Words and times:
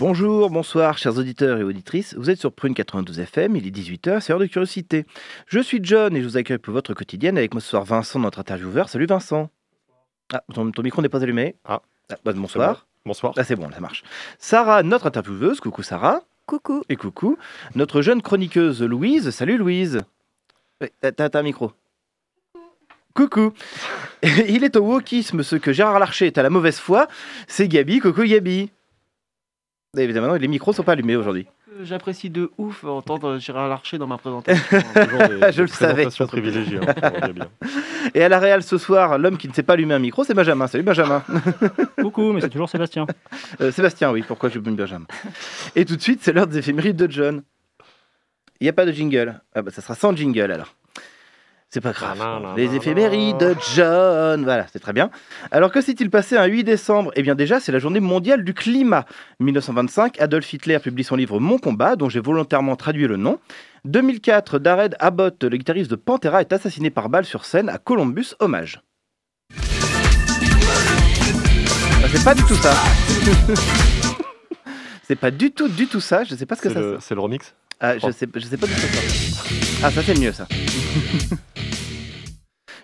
Bonjour, 0.00 0.48
bonsoir, 0.48 0.96
chers 0.96 1.18
auditeurs 1.18 1.58
et 1.58 1.62
auditrices. 1.62 2.14
Vous 2.14 2.30
êtes 2.30 2.40
sur 2.40 2.52
Prune 2.52 2.72
92 2.72 3.20
FM, 3.20 3.56
il 3.56 3.66
est 3.66 3.70
18h, 3.70 4.20
c'est 4.20 4.32
heure 4.32 4.38
de 4.38 4.46
curiosité. 4.46 5.04
Je 5.46 5.60
suis 5.60 5.78
John 5.82 6.16
et 6.16 6.22
je 6.22 6.26
vous 6.26 6.38
accueille 6.38 6.56
pour 6.56 6.72
votre 6.72 6.94
quotidienne 6.94 7.36
avec 7.36 7.52
moi 7.52 7.60
ce 7.60 7.68
soir 7.68 7.84
Vincent, 7.84 8.18
notre 8.18 8.38
intervieweur. 8.38 8.88
Salut 8.88 9.04
Vincent. 9.04 9.50
Ah, 10.32 10.42
ton, 10.54 10.70
ton 10.70 10.82
micro 10.82 11.02
n'est 11.02 11.10
pas 11.10 11.22
allumé. 11.22 11.54
Ah. 11.66 11.82
bah, 12.24 12.32
bonsoir. 12.32 12.86
Bonsoir. 13.04 13.34
Ah, 13.36 13.44
c'est 13.44 13.56
bon, 13.56 13.70
ça 13.70 13.80
marche. 13.80 14.02
Sarah, 14.38 14.82
notre 14.82 15.06
intervieweuse. 15.06 15.60
Coucou 15.60 15.82
Sarah. 15.82 16.22
Coucou. 16.46 16.82
Et 16.88 16.96
coucou. 16.96 17.36
Notre 17.74 18.00
jeune 18.00 18.22
chroniqueuse 18.22 18.82
Louise. 18.82 19.28
Salut 19.28 19.58
Louise. 19.58 20.00
T'as 21.02 21.28
un 21.34 21.42
micro. 21.42 21.72
Coucou. 23.12 23.52
Il 24.22 24.64
est 24.64 24.76
au 24.76 24.80
wokisme 24.80 25.42
ce 25.42 25.56
que 25.56 25.74
Gérard 25.74 25.98
Larcher 25.98 26.26
est 26.26 26.38
à 26.38 26.42
la 26.42 26.48
mauvaise 26.48 26.78
foi. 26.78 27.06
C'est 27.48 27.68
Gabi. 27.68 27.98
Coucou 27.98 28.22
Gabi. 28.22 28.70
Évidemment, 29.96 30.34
les 30.34 30.46
micros 30.48 30.72
sont 30.72 30.84
pas 30.84 30.92
allumés 30.92 31.16
aujourd'hui. 31.16 31.46
J'apprécie 31.82 32.30
de 32.30 32.50
ouf 32.58 32.84
entendre 32.84 33.38
Gérard 33.38 33.68
Larcher 33.68 33.98
dans 33.98 34.06
ma 34.06 34.18
présentation. 34.18 34.62
Je 35.50 35.62
le 35.62 35.66
savais. 35.68 36.06
privilégiées. 36.06 36.78
hein. 36.78 37.34
Et 38.14 38.22
à 38.22 38.28
la 38.28 38.38
Real 38.38 38.62
ce 38.62 38.78
soir, 38.78 39.18
l'homme 39.18 39.36
qui 39.36 39.48
ne 39.48 39.52
sait 39.52 39.62
pas 39.62 39.72
allumer 39.72 39.94
un 39.94 39.98
micro, 39.98 40.22
c'est 40.22 40.34
Benjamin. 40.34 40.66
Salut 40.68 40.84
Benjamin. 40.84 41.24
Coucou, 42.00 42.32
mais 42.32 42.40
c'est 42.40 42.50
toujours 42.50 42.68
Sébastien. 42.68 43.06
Euh, 43.60 43.72
Sébastien, 43.72 44.12
oui, 44.12 44.22
pourquoi 44.26 44.48
je 44.48 44.58
me 44.58 44.70
Benjamin? 44.70 45.06
Et 45.74 45.84
tout 45.84 45.96
de 45.96 46.02
suite, 46.02 46.20
c'est 46.22 46.32
l'heure 46.32 46.46
des 46.46 46.58
éphémérides 46.58 46.96
de 46.96 47.10
John. 47.10 47.42
Il 48.60 48.64
n'y 48.64 48.68
a 48.70 48.72
pas 48.74 48.84
de 48.86 48.92
jingle. 48.92 49.40
Ah 49.54 49.62
bah 49.62 49.70
ça 49.70 49.80
sera 49.80 49.94
sans 49.94 50.14
jingle 50.14 50.52
alors. 50.52 50.74
C'est 51.72 51.80
pas 51.80 51.92
grave. 51.92 52.18
Nanana. 52.18 52.54
Les 52.56 52.74
éphémérides 52.74 53.36
de 53.38 53.54
John. 53.76 54.42
Voilà, 54.42 54.66
c'est 54.72 54.80
très 54.80 54.92
bien. 54.92 55.08
Alors 55.52 55.70
que 55.70 55.80
s'est-il 55.80 56.10
passé 56.10 56.36
un 56.36 56.46
8 56.46 56.64
décembre? 56.64 57.12
Eh 57.14 57.22
bien 57.22 57.36
déjà, 57.36 57.60
c'est 57.60 57.70
la 57.70 57.78
journée 57.78 58.00
mondiale 58.00 58.42
du 58.42 58.54
climat. 58.54 59.04
1925, 59.38 60.20
Adolf 60.20 60.52
Hitler 60.52 60.80
publie 60.80 61.04
son 61.04 61.14
livre 61.14 61.38
Mon 61.38 61.58
combat, 61.58 61.94
dont 61.94 62.08
j'ai 62.08 62.18
volontairement 62.18 62.74
traduit 62.74 63.06
le 63.06 63.16
nom. 63.16 63.38
2004, 63.84 64.58
Dared 64.58 64.96
Abbott, 64.98 65.44
le 65.44 65.56
guitariste 65.56 65.90
de 65.92 65.96
Pantera, 65.96 66.40
est 66.40 66.52
assassiné 66.52 66.90
par 66.90 67.08
balle 67.08 67.24
sur 67.24 67.44
scène 67.44 67.68
à 67.68 67.78
Columbus, 67.78 68.34
hommage. 68.40 68.80
Ah, 72.02 72.06
c'est 72.12 72.24
pas 72.24 72.34
du 72.34 72.42
tout 72.42 72.56
ça. 72.56 72.74
c'est 75.06 75.14
pas 75.16 75.30
du 75.30 75.52
tout, 75.52 75.68
du 75.68 75.86
tout 75.86 76.00
ça. 76.00 76.24
Je 76.24 76.34
sais 76.34 76.46
pas 76.46 76.56
ce 76.56 76.62
que 76.62 76.68
C'est 76.68 76.74
ça. 76.74 76.96
c'est 77.00 77.14
le 77.14 77.20
remix? 77.20 77.54
Ah, 77.78 77.96
je 77.96 78.06
Oh. 78.06 78.10
sais, 78.12 78.26
je 78.34 78.40
sais 78.44 78.56
pas 78.56 78.66
du 78.66 78.74
tout 78.74 78.80
ça. 78.80 79.42
Ah, 79.84 79.90
ça 79.92 80.02
c'est 80.02 80.18
mieux 80.18 80.32
ça. 80.32 80.48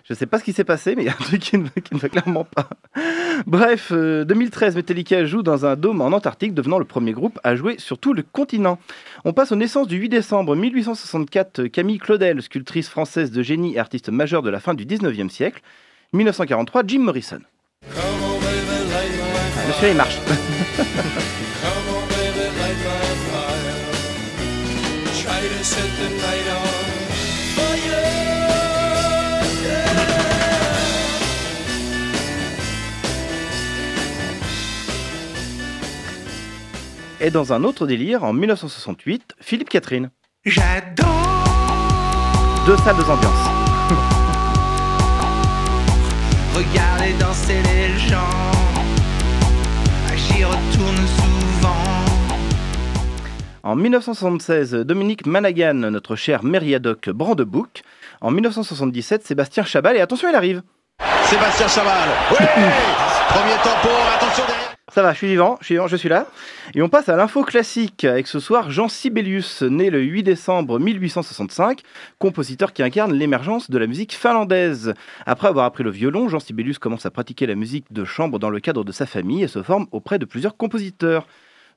je 0.07 0.13
sais 0.13 0.25
pas 0.25 0.39
ce 0.39 0.43
qui 0.45 0.53
s'est 0.53 0.63
passé, 0.63 0.95
mais 0.95 1.03
il 1.03 1.05
y 1.07 1.09
a 1.09 1.13
un 1.13 1.23
truc 1.23 1.41
qui 1.41 1.57
ne, 1.57 1.63
ne 1.63 1.97
va 1.97 2.07
clairement 2.07 2.45
pas. 2.45 2.69
Bref, 3.45 3.89
euh, 3.91 4.23
2013, 4.23 4.75
Metallica 4.77 5.25
joue 5.25 5.43
dans 5.43 5.65
un 5.65 5.75
dôme 5.75 5.99
en 6.01 6.07
Antarctique, 6.07 6.53
devenant 6.53 6.79
le 6.79 6.85
premier 6.85 7.11
groupe 7.11 7.39
à 7.43 7.55
jouer 7.55 7.75
sur 7.77 7.99
tout 7.99 8.13
le 8.13 8.23
continent. 8.23 8.79
On 9.25 9.33
passe 9.33 9.51
aux 9.51 9.57
naissances 9.57 9.87
du 9.87 9.97
8 9.97 10.09
décembre 10.09 10.55
1864, 10.55 11.67
Camille 11.67 11.97
Claudel, 11.97 12.41
sculptrice 12.41 12.87
française 12.87 13.31
de 13.31 13.41
génie 13.41 13.75
et 13.75 13.79
artiste 13.79 14.09
majeure 14.09 14.43
de 14.43 14.49
la 14.49 14.61
fin 14.61 14.73
du 14.73 14.85
19e 14.85 15.29
siècle. 15.29 15.61
1943, 16.13 16.83
Jim 16.87 16.99
Morrison. 16.99 17.39
Ah, 17.85 17.99
Monsieur, 19.67 19.89
il 19.89 19.95
marche. 19.97 20.19
Et 37.19 37.31
dans 37.31 37.51
un 37.51 37.63
autre 37.63 37.87
délire, 37.87 38.23
en 38.23 38.31
1968, 38.31 39.33
Philippe 39.41 39.69
Catherine. 39.69 40.11
J'adore 40.45 41.07
Deux 42.67 42.77
salles, 42.77 42.95
deux 42.95 43.09
ambiances. 43.09 43.49
regarder 46.53 47.13
danser 47.19 47.55
les 47.63 47.97
gens. 47.97 48.51
J'y 50.15 50.43
retourne 50.43 50.95
souvent. 50.95 51.73
En 53.63 53.75
1976, 53.75 54.73
Dominique 54.73 55.25
Managan, 55.25 55.73
notre 55.73 56.15
cher 56.15 56.43
Mériadoc 56.43 57.09
Brandebouc. 57.09 57.81
En 58.21 58.29
1977, 58.29 59.25
Sébastien 59.25 59.63
Chabal. 59.63 59.97
Et 59.97 60.01
attention, 60.01 60.29
il 60.29 60.35
arrive. 60.35 60.61
Sébastien 61.25 61.67
Chaval. 61.67 62.09
Oui 62.31 62.37
Premier 63.29 63.55
tempo, 63.63 63.89
attention 64.15 64.43
derrière. 64.47 64.66
Ça 64.97 65.03
va, 65.03 65.13
je 65.13 65.19
suis 65.19 65.27
vivant, 65.27 65.59
je 65.59 65.65
suis 65.65 65.75
vivant, 65.75 65.85
je 65.85 65.95
suis 65.95 66.09
là. 66.09 66.25
Et 66.73 66.81
on 66.81 66.89
passe 66.89 67.07
à 67.07 67.15
l'info 67.15 67.43
classique 67.43 68.03
avec 68.03 68.25
ce 68.25 68.39
soir 68.39 68.71
Jean 68.71 68.87
Sibelius, 68.87 69.61
né 69.61 69.91
le 69.91 70.01
8 70.01 70.23
décembre 70.23 70.79
1865, 70.79 71.81
compositeur 72.17 72.73
qui 72.73 72.81
incarne 72.81 73.13
l'émergence 73.13 73.69
de 73.69 73.77
la 73.77 73.85
musique 73.85 74.15
finlandaise. 74.15 74.95
Après 75.27 75.49
avoir 75.49 75.65
appris 75.65 75.83
le 75.83 75.91
violon, 75.91 76.29
Jean 76.29 76.39
Sibelius 76.39 76.79
commence 76.79 77.05
à 77.05 77.11
pratiquer 77.11 77.45
la 77.45 77.53
musique 77.53 77.93
de 77.93 78.05
chambre 78.05 78.39
dans 78.39 78.49
le 78.49 78.59
cadre 78.59 78.83
de 78.83 78.91
sa 78.91 79.05
famille 79.05 79.43
et 79.43 79.47
se 79.47 79.61
forme 79.61 79.85
auprès 79.91 80.17
de 80.17 80.25
plusieurs 80.25 80.57
compositeurs. 80.57 81.27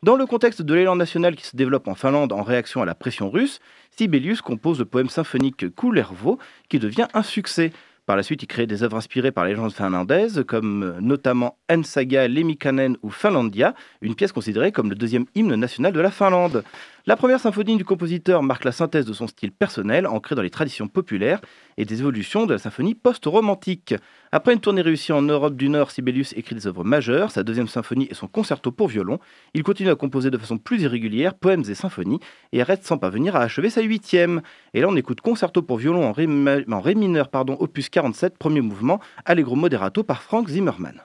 Dans 0.03 0.17
le 0.17 0.25
contexte 0.25 0.63
de 0.63 0.73
l'élan 0.73 0.97
national 0.97 1.37
qui 1.37 1.45
se 1.45 1.57
développe 1.57 1.89
en 1.89 1.95
Finlande 1.95 2.33
en 2.33 2.43
réaction 2.43 2.81
à 2.81 2.87
la 2.87 2.95
pression 2.95 3.29
russe, 3.29 3.61
Sibelius 3.99 4.41
compose 4.41 4.79
le 4.79 4.87
poème 4.87 5.11
symphonique 5.11 5.75
Kullervo 5.75 6.39
qui 6.71 6.79
devient 6.79 7.09
un 7.13 7.23
succès. 7.23 7.71
Par 8.11 8.17
la 8.17 8.25
suite, 8.25 8.43
il 8.43 8.49
crée 8.49 8.67
des 8.67 8.83
œuvres 8.83 8.97
inspirées 8.97 9.31
par 9.31 9.45
les 9.45 9.51
légendes 9.51 9.73
finlandaises, 9.73 10.43
comme 10.49 10.83
euh, 10.83 11.01
notamment 11.01 11.59
En 11.71 11.85
Saga 11.85 12.27
Lemikanen 12.27 12.97
ou 13.05 13.11
Finlandia, 13.11 13.73
une 14.01 14.17
pièce 14.17 14.33
considérée 14.33 14.73
comme 14.73 14.91
le 14.91 14.97
deuxième 14.97 15.27
hymne 15.37 15.55
national 15.55 15.93
de 15.93 16.01
la 16.01 16.11
Finlande. 16.11 16.65
La 17.11 17.17
première 17.17 17.41
symphonie 17.41 17.77
du 17.77 17.85
compositeur 17.85 18.41
marque 18.41 18.63
la 18.63 18.71
synthèse 18.71 19.05
de 19.05 19.13
son 19.13 19.27
style 19.27 19.51
personnel, 19.51 20.07
ancré 20.07 20.37
dans 20.37 20.43
les 20.43 20.49
traditions 20.49 20.87
populaires 20.87 21.41
et 21.77 21.85
des 21.85 21.99
évolutions 21.99 22.47
de 22.47 22.53
la 22.53 22.61
symphonie 22.61 22.95
post-romantique. 22.95 23.97
Après 24.31 24.53
une 24.53 24.61
tournée 24.61 24.81
réussie 24.81 25.11
en 25.11 25.21
Europe 25.21 25.57
du 25.57 25.69
Nord, 25.69 25.91
Sibelius 25.91 26.33
écrit 26.37 26.55
des 26.55 26.69
œuvres 26.69 26.85
majeures, 26.85 27.33
sa 27.33 27.43
deuxième 27.43 27.67
symphonie 27.67 28.07
et 28.13 28.15
son 28.15 28.29
concerto 28.29 28.71
pour 28.71 28.87
violon. 28.87 29.19
Il 29.55 29.65
continue 29.65 29.91
à 29.91 29.97
composer 29.97 30.31
de 30.31 30.39
façon 30.39 30.57
plus 30.57 30.83
irrégulière 30.83 31.35
poèmes 31.35 31.65
et 31.69 31.75
symphonies 31.75 32.21
et 32.53 32.63
arrête 32.63 32.85
sans 32.85 32.97
parvenir 32.97 33.35
à 33.35 33.41
achever 33.41 33.71
sa 33.71 33.81
huitième. 33.81 34.41
Et 34.73 34.81
là, 34.81 34.87
on 34.89 34.95
écoute 34.95 35.21
concerto 35.21 35.63
pour 35.63 35.79
violon 35.79 36.05
en 36.05 36.13
ré, 36.13 36.29
en 36.71 36.81
ré 36.81 36.95
mineur, 36.95 37.29
pardon, 37.29 37.57
opus 37.59 37.89
47, 37.89 38.39
premier 38.39 38.61
mouvement, 38.61 39.01
Allegro 39.25 39.57
moderato 39.57 40.05
par 40.05 40.23
Frank 40.23 40.49
Zimmermann. 40.49 41.03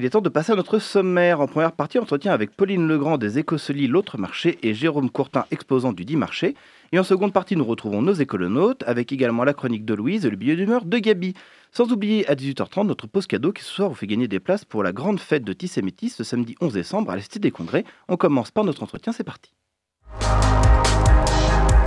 Il 0.00 0.06
est 0.06 0.10
temps 0.10 0.22
de 0.22 0.30
passer 0.30 0.52
à 0.52 0.56
notre 0.56 0.78
sommaire. 0.78 1.42
En 1.42 1.46
première 1.46 1.72
partie, 1.72 1.98
entretien 1.98 2.32
avec 2.32 2.56
Pauline 2.56 2.88
Legrand 2.88 3.18
des 3.18 3.38
Écosselies 3.38 3.86
L'autre 3.86 4.16
marché 4.16 4.58
et 4.62 4.72
Jérôme 4.72 5.10
Courtin, 5.10 5.44
exposant 5.50 5.92
du 5.92 6.06
dit 6.06 6.16
marché. 6.16 6.54
Et 6.92 6.98
en 6.98 7.04
seconde 7.04 7.34
partie, 7.34 7.54
nous 7.54 7.66
retrouvons 7.66 8.00
nos 8.00 8.14
écolonautes, 8.14 8.82
avec 8.86 9.12
également 9.12 9.44
la 9.44 9.52
chronique 9.52 9.84
de 9.84 9.92
Louise 9.92 10.24
et 10.24 10.30
le 10.30 10.36
billet 10.36 10.56
d'humeur 10.56 10.86
de 10.86 10.96
Gabi. 10.96 11.34
Sans 11.70 11.92
oublier 11.92 12.26
à 12.28 12.34
18h30 12.34 12.86
notre 12.86 13.08
pause 13.08 13.26
cadeau 13.26 13.52
qui 13.52 13.62
ce 13.62 13.74
soir 13.74 13.90
vous 13.90 13.94
fait 13.94 14.06
gagner 14.06 14.26
des 14.26 14.40
places 14.40 14.64
pour 14.64 14.82
la 14.82 14.92
grande 14.92 15.20
fête 15.20 15.44
de 15.44 15.52
Tisse 15.52 15.76
et 15.76 15.82
Métis 15.82 16.16
ce 16.16 16.24
samedi 16.24 16.56
11 16.62 16.72
décembre 16.72 17.10
à 17.10 17.16
la 17.16 17.22
des 17.38 17.50
Congrès. 17.50 17.84
On 18.08 18.16
commence 18.16 18.50
par 18.50 18.64
notre 18.64 18.82
entretien, 18.82 19.12
c'est 19.12 19.22
parti. 19.22 19.52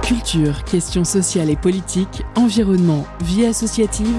Culture, 0.04 0.64
questions 0.66 1.04
sociales 1.04 1.50
et 1.50 1.56
politiques, 1.56 2.22
environnement, 2.36 3.08
vie 3.22 3.46
associative. 3.46 4.16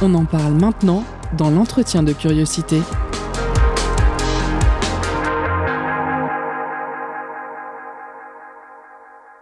On 0.00 0.14
en 0.14 0.24
parle 0.24 0.52
maintenant 0.52 1.02
dans 1.36 1.50
l'entretien 1.50 2.02
de 2.02 2.12
curiosité. 2.12 2.80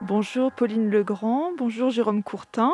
Bonjour 0.00 0.52
Pauline 0.52 0.90
Legrand, 0.90 1.50
bonjour 1.56 1.90
Jérôme 1.90 2.22
Courtin. 2.22 2.72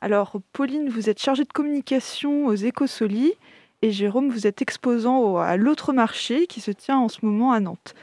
Alors 0.00 0.36
Pauline, 0.52 0.88
vous 0.88 1.08
êtes 1.08 1.20
chargée 1.20 1.44
de 1.44 1.52
communication 1.52 2.46
aux 2.46 2.54
Écosolis 2.54 3.34
et 3.82 3.90
Jérôme, 3.90 4.28
vous 4.28 4.46
êtes 4.46 4.62
exposant 4.62 5.38
à 5.38 5.56
l'autre 5.56 5.92
marché 5.92 6.46
qui 6.46 6.60
se 6.60 6.70
tient 6.70 6.98
en 6.98 7.08
ce 7.08 7.24
moment 7.24 7.52
à 7.52 7.60
Nantes. 7.60 7.94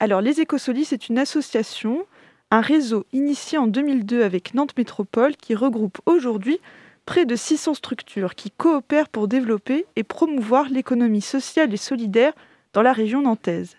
Alors 0.00 0.20
les 0.20 0.40
Écosolis, 0.40 0.86
c'est 0.86 1.08
une 1.08 1.18
association, 1.18 2.06
un 2.50 2.60
réseau 2.60 3.06
initié 3.12 3.58
en 3.58 3.66
2002 3.66 4.24
avec 4.24 4.54
Nantes 4.54 4.76
Métropole 4.76 5.36
qui 5.36 5.54
regroupe 5.54 6.00
aujourd'hui 6.06 6.60
près 7.06 7.26
de 7.26 7.36
600 7.36 7.74
structures 7.74 8.34
qui 8.34 8.50
coopèrent 8.50 9.08
pour 9.08 9.28
développer 9.28 9.86
et 9.96 10.04
promouvoir 10.04 10.68
l'économie 10.68 11.20
sociale 11.20 11.72
et 11.72 11.78
solidaire 11.78 12.32
dans 12.72 12.82
la 12.82 12.92
région 12.92 13.22
nantaise. 13.22 13.76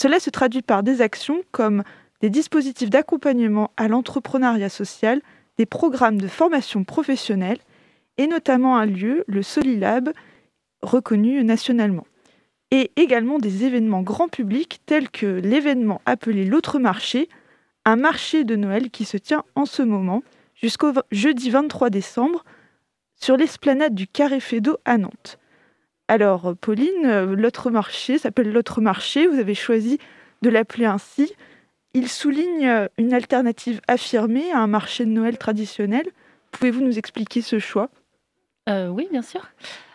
Cela 0.00 0.20
se 0.20 0.30
traduit 0.30 0.62
par 0.62 0.82
des 0.82 1.00
actions 1.00 1.42
comme 1.52 1.82
des 2.20 2.30
dispositifs 2.30 2.90
d'accompagnement 2.90 3.70
à 3.76 3.88
l'entrepreneuriat 3.88 4.68
social, 4.68 5.20
des 5.58 5.66
programmes 5.66 6.20
de 6.20 6.28
formation 6.28 6.84
professionnelle 6.84 7.58
et 8.16 8.26
notamment 8.26 8.76
un 8.76 8.86
lieu, 8.86 9.24
le 9.26 9.42
Solilab, 9.42 10.12
reconnu 10.82 11.42
nationalement. 11.44 12.06
Et 12.70 12.90
également 12.96 13.38
des 13.38 13.64
événements 13.64 14.02
grand 14.02 14.28
public 14.28 14.80
tels 14.86 15.10
que 15.10 15.26
l'événement 15.26 16.00
appelé 16.06 16.44
l'autre 16.44 16.78
marché, 16.78 17.28
un 17.84 17.96
marché 17.96 18.44
de 18.44 18.56
Noël 18.56 18.90
qui 18.90 19.04
se 19.04 19.16
tient 19.16 19.44
en 19.54 19.66
ce 19.66 19.82
moment 19.82 20.22
jusqu'au 20.64 20.94
jeudi 21.10 21.50
23 21.50 21.90
décembre 21.90 22.42
sur 23.16 23.36
l'esplanade 23.36 23.94
du 23.94 24.06
Carré 24.06 24.40
Fédot 24.40 24.78
à 24.86 24.96
Nantes. 24.96 25.38
Alors, 26.08 26.46
euh, 26.46 26.54
Pauline, 26.54 27.04
euh, 27.04 27.36
l'autre 27.36 27.70
marché 27.70 28.16
s'appelle 28.16 28.50
l'autre 28.50 28.80
marché. 28.80 29.26
Vous 29.26 29.38
avez 29.38 29.54
choisi 29.54 29.98
de 30.40 30.48
l'appeler 30.48 30.86
ainsi. 30.86 31.34
Il 31.92 32.08
souligne 32.08 32.66
euh, 32.66 32.88
une 32.96 33.12
alternative 33.12 33.82
affirmée 33.88 34.52
à 34.52 34.60
un 34.60 34.66
marché 34.66 35.04
de 35.04 35.10
Noël 35.10 35.36
traditionnel. 35.36 36.06
Pouvez-vous 36.50 36.80
nous 36.80 36.98
expliquer 36.98 37.42
ce 37.42 37.58
choix? 37.58 37.90
Oui, 38.66 39.06
bien 39.10 39.20
sûr. 39.20 39.42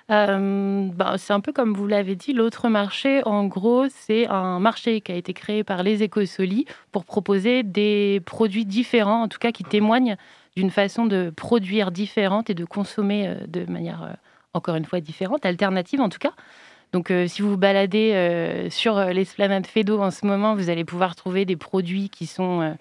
Bah, 0.08 1.16
c'est 1.18 1.34
un 1.34 1.40
peu 1.40 1.52
comme 1.52 1.74
vous 1.74 1.88
l'avez 1.88 2.16
dit, 2.16 2.34
l'autre 2.34 2.70
marché, 2.70 3.24
en 3.26 3.46
gros, 3.46 3.86
c'est 3.90 4.28
un 4.28 4.60
marché 4.60 5.02
qui 5.02 5.12
a 5.12 5.16
été 5.16 5.34
créé 5.34 5.64
par 5.64 5.82
les 5.82 6.04
écosolis 6.04 6.66
pour 6.92 7.06
proposer 7.06 7.64
des 7.64 8.22
produits 8.24 8.66
différents, 8.66 9.24
en 9.24 9.28
tout 9.28 9.40
cas 9.40 9.52
qui 9.52 9.64
témoignent 9.64 10.16
d'une 10.56 10.72
façon 10.72 11.06
de 11.06 11.32
produire 11.36 11.92
différente 11.92 12.50
et 12.50 12.54
de 12.54 12.66
consommer 12.66 13.28
euh, 13.28 13.36
de 13.48 13.70
manière, 13.70 14.04
euh, 14.04 14.14
encore 14.54 14.76
une 14.76 14.86
fois, 14.86 15.00
différente, 15.00 15.46
alternative 15.46 16.02
en 16.02 16.10
tout 16.10 16.20
cas. 16.20 16.34
Donc, 16.92 17.12
euh, 17.12 17.28
si 17.28 17.42
vous 17.42 17.52
vous 17.52 17.58
baladez 17.58 18.68
sur 18.72 19.00
l'esplanade 19.00 19.68
Fedo 19.68 20.02
en 20.02 20.10
ce 20.10 20.26
moment, 20.26 20.56
vous 20.56 20.72
allez 20.72 20.84
pouvoir 20.84 21.16
trouver 21.16 21.46
des 21.46 21.56
produits 21.56 22.10
qui 22.10 22.26
sont, 22.26 22.76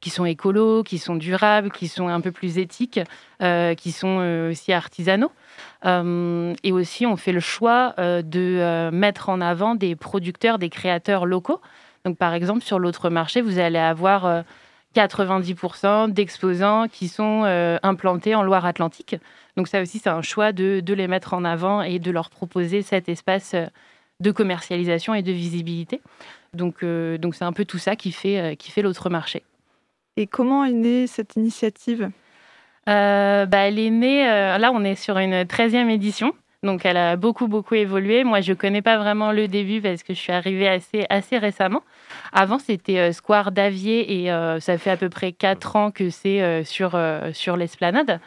qui 0.00 0.10
sont 0.10 0.24
écolos, 0.24 0.84
qui 0.84 0.98
sont 0.98 1.16
durables, 1.16 1.72
qui 1.72 1.88
sont 1.88 2.06
un 2.06 2.20
peu 2.20 2.30
plus 2.30 2.58
éthiques, 2.58 3.00
qui 3.76 3.90
sont 3.90 4.48
aussi 4.48 4.72
artisanaux. 4.72 5.32
Et 5.84 6.70
aussi, 6.70 7.04
on 7.04 7.16
fait 7.16 7.32
le 7.32 7.40
choix 7.40 7.96
de 7.98 8.90
mettre 8.92 9.28
en 9.28 9.40
avant 9.40 9.74
des 9.74 9.96
producteurs, 9.96 10.60
des 10.60 10.68
créateurs 10.68 11.26
locaux. 11.26 11.60
Donc, 12.04 12.18
par 12.18 12.34
exemple, 12.34 12.62
sur 12.62 12.78
l'autre 12.78 13.10
marché, 13.10 13.40
vous 13.40 13.58
allez 13.58 13.80
avoir 13.80 14.44
90% 14.94 16.12
d'exposants 16.12 16.86
qui 16.90 17.08
sont 17.08 17.42
euh, 17.44 17.78
implantés 17.82 18.34
en 18.34 18.42
Loire-Atlantique. 18.42 19.16
Donc, 19.56 19.68
ça 19.68 19.82
aussi, 19.82 19.98
c'est 19.98 20.10
un 20.10 20.22
choix 20.22 20.52
de, 20.52 20.80
de 20.80 20.94
les 20.94 21.08
mettre 21.08 21.34
en 21.34 21.44
avant 21.44 21.82
et 21.82 21.98
de 21.98 22.10
leur 22.10 22.30
proposer 22.30 22.82
cet 22.82 23.08
espace 23.08 23.54
euh, 23.54 23.66
de 24.20 24.30
commercialisation 24.30 25.14
et 25.14 25.22
de 25.22 25.32
visibilité. 25.32 26.00
Donc, 26.54 26.82
euh, 26.82 27.18
donc 27.18 27.34
c'est 27.34 27.44
un 27.44 27.52
peu 27.52 27.64
tout 27.64 27.78
ça 27.78 27.96
qui 27.96 28.12
fait, 28.12 28.38
euh, 28.38 28.54
qui 28.54 28.70
fait 28.70 28.82
l'autre 28.82 29.10
marché. 29.10 29.42
Et 30.16 30.26
comment 30.26 30.64
est 30.64 30.72
née 30.72 31.06
cette 31.06 31.36
initiative? 31.36 32.10
Bah, 32.86 33.46
elle 33.46 33.78
est 33.78 33.90
née, 33.90 34.24
là 34.24 34.72
on 34.74 34.82
est 34.82 34.96
sur 34.96 35.16
une 35.18 35.44
13e 35.44 35.88
édition, 35.88 36.32
donc 36.64 36.84
elle 36.84 36.96
a 36.96 37.14
beaucoup 37.14 37.46
beaucoup 37.46 37.76
évolué. 37.76 38.24
Moi 38.24 38.40
je 38.40 38.52
connais 38.52 38.82
pas 38.82 38.98
vraiment 38.98 39.30
le 39.30 39.46
début 39.46 39.80
parce 39.80 40.02
que 40.02 40.14
je 40.14 40.18
suis 40.18 40.32
arrivée 40.32 40.68
assez, 40.68 41.06
assez 41.08 41.38
récemment. 41.38 41.82
Avant 42.32 42.58
c'était 42.58 42.98
euh, 42.98 43.12
Square 43.12 43.52
d'Avier 43.52 44.22
et 44.22 44.32
euh, 44.32 44.60
ça 44.60 44.78
fait 44.78 44.90
à 44.90 44.96
peu 44.96 45.08
près 45.08 45.32
4 45.32 45.76
ans 45.76 45.90
que 45.90 46.10
c'est 46.10 46.42
euh, 46.42 46.64
sur, 46.64 46.98
sur 47.32 47.56
l'esplanade. 47.56 48.20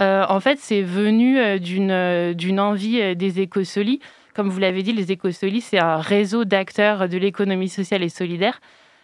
En 0.00 0.38
fait 0.38 0.58
c'est 0.60 0.82
venu 0.82 1.58
d'une 1.58 2.60
envie 2.60 3.16
des 3.16 3.40
écosolis. 3.40 4.00
Comme 4.32 4.48
vous 4.48 4.60
l'avez 4.60 4.84
dit, 4.84 4.92
les 4.92 5.10
écosolis 5.10 5.62
c'est 5.62 5.80
un 5.80 5.96
réseau 5.96 6.44
d'acteurs 6.44 7.08
de 7.08 7.18
l'économie 7.18 7.68
sociale 7.68 8.04
et 8.04 8.08
solidaire. 8.08 8.60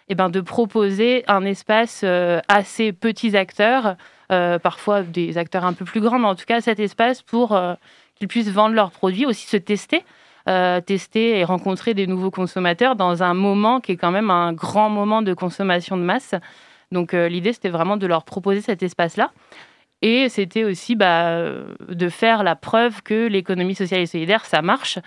Et 0.08 0.14
ben, 0.14 0.28
de 0.28 0.40
proposer 0.40 1.24
un 1.26 1.44
espace 1.44 2.04
à 2.04 2.62
ces 2.62 2.92
petits 2.92 3.36
acteurs 3.36 3.96
parfois 4.28 5.02
des 5.02 5.36
acteurs 5.36 5.64
un 5.64 5.72
peu 5.72 5.84
plus 5.84 6.00
grands, 6.00 6.20
mais 6.20 6.28
en 6.28 6.36
tout 6.36 6.44
cas 6.46 6.60
cet 6.60 6.78
espace 6.78 7.22
pour 7.22 7.58
qu'ils 8.14 8.28
puissent 8.28 8.52
vendre 8.52 8.76
leurs 8.76 8.92
produits, 8.92 9.26
aussi 9.26 9.48
se 9.48 9.56
tester, 9.56 10.04
euh, 10.48 10.80
tester 10.80 11.38
et 11.38 11.44
rencontrer 11.44 11.94
des 11.94 12.06
nouveaux 12.06 12.30
consommateurs 12.30 12.96
dans 12.96 13.22
un 13.22 13.34
moment 13.34 13.80
qui 13.80 13.92
est 13.92 13.96
quand 13.96 14.10
même 14.10 14.30
un 14.30 14.52
grand 14.52 14.90
moment 14.90 15.22
de 15.22 15.32
consommation 15.32 15.96
de 15.96 16.02
masse. 16.02 16.34
Donc 16.92 17.14
euh, 17.14 17.28
l'idée 17.28 17.52
c'était 17.52 17.70
vraiment 17.70 17.96
de 17.96 18.06
leur 18.06 18.24
proposer 18.24 18.60
cet 18.60 18.82
espace-là. 18.82 19.32
Et 20.02 20.28
c'était 20.28 20.64
aussi 20.64 20.96
bah, 20.96 21.28
euh, 21.28 21.74
de 21.88 22.08
faire 22.08 22.42
la 22.42 22.56
preuve 22.56 23.02
que 23.02 23.26
l'économie 23.26 23.74
sociale 23.74 24.00
et 24.00 24.06
solidaire, 24.06 24.44
ça 24.44 24.60
marche. 24.60 24.98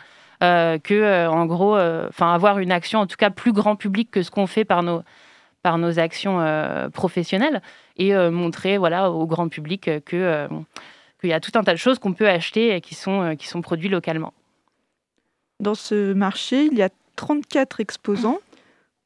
euh, 0.44 0.78
que 0.80 1.28
en 1.28 1.45
gros, 1.45 1.78
enfin 1.78 2.34
avoir 2.34 2.60
une 2.60 2.72
action 2.72 3.00
en 3.00 3.07
tout 3.07 3.16
cas 3.18 3.30
plus 3.31 3.54
grand 3.54 3.75
public 3.75 4.12
que 4.12 4.22
ce 4.24 4.31
qu'on 4.31 4.48
fait 4.48 4.66
par 4.66 4.84
nos 4.84 5.01
par 5.63 5.78
nos 5.80 6.00
actions 6.00 6.39
professionnelles 6.94 7.62
et 7.98 8.13
montrer 8.30 8.78
voilà, 8.78 9.12
au 9.12 9.25
grand 9.25 9.50
public 9.50 9.89
qu'il 10.06 10.66
y 11.24 11.34
a 11.34 11.39
tout 11.39 11.51
un 11.56 11.63
tas 11.63 11.74
de 11.74 11.80
choses 11.80 12.00
qu'on 12.00 12.13
peut 12.13 12.30
acheter 12.30 12.75
et 12.75 12.81
qui 12.81 12.95
sont, 12.95 13.36
qui 13.38 13.48
sont 13.48 13.62
produits 13.62 13.89
localement. 13.89 14.34
Dans 15.59 15.75
ce 15.75 16.13
marché, 16.13 16.65
il 16.65 16.77
y 16.77 16.83
a 16.83 16.89
34 17.15 17.80
exposants. 17.80 18.39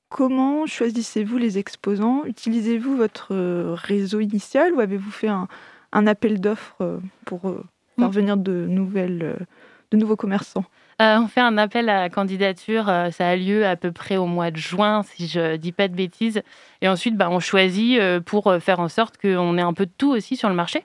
Comment 0.09 0.65
choisissez-vous 0.65 1.37
les 1.37 1.57
exposants? 1.57 2.25
Utilisez-vous 2.25 2.97
votre 2.97 3.29
euh, 3.31 3.73
réseau 3.75 4.19
initial 4.19 4.73
ou 4.73 4.81
avez-vous 4.81 5.11
fait 5.11 5.29
un, 5.29 5.47
un 5.93 6.07
appel 6.07 6.41
d'offres 6.41 6.75
euh, 6.81 6.97
pour 7.25 7.47
euh, 7.49 7.63
faire 7.97 8.09
Mm. 8.09 8.43
de, 8.43 8.65
nouvelles, 8.67 9.23
euh, 9.23 9.45
de 9.91 9.97
nouveaux 9.97 10.17
commerçants? 10.17 10.65
Euh, 11.01 11.17
on 11.19 11.27
fait 11.27 11.41
un 11.41 11.57
appel 11.57 11.89
à 11.89 12.09
candidature, 12.09 12.87
euh, 12.89 13.09
ça 13.09 13.29
a 13.29 13.35
lieu 13.35 13.65
à 13.65 13.75
peu 13.75 13.91
près 13.91 14.17
au 14.17 14.27
mois 14.27 14.51
de 14.51 14.57
juin, 14.57 15.01
si 15.03 15.27
je 15.27 15.55
dis 15.55 15.71
pas 15.71 15.87
de 15.87 15.95
bêtises. 15.95 16.41
Et 16.81 16.87
ensuite, 16.87 17.15
bah, 17.17 17.29
on 17.31 17.39
choisit 17.39 17.99
euh, 17.99 18.19
pour 18.19 18.47
euh, 18.47 18.59
faire 18.59 18.79
en 18.79 18.87
sorte 18.89 19.17
qu'on 19.17 19.57
ait 19.57 19.61
un 19.61 19.73
peu 19.73 19.85
de 19.85 19.91
tout 19.97 20.11
aussi 20.11 20.35
sur 20.35 20.49
le 20.49 20.55
marché. 20.55 20.83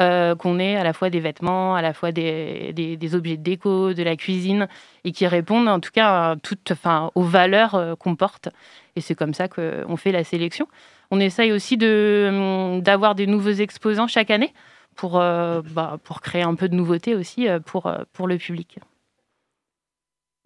Euh, 0.00 0.34
qu'on 0.34 0.58
ait 0.58 0.76
à 0.76 0.84
la 0.84 0.94
fois 0.94 1.10
des 1.10 1.20
vêtements, 1.20 1.74
à 1.74 1.82
la 1.82 1.92
fois 1.92 2.12
des, 2.12 2.72
objets 3.12 3.36
de 3.36 3.42
déco, 3.42 3.92
de 3.92 4.02
la 4.02 4.16
cuisine, 4.16 4.66
et 5.04 5.12
qui 5.12 5.26
répondent 5.26 5.68
en 5.68 5.80
tout 5.80 5.90
cas 5.92 6.30
à 6.30 6.36
toutes, 6.36 6.72
aux 7.14 7.22
valeurs 7.22 7.74
euh, 7.74 7.94
qu'on 7.94 8.16
porte. 8.16 8.48
Et 8.96 9.02
c'est 9.02 9.14
comme 9.14 9.34
ça 9.34 9.48
qu'on 9.48 9.96
fait 9.96 10.12
la 10.12 10.24
sélection. 10.24 10.66
On 11.10 11.20
essaye 11.20 11.52
aussi 11.52 11.76
de, 11.76 12.28
hum, 12.30 12.80
d'avoir 12.80 13.14
des 13.14 13.26
nouveaux 13.26 13.50
exposants 13.50 14.06
chaque 14.06 14.30
année 14.30 14.54
pour, 14.96 15.20
euh, 15.20 15.60
bah, 15.62 15.98
pour 16.04 16.22
créer 16.22 16.42
un 16.42 16.54
peu 16.54 16.70
de 16.70 16.74
nouveauté 16.74 17.14
aussi 17.14 17.46
pour, 17.66 17.90
le 18.26 18.36
public. 18.38 18.78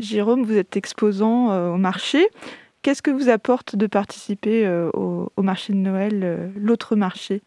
Jérôme, 0.01 0.43
vous 0.43 0.57
êtes 0.57 0.77
exposant 0.77 1.73
au 1.73 1.77
marché. 1.77 2.27
Qu'est-ce 2.83 3.03
que 3.03 3.11
vous 3.11 3.29
apporte 3.29 3.77
de 3.77 3.87
participer 3.87 4.69
au, 4.93 5.31
marché 5.39 5.73
de 5.73 5.79
Noël, 5.79 6.53
l'autre 6.57 6.97
marché? 6.97 7.43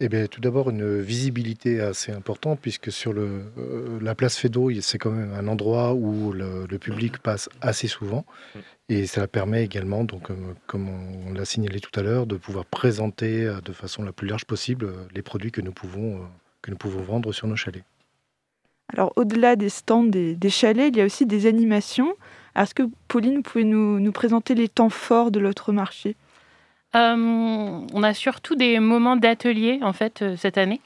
Eh 0.00 0.08
bien, 0.08 0.28
tout 0.28 0.40
d'abord, 0.40 0.70
une 0.70 1.00
visibilité 1.00 1.80
assez 1.80 2.12
importante, 2.12 2.60
puisque 2.62 2.92
sur 2.92 3.12
le, 3.12 3.42
euh, 3.58 3.98
la 4.00 4.14
place 4.14 4.36
Fédot, 4.36 4.70
c'est 4.80 4.96
quand 4.96 5.10
même 5.10 5.32
un 5.32 5.48
endroit 5.48 5.92
où 5.92 6.32
le, 6.32 6.66
public 6.78 7.18
passe 7.18 7.48
assez 7.60 7.88
souvent. 7.88 8.24
Et 8.88 9.08
ça 9.08 9.26
permet 9.26 9.64
également, 9.64 10.04
donc, 10.04 10.30
euh, 10.30 10.36
comme 10.68 10.88
on, 10.88 11.32
l'a 11.32 11.44
signalé 11.44 11.80
tout 11.80 11.98
à 11.98 12.04
l'heure, 12.04 12.26
de 12.26 12.36
pouvoir 12.36 12.64
présenter 12.64 13.44
euh, 13.44 13.60
de 13.60 13.72
façon 13.72 14.04
la 14.04 14.12
plus 14.12 14.28
large 14.28 14.44
possible 14.44 14.92
les 15.16 15.22
produits 15.22 15.50
que 15.50 15.60
nous 15.60 15.72
pouvons, 15.72 16.20
que 16.62 16.70
nous 16.70 16.76
pouvons 16.76 17.02
vendre 17.02 17.32
sur 17.32 17.48
nos 17.48 17.56
chalets. 17.56 17.82
Alors, 18.92 19.12
au-delà 19.16 19.56
des 19.56 19.68
stands 19.68 20.04
des, 20.04 20.38
chalets, 20.48 20.90
il 20.94 20.96
y 20.96 21.00
a 21.00 21.06
aussi 21.06 21.26
des 21.26 21.46
animations. 21.46 22.14
Est-ce 22.54 22.72
que, 22.72 22.84
Pauline, 23.08 23.36
vous 23.36 23.42
pouvez 23.42 23.64
nous, 23.64 23.98
nous 23.98 24.12
présenter 24.12 24.54
les 24.54 24.68
temps 24.68 24.90
forts 24.90 25.32
de 25.32 25.40
l'autre 25.40 25.72
marché? 25.72 26.14
On 26.94 28.02
a 28.02 28.14
surtout 28.14 28.54
des 28.56 28.78
moments 28.80 29.16
d'atelier 29.16 29.80
en 29.82 29.92
fait 29.92 30.22
euh, 30.22 30.36
cette 30.36 30.58
année. 30.58 30.80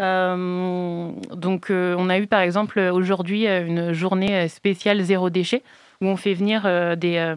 Euh, 0.00 1.10
donc 1.36 1.70
euh, 1.70 1.94
on 1.96 2.10
a 2.10 2.18
eu 2.18 2.26
par 2.26 2.40
exemple 2.40 2.80
aujourd'hui 2.80 3.46
euh, 3.46 3.64
une 3.64 3.92
journée 3.92 4.34
euh, 4.34 4.48
spéciale 4.48 5.00
zéro 5.02 5.30
déchet 5.30 5.62
où 6.00 6.06
on 6.06 6.16
fait 6.16 6.34
venir 6.34 6.62
euh, 6.64 6.96
des, 6.96 7.16
euh, 7.16 7.34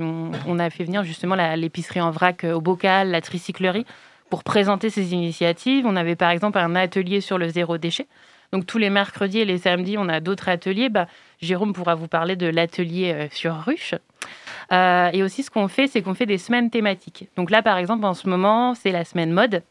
on 0.47 0.57
a 0.57 0.69
fait 0.71 0.83
venir 0.83 1.03
justement 1.03 1.35
l'épicerie 1.55 2.01
en 2.01 2.09
vrac 2.09 2.43
euh, 2.43 2.53
au 2.53 2.61
bocal, 2.61 3.11
la 3.11 3.21
tricyclerie 3.21 3.85
pour 4.31 4.43
présenter 4.43 4.89
ces 4.89 5.13
initiatives. 5.13 5.85
On 5.85 5.95
avait 5.95 6.15
par 6.15 6.31
exemple 6.31 6.57
un 6.57 6.75
atelier 6.75 7.21
sur 7.21 7.37
le 7.37 7.47
zéro 7.49 7.77
déchet. 7.77 8.07
Donc 8.53 8.65
tous 8.65 8.77
les 8.77 8.89
mercredis 8.89 9.39
et 9.39 9.45
les 9.45 9.57
samedis, 9.57 9.97
on 9.97 10.07
a 10.09 10.19
d'autres 10.19 10.49
ateliers. 10.49 10.89
Bah, 10.89 11.07
Jérôme 11.41 11.73
pourra 11.73 11.95
vous 11.95 12.07
parler 12.07 12.35
de 12.35 12.47
l'atelier 12.47 13.13
euh, 13.13 13.27
sur 13.29 13.55
ruche. 13.55 13.93
Euh, 14.71 15.09
et 15.13 15.21
aussi, 15.23 15.43
ce 15.43 15.51
qu'on 15.51 15.67
fait, 15.67 15.87
c'est 15.87 16.01
qu'on 16.01 16.13
fait 16.13 16.25
des 16.25 16.37
semaines 16.37 16.69
thématiques. 16.69 17.29
Donc 17.35 17.51
là, 17.51 17.61
par 17.61 17.77
exemple, 17.77 18.05
en 18.05 18.13
ce 18.13 18.27
moment, 18.27 18.73
c'est 18.73 18.91
la 18.91 19.05
semaine 19.05 19.31
mode. 19.31 19.63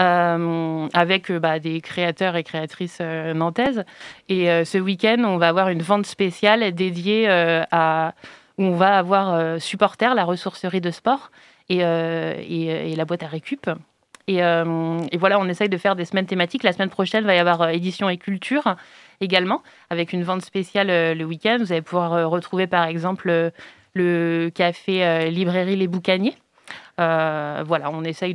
euh, 0.00 0.88
avec 0.94 1.30
bah, 1.30 1.58
des 1.58 1.80
créateurs 1.80 2.36
et 2.36 2.42
créatrices 2.42 3.00
nantaises. 3.00 3.84
Et 4.28 4.46
ce 4.64 4.78
week-end, 4.78 5.22
on 5.24 5.36
va 5.36 5.48
avoir 5.48 5.68
une 5.68 5.82
vente 5.82 6.06
spéciale 6.06 6.72
dédiée 6.74 7.28
à 7.28 8.14
où 8.58 8.64
on 8.64 8.74
va 8.74 8.98
avoir 8.98 9.60
Supporter, 9.60 10.14
la 10.14 10.24
ressourcerie 10.24 10.80
de 10.80 10.90
sport, 10.90 11.30
et, 11.68 11.78
et, 11.78 12.92
et 12.92 12.96
la 12.96 13.04
boîte 13.04 13.22
à 13.22 13.28
récup. 13.28 13.70
Et, 14.28 14.42
euh, 14.42 15.00
et 15.10 15.16
voilà, 15.16 15.38
on 15.38 15.48
essaye 15.48 15.68
de 15.68 15.76
faire 15.76 15.96
des 15.96 16.04
semaines 16.04 16.26
thématiques. 16.26 16.62
La 16.62 16.72
semaine 16.72 16.90
prochaine, 16.90 17.24
il 17.24 17.26
va 17.26 17.34
y 17.34 17.38
avoir 17.38 17.62
euh, 17.62 17.68
édition 17.68 18.08
et 18.08 18.18
culture 18.18 18.76
également, 19.20 19.62
avec 19.90 20.12
une 20.12 20.22
vente 20.22 20.42
spéciale 20.42 20.90
euh, 20.90 21.14
le 21.14 21.24
week-end. 21.24 21.58
Vous 21.60 21.72
allez 21.72 21.82
pouvoir 21.82 22.30
retrouver 22.30 22.66
par 22.66 22.84
exemple 22.84 23.52
le 23.94 24.50
café 24.54 25.30
librairie 25.30 25.76
Les 25.76 25.88
Boucaniers. 25.88 26.36
Voilà, 26.98 27.90
on 27.90 28.04
essaye 28.04 28.34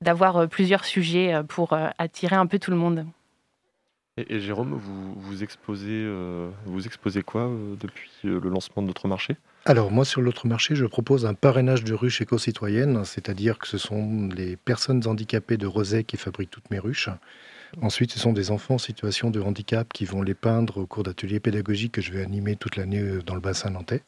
d'avoir 0.00 0.48
plusieurs 0.48 0.84
sujets 0.84 1.40
pour 1.48 1.76
attirer 1.98 2.36
un 2.36 2.46
peu 2.46 2.58
tout 2.58 2.70
le 2.70 2.76
monde. 2.76 3.06
Et, 4.16 4.40
Jérôme, 4.40 4.74
vous, 4.74 5.14
vous, 5.14 5.42
exposez, 5.42 6.08
vous 6.66 6.86
exposez 6.86 7.22
quoi 7.22 7.50
depuis 7.80 8.10
le 8.22 8.48
lancement 8.48 8.82
de 8.82 8.88
notre 8.88 9.08
marché? 9.08 9.36
Alors 9.66 9.90
moi 9.90 10.06
sur 10.06 10.22
l'autre 10.22 10.46
marché, 10.46 10.74
je 10.74 10.86
propose 10.86 11.26
un 11.26 11.34
parrainage 11.34 11.84
de 11.84 11.92
ruches 11.92 12.22
éco-citoyennes, 12.22 13.04
c'est-à-dire 13.04 13.58
que 13.58 13.66
ce 13.66 13.76
sont 13.76 14.28
les 14.34 14.56
personnes 14.56 15.06
handicapées 15.06 15.58
de 15.58 15.66
Rosay 15.66 16.04
qui 16.04 16.16
fabriquent 16.16 16.50
toutes 16.50 16.70
mes 16.70 16.78
ruches. 16.78 17.10
Ensuite, 17.82 18.10
ce 18.10 18.18
sont 18.18 18.32
des 18.32 18.50
enfants 18.50 18.74
en 18.74 18.78
situation 18.78 19.30
de 19.30 19.40
handicap 19.40 19.92
qui 19.92 20.04
vont 20.06 20.22
les 20.22 20.34
peindre 20.34 20.78
au 20.78 20.86
cours 20.86 21.02
d'ateliers 21.02 21.40
pédagogiques 21.40 21.92
que 21.92 22.00
je 22.00 22.10
vais 22.10 22.22
animer 22.22 22.56
toute 22.56 22.76
l'année 22.76 23.00
euh, 23.00 23.22
dans 23.22 23.34
le 23.34 23.40
bassin 23.40 23.70
nantais. 23.70 24.02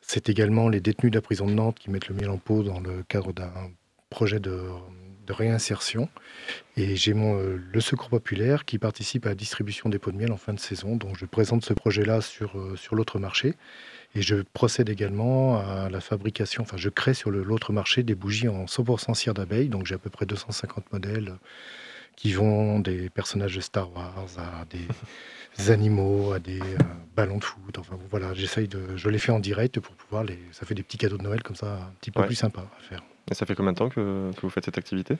C'est 0.00 0.28
également 0.28 0.68
les 0.68 0.80
détenus 0.80 1.12
de 1.12 1.18
la 1.18 1.22
prison 1.22 1.46
de 1.46 1.52
Nantes 1.52 1.78
qui 1.78 1.90
mettent 1.90 2.08
le 2.08 2.16
miel 2.16 2.30
en 2.30 2.38
pot 2.38 2.64
dans 2.64 2.80
le 2.80 3.04
cadre 3.06 3.32
d'un 3.32 3.52
projet 4.10 4.40
de, 4.40 4.60
de 5.26 5.32
réinsertion. 5.32 6.08
Et 6.76 6.96
j'ai 6.96 7.14
mon, 7.14 7.38
euh, 7.38 7.60
le 7.72 7.80
Secours 7.80 8.08
Populaire 8.08 8.64
qui 8.64 8.78
participe 8.78 9.26
à 9.26 9.30
la 9.30 9.34
distribution 9.34 9.88
des 9.88 9.98
pots 9.98 10.10
de 10.10 10.16
miel 10.16 10.32
en 10.32 10.36
fin 10.36 10.52
de 10.52 10.60
saison. 10.60 10.96
Donc 10.96 11.16
je 11.16 11.24
présente 11.24 11.64
ce 11.64 11.72
projet-là 11.72 12.20
sur, 12.20 12.58
euh, 12.58 12.74
sur 12.76 12.96
l'autre 12.96 13.18
marché. 13.20 13.54
Et 14.14 14.20
je 14.22 14.36
procède 14.52 14.90
également 14.90 15.58
à 15.58 15.88
la 15.88 16.00
fabrication, 16.00 16.62
enfin 16.62 16.76
je 16.76 16.90
crée 16.90 17.14
sur 17.14 17.30
l'autre 17.30 17.72
marché 17.72 18.02
des 18.02 18.14
bougies 18.14 18.48
en 18.48 18.66
100% 18.66 19.14
cire 19.14 19.32
d'abeille. 19.34 19.68
Donc 19.68 19.86
j'ai 19.86 19.94
à 19.94 19.98
peu 19.98 20.10
près 20.10 20.26
250 20.26 20.92
modèles 20.92 21.28
euh, 21.30 21.36
qui 22.16 22.32
vont 22.32 22.78
des 22.78 23.08
personnages 23.08 23.56
de 23.56 23.60
Star 23.62 23.90
Wars 23.94 24.26
à 24.36 24.66
des, 24.66 24.86
animaux, 25.72 26.32
à 26.32 26.38
des 26.40 26.60
euh, 26.60 26.76
ballons 27.16 27.38
de 27.38 27.44
foot. 27.44 27.78
Enfin 27.78 27.96
voilà, 28.10 28.34
j'essaye 28.34 28.68
de, 28.68 28.96
je 28.96 29.08
les 29.08 29.18
fais 29.18 29.32
en 29.32 29.40
direct 29.40 29.80
pour 29.80 29.94
pouvoir 29.94 30.24
les, 30.24 30.38
ça 30.52 30.66
fait 30.66 30.74
des 30.74 30.82
petits 30.82 30.98
cadeaux 30.98 31.16
de 31.16 31.22
Noël 31.22 31.42
comme 31.42 31.56
ça, 31.56 31.72
un 31.88 31.92
petit 32.00 32.10
peu 32.10 32.20
Ouais. 32.20 32.26
plus 32.26 32.36
sympa 32.36 32.60
à 32.60 32.82
faire. 32.82 33.02
Et 33.30 33.34
ça 33.34 33.46
fait 33.46 33.54
combien 33.54 33.72
de 33.72 33.78
temps 33.78 33.88
que, 33.88 34.30
que 34.36 34.40
vous 34.42 34.50
faites 34.50 34.66
cette 34.66 34.76
activité? 34.78 35.16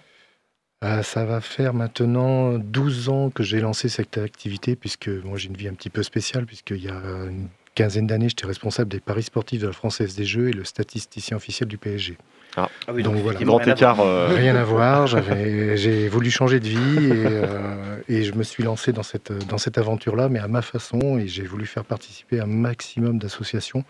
Euh, 0.84 1.02
ça 1.02 1.24
va 1.24 1.40
faire 1.40 1.72
maintenant 1.72 2.58
12 2.58 3.08
ans 3.08 3.30
que 3.30 3.42
j'ai 3.42 3.60
lancé 3.60 3.88
cette 3.88 4.18
activité, 4.18 4.74
puisque 4.76 5.08
moi 5.08 5.38
j'ai 5.38 5.48
une 5.48 5.56
vie 5.56 5.68
un 5.68 5.74
petit 5.74 5.90
peu 5.90 6.02
spéciale, 6.02 6.44
puisqu'il 6.44 6.82
y 6.82 6.88
a 6.88 6.98
une 6.98 7.48
quinzaine 7.74 8.06
d'années, 8.06 8.28
j'étais 8.28 8.46
responsable 8.46 8.90
des 8.90 9.00
paris 9.00 9.22
sportifs 9.22 9.60
de 9.60 9.66
la 9.66 9.72
Française 9.72 10.14
des 10.14 10.24
Jeux 10.24 10.48
et 10.48 10.52
le 10.52 10.64
statisticien 10.64 11.36
officiel 11.36 11.68
du 11.68 11.78
PSG. 11.78 12.18
Ah, 12.56 12.68
Ah 12.86 12.92
oui, 12.92 13.02
Donc 13.02 13.14
donc, 13.14 13.22
voilà. 13.22 13.40
Grand 13.42 13.56
rien 13.56 13.68
à 13.68 13.70
écart. 13.72 13.94
voir. 13.96 14.06
euh, 14.06 14.34
Rien 14.34 14.56
à 14.56 14.62
voir, 14.64 15.06
j'avais- 15.06 15.76
j'ai 15.78 16.08
voulu 16.08 16.30
changer 16.30 16.60
de 16.60 16.68
vie 16.68 17.06
et, 17.06 17.12
euh, 17.26 17.96
et 18.08 18.24
je 18.24 18.34
me 18.34 18.42
suis 18.42 18.62
lancé 18.62 18.92
dans 18.92 19.02
cette, 19.02 19.32
dans 19.48 19.56
cette 19.58 19.78
aventure-là, 19.78 20.28
mais 20.28 20.38
à 20.38 20.48
ma 20.48 20.60
façon, 20.60 21.16
et 21.18 21.28
j'ai 21.28 21.44
voulu 21.44 21.64
faire 21.64 21.84
participer 21.84 22.40
un 22.40 22.46
maximum 22.46 23.18
d'associations 23.18 23.84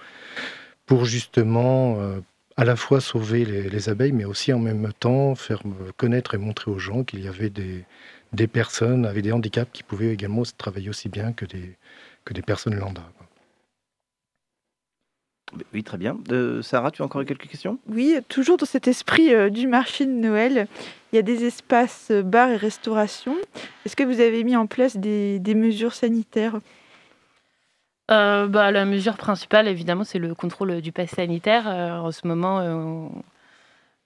pour 0.86 1.04
justement 1.04 1.96
euh, 2.00 2.20
à 2.56 2.64
la 2.64 2.76
fois 2.76 3.00
sauver 3.00 3.44
les, 3.44 3.68
les 3.68 3.88
abeilles, 3.88 4.12
mais 4.12 4.24
aussi 4.26 4.52
en 4.52 4.58
même 4.60 4.92
temps 5.00 5.34
faire 5.34 5.66
me 5.66 5.90
connaître 5.92 6.34
et 6.34 6.38
montrer 6.38 6.70
aux 6.70 6.78
gens 6.78 7.02
qu'il 7.02 7.20
y 7.24 7.28
avait 7.28 7.50
des, 7.50 7.84
des 8.32 8.46
personnes 8.46 9.06
avec 9.06 9.22
des 9.24 9.32
handicaps 9.32 9.70
qui 9.72 9.82
pouvaient 9.82 10.12
également 10.12 10.42
travailler 10.56 10.88
aussi 10.90 11.08
bien 11.08 11.32
que 11.32 11.46
des, 11.46 11.76
que 12.24 12.32
des 12.32 12.42
personnes 12.42 12.74
lambda. 12.76 13.02
Oui, 15.75 15.82
très 15.82 15.99
bien. 15.99 16.16
Euh, 16.30 16.62
Sarah, 16.62 16.90
tu 16.90 17.02
as 17.02 17.04
encore 17.04 17.25
quelques 17.25 17.47
questions? 17.49 17.78
Oui, 17.88 18.16
toujours 18.28 18.56
dans 18.56 18.66
cet 18.66 18.88
esprit 18.88 19.35
euh, 19.35 19.50
du 19.50 19.66
marché 19.66 20.06
de 20.06 20.11
Noël, 20.11 20.66
il 21.12 21.16
y 21.16 21.18
a 21.18 21.23
des 21.23 21.44
espaces 21.44 22.09
euh, 22.11 22.23
bars 22.23 22.49
et 22.50 22.56
restauration. 22.56 23.37
Est-ce 23.85 23.97
que 23.97 24.02
vous 24.02 24.21
avez 24.21 24.44
mis 24.44 24.56
en 24.56 24.66
place 24.66 24.97
des, 24.97 25.38
des 25.38 25.54
mesures 25.54 25.94
sanitaires? 25.94 26.59
Euh, 28.11 28.47
bah, 28.47 28.71
la 28.71 28.85
mesure 28.85 29.16
principale, 29.16 29.68
évidemment, 29.68 30.04
c'est 30.04 30.18
le 30.18 30.35
contrôle 30.35 30.80
du 30.80 30.92
pass 30.92 31.11
sanitaire. 31.11 31.64
Euh, 31.68 31.99
en 31.99 32.11
ce 32.11 32.26
moment, 32.26 32.59
euh, 32.61 32.75
on- 32.75 33.23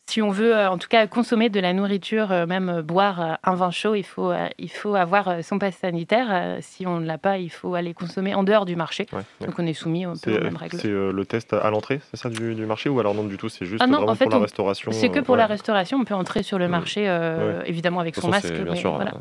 si 0.09 0.23
on 0.23 0.31
veut, 0.31 0.57
euh, 0.57 0.71
en 0.71 0.79
tout 0.79 0.89
cas, 0.89 1.07
consommer 1.09 1.49
de 1.49 1.59
la 1.59 1.73
nourriture, 1.73 2.31
euh, 2.31 2.47
même 2.47 2.69
euh, 2.69 2.83
boire 2.83 3.39
un 3.43 3.55
vin 3.55 3.71
chaud, 3.73 3.95
il 3.97 4.05
faut, 4.05 4.33
il 4.59 4.71
faut 4.71 4.95
avoir 4.95 5.43
son 5.43 5.59
pass 5.59 5.77
sanitaire. 5.77 6.59
Si 6.61 6.87
on 6.87 7.01
ne 7.01 7.07
l'a 7.07 7.19
pas, 7.19 7.39
il 7.39 7.51
faut 7.51 7.75
aller 7.75 7.93
consommer 7.93 8.33
en 8.35 8.45
dehors 8.45 8.67
du 8.67 8.77
marché. 8.77 9.07
ouais, 9.13 9.19
ouais. 9.41 9.47
Donc 9.49 9.59
on 9.59 9.67
est 9.67 9.73
soumis 9.75 10.05
un 10.05 10.15
peu 10.17 10.37
aux 10.37 10.41
mêmes 10.41 10.57
règles. 10.57 10.79
c'est, 10.79 10.89
le 10.89 11.25
test 11.25 11.53
à 11.53 11.69
l'entrée, 11.71 12.01
c'est 12.11 12.17
ça 12.17 12.29
du, 12.31 12.55
du 12.55 12.67
marché 12.67 12.89
Ou 12.89 13.01
alors 13.01 13.15
non 13.15 13.25
du 13.25 13.37
tout, 13.37 13.49
c'est 13.49 13.67
juste 13.67 13.83
Ah 13.83 13.87
non, 13.87 13.99
vraiment 13.99 14.13
en 14.13 14.15
fait, 14.15 14.25
pour 14.25 14.31
la 14.33 14.39
on- 14.39 14.43
restauration 14.43 14.93
C'est 14.93 15.11
que 15.11 15.21
pour 15.21 15.37
la 15.37 15.47
restauration, 15.47 15.99
on 15.99 16.05
peut 16.05 16.15
entrer 16.15 16.43
sur 16.43 16.59
le 16.59 16.69
marché, 16.69 17.09
euh, 17.09 17.63
évidemment 17.67 18.01
avec 18.01 18.15
son 18.15 18.31
façon, 18.31 18.49
masque. 18.49 18.53
bien 18.63 18.73
mais 18.73 18.77
sûr. 18.77 18.93
voilà. 18.95 19.13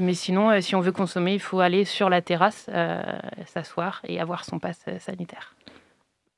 Mais 0.00 0.14
sinon, 0.14 0.60
si 0.60 0.76
on 0.76 0.80
veut 0.80 0.92
consommer, 0.92 1.34
il 1.34 1.40
faut 1.40 1.58
aller 1.60 1.84
sur 1.84 2.08
la 2.08 2.22
terrasse, 2.22 2.66
euh, 2.72 3.02
s'asseoir 3.46 4.00
et 4.06 4.20
avoir 4.20 4.44
son 4.44 4.58
pass 4.60 4.78
euh, 4.86 4.98
sanitaire. 5.00 5.54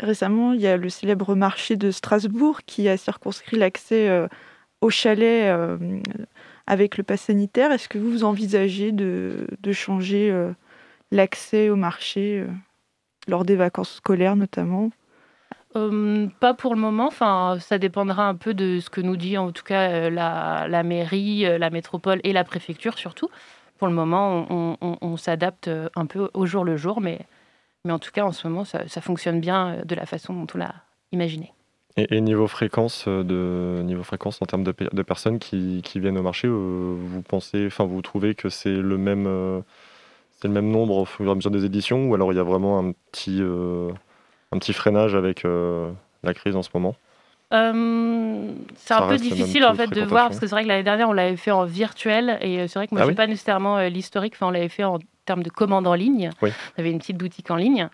Récemment, 0.03 0.55
il 0.55 0.61
y 0.61 0.67
a 0.67 0.77
le 0.77 0.89
célèbre 0.89 1.35
marché 1.35 1.77
de 1.77 1.91
Strasbourg 1.91 2.61
qui 2.65 2.89
a 2.89 2.97
circonscrit 2.97 3.59
l'accès 3.59 4.09
euh, 4.09 4.29
au 4.81 4.89
chalet 4.89 5.45
euh, 5.47 5.77
avec 6.67 6.97
le 6.97 7.03
pass 7.03 7.23
sanitaire. 7.23 7.71
Est-ce 7.71 7.89
que 7.89 7.99
vous 7.99 8.25
envisagez 8.25 8.93
de, 8.93 9.47
changer 9.73 10.31
euh, 10.31 10.53
l'accès 11.11 11.69
au 11.69 11.77
marché 11.77 12.47
lors 13.29 13.45
des 13.45 13.57
vacances 13.57 13.97
scolaires 13.97 14.37
notamment? 14.37 14.91
Euh, 15.77 16.29
pas 16.41 16.55
pour 16.55 16.75
le 16.75 16.81
moment. 16.81 17.07
Enfin, 17.07 17.59
ça 17.61 17.79
dépendra 17.79 18.27
un 18.27 18.35
peu 18.35 18.55
de 18.55 18.81
ce 18.81 18.89
que 18.89 19.03
nous 19.03 19.17
dit 19.17 19.37
en 19.37 19.53
tout 19.53 19.63
cas 19.65 20.09
la, 20.09 20.83
mairie, 20.83 21.43
la 21.43 21.71
métropole 21.71 22.21
et 22.25 22.33
la 22.33 22.45
préfecture 22.45 22.97
surtout. 22.97 23.29
Pour 23.79 23.87
le 23.87 23.95
moment, 23.95 24.47
on, 24.51 24.77
on- 24.81 25.17
s'adapte 25.17 25.71
un 25.97 26.07
peu 26.07 26.29
au 26.35 26.45
jour 26.45 26.65
le 26.65 26.77
jour, 26.77 27.01
mais, 27.01 27.21
mais 27.85 27.93
en 27.93 27.99
tout 27.99 28.11
cas, 28.13 28.25
en 28.25 28.33
ce 28.33 28.47
moment, 28.49 28.65
ça, 28.65 28.87
ça 28.89 29.01
fonctionne 29.01 29.41
bien 29.41 29.75
euh, 29.75 29.85
de 29.85 29.95
la 29.95 30.07
façon 30.07 30.35
dont 30.35 30.47
on 30.55 30.59
l'a 30.59 30.75
imaginé. 31.13 31.53
Et, 31.97 32.17
et 32.17 32.21
niveau 32.21 32.47
fréquence, 32.47 33.07
euh, 33.09 33.25
de, 33.25 33.83
niveau 33.83 34.03
fréquence 34.05 34.41
en 34.43 34.47
termes 34.47 34.65
de, 34.65 34.73
pe- 34.73 34.95
de 34.95 35.03
personnes 35.03 35.39
qui, 35.39 35.83
qui 35.85 35.99
viennent 36.01 36.19
au 36.19 36.23
marché, 36.23 36.47
euh, 36.49 36.95
vous 36.99 37.23
pensez, 37.23 37.67
enfin 37.67 37.85
vous 37.85 38.01
trouvez 38.03 38.35
que 38.35 38.49
c'est 38.49 38.71
le 38.77 38.97
même, 38.97 39.63
c'est 40.41 40.49
le 40.49 40.55
même 40.55 40.71
nombre 40.71 40.97
au 40.97 41.05
fur 41.05 41.27
et 41.27 41.31
à 41.31 41.35
mesure 41.35 41.51
des 41.51 41.65
éditions, 41.65 42.09
ou 42.09 42.15
alors 42.15 42.33
il 42.33 42.37
y 42.37 42.39
a 42.39 42.43
vraiment 42.45 42.79
un 42.79 42.93
petit, 43.13 43.39
euh, 43.41 43.91
un 44.53 44.59
petit 44.59 44.73
freinage 44.73 45.15
avec 45.15 45.45
euh, 45.45 45.91
la 46.23 46.35
crise 46.35 46.57
en 46.57 46.63
ce 46.63 46.71
moment? 46.75 46.97
Euh, 47.53 48.53
c'est 48.77 48.95
un 48.95 49.09
peu 49.09 49.17
difficile 49.17 49.65
en 49.65 49.75
fait 49.75 49.89
de 49.89 50.03
voir 50.03 50.29
parce 50.29 50.39
que 50.39 50.47
c'est 50.47 50.55
vrai 50.55 50.63
que 50.63 50.69
l'année 50.69 50.85
dernière 50.85 51.09
on 51.09 51.13
l'avait 51.13 51.37
fait 51.37 51.51
en 51.51 51.65
virtuel 51.65 52.39
et 52.43 52.69
c'est 52.69 52.79
vrai 52.79 52.87
que 52.87 52.95
moi 52.95 53.03
Ah 53.03 53.07
oui. 53.07 53.11
n'ai 53.13 53.17
pas 53.17 53.27
nécessairement 53.27 53.81
l'historique, 53.89 54.35
enfin 54.37 54.47
on 54.47 54.51
l'avait 54.51 54.69
fait 54.69 54.85
en 54.85 54.99
termes 55.25 55.43
de 55.43 55.51
commandes 55.51 55.87
en 55.87 55.95
ligne. 55.95 56.31
Oui. 56.43 56.51
On 56.77 56.81
avait 56.81 56.91
une 56.91 56.99
petite 56.99 57.17
boutique 57.19 57.51
en 57.51 57.57
ligne. 57.57 57.89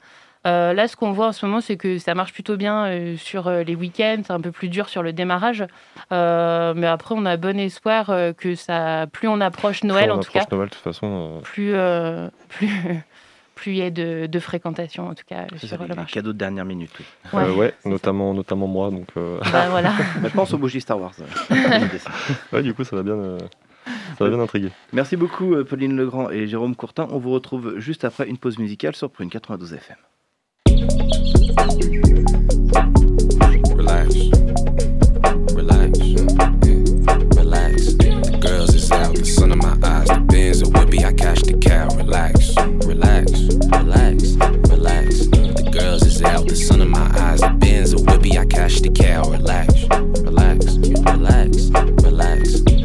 Euh, 0.47 0.73
là, 0.75 0.87
ce 0.87 0.95
qu'on 0.95 1.11
voit 1.11 1.27
en 1.29 1.33
ce 1.33 1.45
moment, 1.45 1.61
c'est 1.61 1.77
que 1.77 1.99
ça 1.99 2.15
marche 2.15 2.33
plutôt 2.33 2.57
bien 2.57 2.87
euh, 2.87 3.17
sur 3.17 3.49
euh, 3.49 3.65
les 3.65 3.75
week-ends, 3.75 4.23
c'est 4.25 4.33
un 4.33 4.41
peu 4.41 4.53
plus 4.53 4.69
dur 4.69 4.89
sur 4.89 5.03
le 5.03 5.13
démarrage. 5.13 5.65
Euh, 6.13 6.73
mais 6.77 6.87
après, 6.87 7.17
on 7.19 7.27
a 7.27 7.37
bon 7.37 7.59
espoir 7.59 8.11
euh, 8.11 8.33
que 8.33 8.55
ça, 8.55 9.07
plus 9.13 9.27
on 9.27 9.41
approche 9.41 9.83
Noël 9.83 10.05
Plus 10.05 10.13
on 10.13 10.17
en 10.19 10.21
tout 10.21 10.31
cas, 10.31 10.41
approche 10.43 10.53
Noël, 10.57 10.69
de 10.69 10.75
toute 10.75 10.85
façon. 10.85 11.07
euh, 11.39 11.41
plus, 11.41 11.75
euh, 11.75 12.29
plus, 12.49 12.69
plus 13.57 13.73
il 13.73 13.79
y 13.79 13.83
a 13.83 13.91
de, 13.91 14.27
de 14.27 14.39
fréquentation 14.39 15.09
en 15.09 15.15
tout 15.15 15.25
cas 15.27 15.47
C'est 15.57 15.67
ça, 15.67 15.75
sur 15.75 15.83
les, 15.83 15.89
le 15.89 15.95
marché. 15.97 16.15
cadeaux 16.15 16.33
de 16.33 16.39
dernière 16.39 16.65
minute. 16.65 16.93
oui. 16.97 17.05
euh, 17.43 17.53
Ouais, 17.53 17.75
notamment, 17.85 18.33
notamment 18.33 18.69
moi. 18.69 18.91
Donc, 18.93 19.09
euh, 19.17 19.41
Bah, 19.51 19.69
voilà. 19.69 19.95
Mais 20.23 20.31
pense 20.31 20.53
aux 20.55 20.59
bougies 20.59 20.81
Star 20.81 21.01
Wars. 21.01 21.15
ça. 21.19 22.11
ouais, 22.53 22.63
du 22.63 22.73
coup, 22.73 22.85
ça 22.85 22.95
va 22.95 23.03
bien, 23.03 23.15
euh, 23.15 23.39
ça 24.17 24.25
va 24.25 24.31
bien 24.31 24.41
intriguer. 24.41 24.71
Merci 24.93 25.17
beaucoup, 25.17 25.55
euh, 25.55 25.65
Pauline 25.65 25.97
Legrand 25.97 26.31
et 26.31 26.47
Jérôme 26.47 26.75
Courtin. 26.75 27.07
On 27.11 27.19
vous 27.19 27.31
retrouve 27.31 27.79
juste 27.79 28.05
après 28.05 28.29
une 28.29 28.39
pause 28.39 28.59
musicale 28.59 28.97
sur 28.97 29.11
Prune 29.11 29.31
92 29.31 29.75
FM. 29.75 29.97
Relax. 33.77 34.15
Relax. 35.55 35.99
Yeah. 35.99 36.27
Relax. 37.37 37.95
The 37.97 38.39
girls 38.41 38.75
is 38.75 38.91
out, 38.91 39.15
the 39.15 39.25
sun 39.25 39.53
in 39.53 39.59
my 39.59 39.77
eyes, 39.83 40.09
the 40.09 40.21
Benz 40.21 40.63
a 40.63 40.67
whippy, 40.67 41.05
I 41.05 41.13
cash 41.13 41.43
the 41.43 41.55
cow. 41.59 41.89
Relax. 41.97 42.55
Relax. 42.87 43.33
Relax. 43.71 44.37
Relax. 44.71 45.27
The 45.29 45.71
girls 45.73 46.03
is 46.05 46.23
out, 46.23 46.49
the 46.49 46.57
sun 46.57 46.81
in 46.81 46.91
my 46.91 47.07
eyes, 47.19 47.41
the 47.41 47.51
Benz 47.59 47.93
a 47.93 47.97
whippy, 47.97 48.39
I 48.39 48.47
cash 48.47 48.81
the 48.81 48.91
cow. 48.91 49.23
Relax. 49.31 49.85
Relax. 50.23 50.77
Relax. 51.05 51.71
Relax. 52.03 52.76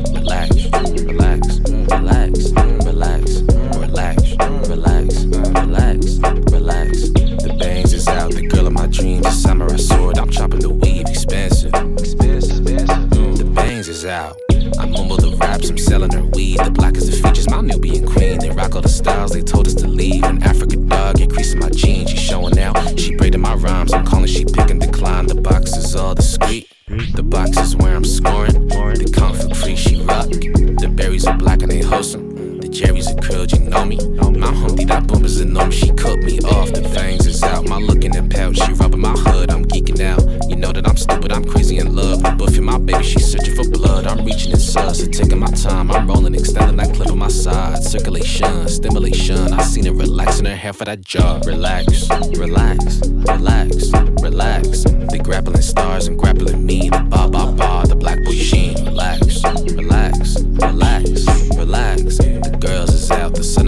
relax, 1.91 2.51
relax, 2.85 3.41
relax, 3.77 4.35
relax, 4.67 5.25
relax, 5.25 6.19
relax. 6.51 7.09
The 7.43 7.55
bangs 7.59 7.93
is 7.93 8.07
out, 8.07 8.31
the 8.31 8.47
girl 8.47 8.67
of 8.67 8.73
my 8.73 8.87
dreams, 8.87 9.23
the 9.23 9.31
samurai 9.31 9.75
sword. 9.77 10.17
I'm 10.17 10.29
chopping 10.29 10.59
the 10.59 10.69
weave, 10.69 11.07
expensive. 11.07 11.71
The 11.71 13.51
bangs 13.53 13.87
is 13.87 14.05
out. 14.05 14.37
I 14.79 14.85
mumble 14.85 15.17
the 15.17 15.35
raps, 15.37 15.69
I'm 15.69 15.77
selling 15.77 16.11
her 16.11 16.23
weed. 16.23 16.59
The 16.59 16.71
black 16.71 16.95
is 16.95 17.09
the 17.09 17.27
features, 17.27 17.49
my 17.49 17.61
Nubian 17.61 18.07
queen. 18.07 18.39
They 18.39 18.49
rock 18.49 18.75
all 18.75 18.81
the 18.81 18.89
styles, 18.89 19.31
they 19.31 19.41
told 19.41 19.67
us 19.67 19.73
to 19.75 19.87
leave. 19.87 20.23
An 20.23 20.41
African 20.43 20.87
dog, 20.87 21.19
increasing 21.19 21.59
my 21.59 21.69
jeans, 21.69 22.09
she 22.09 22.17
showing 22.17 22.57
out. 22.59 22.99
She 22.99 23.15
braiding 23.15 23.41
my 23.41 23.55
rhymes, 23.55 23.93
I'm 23.93 24.05
calling, 24.05 24.27
she 24.27 24.45
picking 24.45 24.79
decline. 24.79 25.27
The 25.27 25.35
box 25.35 25.75
is 25.75 25.95
all 25.95 26.15
discreet. 26.15 26.67
The 26.87 27.23
box 27.23 27.57
is 27.57 27.75
where 27.75 27.95
I'm 27.95 28.05
scoring. 28.05 28.53
The 28.53 29.11
comfort 29.13 29.55
free, 29.55 29.75
she 29.75 30.01
rock. 30.03 30.29
Berries 30.95 31.25
are 31.25 31.37
black 31.37 31.61
and 31.61 31.71
they 31.71 31.81
wholesome. 31.81 32.59
The 32.59 32.69
cherries 32.69 33.07
are 33.11 33.15
curled, 33.15 33.51
you 33.51 33.59
know 33.59 33.85
me. 33.85 33.97
My 34.41 34.51
humpty 34.53 34.85
that 34.85 35.07
boomers 35.07 35.39
enormous, 35.39 35.75
she 35.75 35.91
cut 35.91 36.19
me 36.19 36.39
off. 36.41 36.71
The 36.71 36.83
fangs 36.89 37.25
is 37.25 37.41
out, 37.43 37.67
my 37.67 37.77
look 37.77 38.03
in 38.03 38.11
the 38.11 38.23
pouch. 38.23 38.57
She 38.57 38.73
rubbing 38.73 39.01
my 39.01 39.11
hood, 39.11 39.51
I'm 39.51 39.65
geeking 39.65 39.99
out. 40.01 40.49
You 40.49 40.55
know 40.55 40.71
that 40.71 40.87
I'm 40.87 40.97
stupid, 40.97 41.31
I'm 41.31 41.43
crazy 41.43 41.77
in 41.77 41.95
love. 41.95 42.23
The 42.23 42.29
buffing 42.29 42.63
my 42.63 42.77
baby, 42.77 43.03
she's 43.03 43.31
searching 43.31 43.55
for 43.55 43.69
blood. 43.69 44.07
I'm 44.07 44.25
reaching 44.25 44.51
in 44.51 44.59
sus, 44.59 45.01
and 45.01 45.13
taking 45.13 45.39
my 45.39 45.47
time. 45.47 45.91
I'm 45.91 46.07
rolling, 46.07 46.33
extending 46.35 46.77
that 46.77 46.93
clip 46.93 47.09
on 47.09 47.19
my 47.19 47.27
side. 47.29 47.83
Circulation, 47.83 48.67
stimulation. 48.67 49.53
I 49.53 49.63
seen 49.63 49.85
her 49.85 49.93
relaxing 49.93 50.45
her 50.45 50.55
hair 50.55 50.73
for 50.73 50.85
that 50.85 51.01
job. 51.01 51.45
Relax, 51.45 52.09
relax, 52.37 53.01
relax, 53.05 53.91
relax. 54.21 54.83
The 54.83 55.19
grappling 55.23 55.61
stars 55.61 56.07
and 56.07 56.17
grappling 56.17 56.65
me. 56.65 56.89
The 56.89 56.99
ba 56.99 57.27
ba 57.27 57.51
ba, 57.51 57.90
black 58.01 58.23
boy 58.23 58.31
sheen. 58.31 58.73
Relax, 58.85 59.43
relax, 59.43 60.41
relax, 60.41 61.27
relax. 61.55 62.17
The 62.17 62.57
girls 62.59 62.93
is 62.93 63.11
out, 63.11 63.35
the 63.35 63.43
sun 63.43 63.67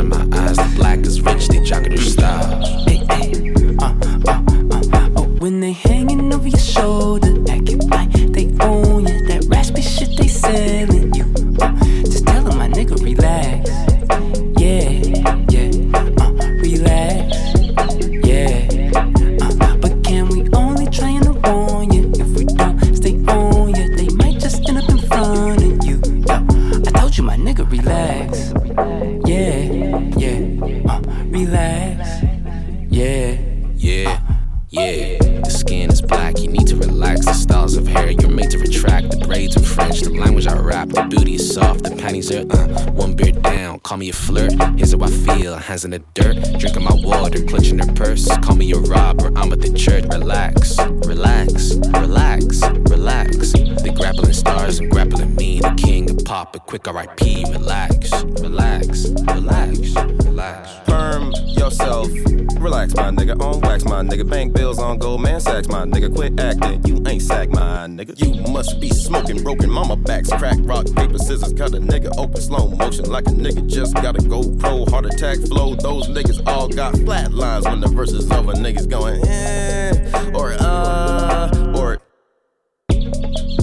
like 73.14 73.28
a 73.28 73.30
nigga 73.30 73.70
just 73.70 73.94
got 73.94 74.16
a 74.16 74.20
GoPro. 74.20 74.90
Heart 74.90 75.06
attack 75.06 75.38
flow. 75.38 75.76
Those 75.76 76.08
niggas 76.08 76.46
all 76.48 76.68
got 76.68 76.98
flat 76.98 77.32
lines 77.32 77.66
when 77.66 77.80
the 77.80 77.88
verses 77.88 78.26
is 78.26 78.32
over. 78.32 78.54
Niggas 78.54 78.90
going, 78.90 79.24
eh, 79.28 80.32
or 80.34 80.56
uh, 80.60 81.74
or 81.78 82.02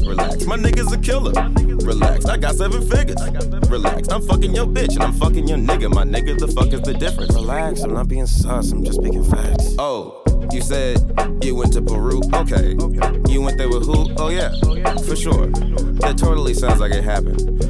Relax, 0.06 0.46
my 0.46 0.56
nigga's 0.56 0.92
a 0.92 0.98
killer. 0.98 1.32
Relax, 1.84 2.26
I 2.26 2.36
got 2.36 2.54
seven 2.54 2.80
figures. 2.88 3.20
Relax, 3.68 4.08
I'm 4.08 4.22
fucking 4.22 4.54
your 4.54 4.66
bitch 4.66 4.94
and 4.94 5.02
I'm 5.02 5.14
fucking 5.14 5.48
your 5.48 5.58
nigga. 5.58 5.92
My 5.92 6.04
nigga, 6.04 6.38
the 6.38 6.48
fuck 6.48 6.72
is 6.72 6.82
the 6.82 6.94
difference? 6.94 7.34
Relax, 7.34 7.82
I'm 7.82 7.94
not 7.94 8.06
being 8.06 8.26
sus, 8.26 8.70
I'm 8.70 8.84
just 8.84 9.00
speaking 9.00 9.24
facts. 9.24 9.74
Oh, 9.78 10.22
you 10.52 10.60
said 10.60 10.98
you 11.42 11.56
went 11.56 11.72
to 11.72 11.82
Peru? 11.82 12.22
Okay. 12.34 12.76
You 13.28 13.40
went 13.40 13.58
there 13.58 13.68
with 13.68 13.86
who? 13.86 14.12
Oh, 14.16 14.28
yeah, 14.28 14.50
for 15.06 15.16
sure. 15.16 15.48
That 16.02 16.16
totally 16.18 16.54
sounds 16.54 16.80
like 16.80 16.92
it 16.92 17.02
happened. 17.02 17.69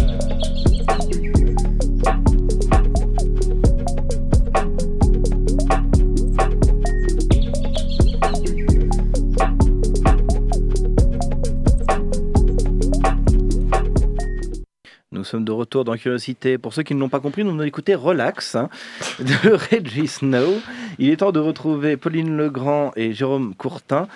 Retour 15.71 15.85
dans 15.85 15.95
Curiosité. 15.95 16.57
Pour 16.57 16.73
ceux 16.73 16.83
qui 16.83 16.93
ne 16.93 16.99
l'ont 16.99 17.07
pas 17.07 17.21
compris, 17.21 17.45
nous 17.45 17.51
venons 17.51 17.63
d'écouter 17.63 17.95
Relax 17.95 18.55
hein, 18.55 18.67
de 19.19 19.53
Reggie 19.53 20.05
Snow. 20.05 20.59
Il 20.99 21.09
est 21.09 21.15
temps 21.15 21.31
de 21.31 21.39
retrouver 21.39 21.95
Pauline 21.95 22.35
Legrand 22.35 22.91
et 22.97 23.13
Jérôme 23.13 23.55
Courtin 23.55 24.09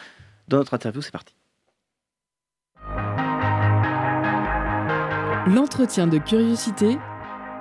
dans 0.49 0.57
notre 0.57 0.73
interview. 0.73 1.01
C'est 1.01 1.13
parti. 1.13 1.33
L'entretien 5.47 6.07
de 6.07 6.17
curiosité 6.17 6.97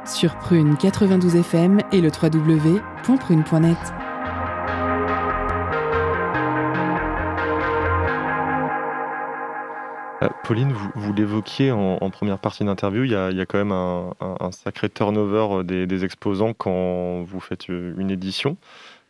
sur 0.05 0.37
Prune 0.39 0.77
92 0.77 1.37
FM 1.37 1.79
et 1.93 2.01
le 2.01 2.11
www.prune.net. 2.11 3.79
Pauline, 10.45 10.73
vous, 10.73 10.91
vous 10.95 11.13
l'évoquiez 11.13 11.71
en, 11.73 11.99
en 12.01 12.11
première 12.11 12.39
partie 12.39 12.65
d'interview, 12.65 13.05
il 13.05 13.11
y, 13.11 13.15
a, 13.15 13.31
il 13.31 13.37
y 13.37 13.41
a 13.41 13.47
quand 13.47 13.59
même 13.59 13.73
un, 13.73 14.13
un- 14.21 14.37
un 14.41 14.53
sacré 14.53 14.89
turnover 14.89 15.65
des, 15.65 15.87
des 15.87 16.05
exposants 16.05 16.53
quand 16.55 17.23
vous 17.25 17.41
faites 17.41 17.69
euh, 17.71 17.95
une 17.99 18.11
édition. 18.11 18.57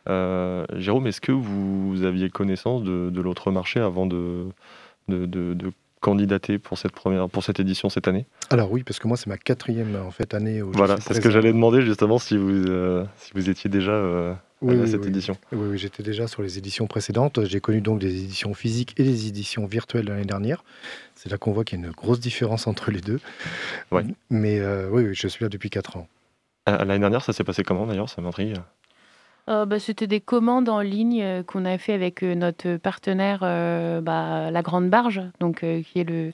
Euh, 0.07 0.65
Jérôme, 0.75 1.07
est-ce 1.07 1.21
que 1.21 1.31
vous 1.31 2.03
aviez 2.03 2.29
connaissance 2.29 2.83
de, 2.83 3.09
de 3.09 3.21
l'autre 3.21 3.51
marché 3.51 3.79
avant 3.79 4.05
de, 4.05 4.45
de, 5.07 5.25
de- 5.25 5.53
de 5.53 5.71
candidater 6.01 6.59
pour 6.59 6.77
cette, 6.77 6.91
première, 6.91 7.27
pour 7.29 7.43
cette 7.43 7.59
édition 7.59 7.89
cette 7.89 8.07
année? 8.07 8.27
Alors 8.51 8.71
oui, 8.71 8.83
parce 8.83 8.99
que 8.99 9.07
moi 9.07 9.17
c'est 9.17 9.27
ma 9.27 9.37
quatrième 9.37 9.95
en 10.05 10.11
fait 10.11 10.35
année 10.35 10.61
où 10.61 10.71
Voilà, 10.71 10.97
c'est 10.99 11.15
ce 11.15 11.21
que 11.21 11.31
j'allais 11.31 11.51
demander 11.51 11.81
justement 11.81 12.19
si 12.19 12.37
vous, 12.37 12.67
euh, 12.67 13.03
si 13.17 13.31
vous 13.33 13.49
étiez 13.49 13.69
déjà 13.69 13.91
euh, 13.93 14.33
Oui, 14.61 14.87
cette 14.89 15.01
oui. 15.01 15.07
édition. 15.09 15.35
Oui, 15.51 15.67
oui, 15.71 15.77
j'étais 15.77 16.01
déjà 16.01 16.27
sur 16.27 16.41
les 16.41 16.57
éditions 16.57 16.87
précédentes. 16.87 17.43
J'ai 17.45 17.59
connu 17.59 17.81
donc 17.81 17.99
des 17.99 18.23
éditions 18.23 18.53
physiques 18.53 18.93
et 18.97 19.03
des 19.03 19.27
éditions 19.27 19.65
virtuelles 19.65 20.05
l'année 20.05 20.25
dernière. 20.25 20.63
C'est 21.13 21.29
là 21.29 21.37
qu'on 21.37 21.51
voit 21.51 21.63
qu'il 21.63 21.79
y 21.79 21.83
a 21.83 21.85
une 21.85 21.91
grosse 21.91 22.19
différence 22.19 22.65
entre 22.67 22.89
les 22.91 23.01
deux. 23.01 23.19
Ouais. 23.91 24.03
Mais 24.29 24.59
euh, 24.59 24.89
oui, 24.91 25.03
oui, 25.03 25.13
je 25.13 25.27
suis 25.27 25.43
là 25.43 25.49
depuis 25.49 25.69
4 25.69 25.97
ans. 25.97 26.07
Euh, 26.69 26.77
L'année 26.85 26.99
dernière, 26.99 27.21
ça 27.23 27.33
s'est 27.33 27.43
passé 27.43 27.63
comment 27.63 27.85
d'ailleurs 27.85 28.09
Ça 28.09 28.21
m'intrigue. 28.21 28.55
Euh, 29.49 29.65
bah, 29.65 29.79
C'était 29.79 30.07
des 30.07 30.21
commandes 30.21 30.69
en 30.69 30.81
ligne 30.81 31.21
euh, 31.21 31.43
qu'on 31.43 31.65
a 31.65 31.77
fait 31.77 31.93
avec 31.93 32.23
euh, 32.23 32.33
notre 32.33 32.77
partenaire, 32.77 33.41
euh, 33.43 34.01
bah, 34.01 34.49
la 34.49 34.61
Grande 34.63 34.89
Barge, 34.89 35.21
donc, 35.39 35.63
euh, 35.63 35.83
qui 35.83 35.99
est 35.99 36.03
le, 36.09 36.31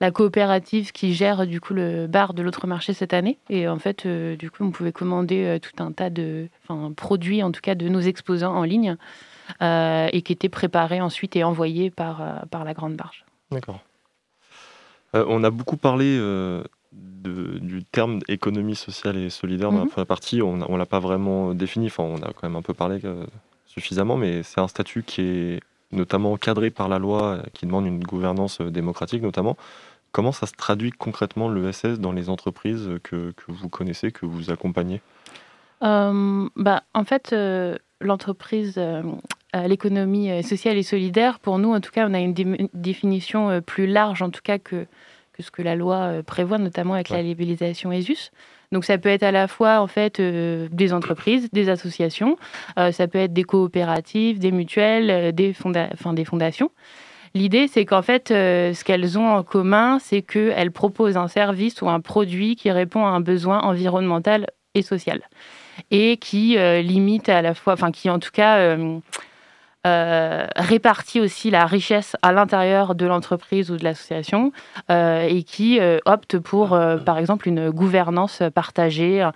la 0.00 0.10
coopérative 0.10 0.92
qui 0.92 1.12
gère 1.14 1.46
du 1.46 1.60
coup 1.60 1.74
le 1.74 2.06
bar 2.06 2.32
de 2.34 2.42
l'autre 2.42 2.66
marché 2.66 2.92
cette 2.94 3.12
année. 3.12 3.38
Et 3.50 3.68
en 3.68 3.78
fait, 3.78 4.06
euh, 4.06 4.34
du 4.36 4.50
coup, 4.50 4.64
on 4.64 4.70
pouvait 4.70 4.92
commander 4.92 5.44
euh, 5.44 5.58
tout 5.58 5.82
un 5.82 5.92
tas 5.92 6.08
de 6.10 6.48
enfin, 6.64 6.92
produits, 6.92 7.42
en 7.42 7.52
tout 7.52 7.60
cas 7.60 7.74
de 7.74 7.88
nos 7.88 8.00
exposants 8.00 8.54
en 8.54 8.62
ligne, 8.62 8.96
euh, 9.62 10.08
et 10.12 10.22
qui 10.22 10.32
étaient 10.32 10.48
préparés 10.48 11.00
ensuite 11.00 11.36
et 11.36 11.44
envoyés 11.44 11.90
par, 11.90 12.46
par 12.50 12.64
la 12.64 12.72
Grande 12.74 12.96
Barge. 12.96 13.24
D'accord. 13.50 13.80
On 15.12 15.42
a 15.42 15.50
beaucoup 15.50 15.76
parlé 15.76 16.16
de- 16.16 17.58
du 17.58 17.82
terme 17.84 18.20
économie 18.28 18.76
sociale 18.76 19.16
et 19.16 19.28
solidaire 19.28 19.70
dans 19.72 19.78
la 19.78 19.84
Mhm. 19.84 19.90
première 19.90 20.06
partie. 20.06 20.40
On 20.40 20.56
ne 20.56 20.76
l'a 20.78 20.86
pas 20.86 21.00
vraiment 21.00 21.52
défini, 21.52 21.86
enfin 21.88 22.04
on 22.04 22.16
a 22.18 22.32
quand 22.32 22.44
même 22.44 22.54
un 22.56 22.62
peu 22.62 22.74
parlé 22.74 23.00
suffisamment, 23.66 24.16
mais 24.16 24.42
c'est 24.44 24.60
un 24.60 24.68
statut 24.68 25.02
qui 25.02 25.20
est 25.22 25.60
notamment 25.92 26.32
encadré 26.32 26.70
par 26.70 26.88
la 26.88 27.00
loi, 27.00 27.40
qui 27.54 27.66
demande 27.66 27.86
une 27.86 27.98
gouvernance 28.04 28.60
démocratique 28.60 29.22
notamment. 29.22 29.56
Comment 30.12 30.32
ça 30.32 30.46
se 30.46 30.52
traduit 30.52 30.90
concrètement 30.90 31.48
l'ESS 31.48 31.98
dans 31.98 32.12
les 32.12 32.28
entreprises 32.28 32.90
que, 33.04 33.32
que 33.32 33.44
vous 33.48 33.68
connaissez, 33.68 34.10
que 34.10 34.26
vous 34.26 34.50
accompagnez? 34.50 35.00
Euh, 35.82 36.48
bah, 36.56 36.82
en 36.94 37.04
fait, 37.04 37.32
euh, 37.32 37.76
l'entreprise, 38.00 38.74
euh, 38.76 39.02
l'économie 39.66 40.42
sociale 40.42 40.76
et 40.76 40.82
solidaire, 40.82 41.38
pour 41.38 41.58
nous, 41.58 41.72
en 41.72 41.80
tout 41.80 41.90
cas, 41.92 42.06
on 42.08 42.14
a 42.14 42.18
une 42.18 42.34
dé- 42.34 42.68
définition 42.74 43.60
plus 43.62 43.86
large, 43.86 44.20
en 44.22 44.30
tout 44.30 44.42
cas, 44.42 44.58
que, 44.58 44.86
que 45.32 45.42
ce 45.42 45.50
que 45.50 45.62
la 45.62 45.76
loi 45.76 46.22
prévoit, 46.26 46.58
notamment 46.58 46.94
avec 46.94 47.08
la 47.08 47.22
labellisation 47.22 47.92
ESUS. 47.92 48.30
Donc, 48.72 48.84
ça 48.84 48.98
peut 48.98 49.08
être 49.08 49.24
à 49.24 49.32
la 49.32 49.48
fois, 49.48 49.80
en 49.80 49.88
fait, 49.88 50.20
euh, 50.20 50.68
des 50.70 50.92
entreprises, 50.92 51.50
des 51.50 51.68
associations, 51.68 52.36
euh, 52.78 52.92
ça 52.92 53.08
peut 53.08 53.18
être 53.18 53.32
des 53.32 53.42
coopératives, 53.42 54.38
des 54.38 54.52
mutuelles, 54.52 55.10
euh, 55.10 55.32
des, 55.32 55.52
fonda- 55.52 55.88
enfin, 55.92 56.12
des 56.12 56.24
fondations. 56.24 56.70
L'idée, 57.34 57.68
c'est 57.68 57.84
qu'en 57.84 58.02
fait, 58.02 58.30
euh, 58.30 58.74
ce 58.74 58.82
qu'elles 58.82 59.16
ont 59.18 59.28
en 59.28 59.42
commun, 59.44 59.98
c'est 60.00 60.22
qu'elles 60.22 60.72
proposent 60.72 61.16
un 61.16 61.28
service 61.28 61.80
ou 61.80 61.88
un 61.88 62.00
produit 62.00 62.56
qui 62.56 62.70
répond 62.72 63.06
à 63.06 63.10
un 63.10 63.20
besoin 63.20 63.60
environnemental 63.60 64.46
et 64.74 64.82
social 64.82 65.20
et 65.90 66.16
qui 66.16 66.58
euh, 66.58 66.82
limite 66.82 67.28
à 67.28 67.40
la 67.40 67.54
fois, 67.54 67.74
enfin 67.74 67.92
qui 67.92 68.10
en 68.10 68.18
tout 68.18 68.32
cas 68.32 68.58
euh, 68.58 70.46
répartit 70.56 71.20
aussi 71.20 71.50
la 71.50 71.66
richesse 71.66 72.16
à 72.20 72.32
l'intérieur 72.32 72.96
de 72.96 73.06
l'entreprise 73.06 73.70
ou 73.70 73.76
de 73.76 73.84
l'association 73.84 74.52
et 74.88 75.44
qui 75.44 75.80
opte 76.04 76.38
pour, 76.38 76.78
par 77.06 77.16
exemple, 77.16 77.48
une 77.48 77.70
gouvernance 77.70 78.42
partagée, 78.54 79.26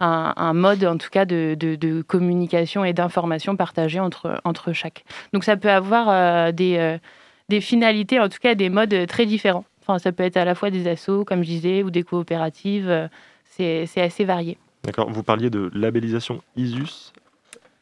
un, 0.00 0.54
mode 0.54 0.84
en 0.84 0.96
tout 0.96 1.10
cas 1.10 1.26
de, 1.26 1.54
de- 1.58 2.02
communication 2.02 2.84
et 2.84 2.94
d'information 2.94 3.54
partagée 3.54 4.00
entre, 4.00 4.40
entre 4.44 4.72
chaque. 4.72 5.04
Donc 5.34 5.44
ça 5.44 5.56
peut 5.58 5.70
avoir 5.70 6.52
des, 6.54 6.98
des 7.52 7.60
finalités, 7.60 8.18
en 8.18 8.28
tout 8.28 8.38
cas 8.40 8.54
des 8.54 8.70
modes 8.70 9.06
très 9.06 9.26
différents. 9.26 9.64
Enfin, 9.82 9.98
ça 9.98 10.10
peut 10.12 10.22
être 10.24 10.36
à 10.38 10.44
la 10.44 10.54
fois 10.54 10.70
des 10.70 10.86
assos, 10.88 11.24
comme 11.24 11.42
je 11.42 11.48
disais, 11.48 11.82
ou 11.82 11.90
des 11.90 12.02
coopératives. 12.02 12.88
euh, 12.88 13.08
C'est 13.54 14.00
assez 14.00 14.24
varié. 14.24 14.56
D'accord. 14.84 15.10
Vous 15.10 15.22
parliez 15.22 15.50
de 15.50 15.70
labellisation 15.74 16.40
ISUS. 16.56 17.12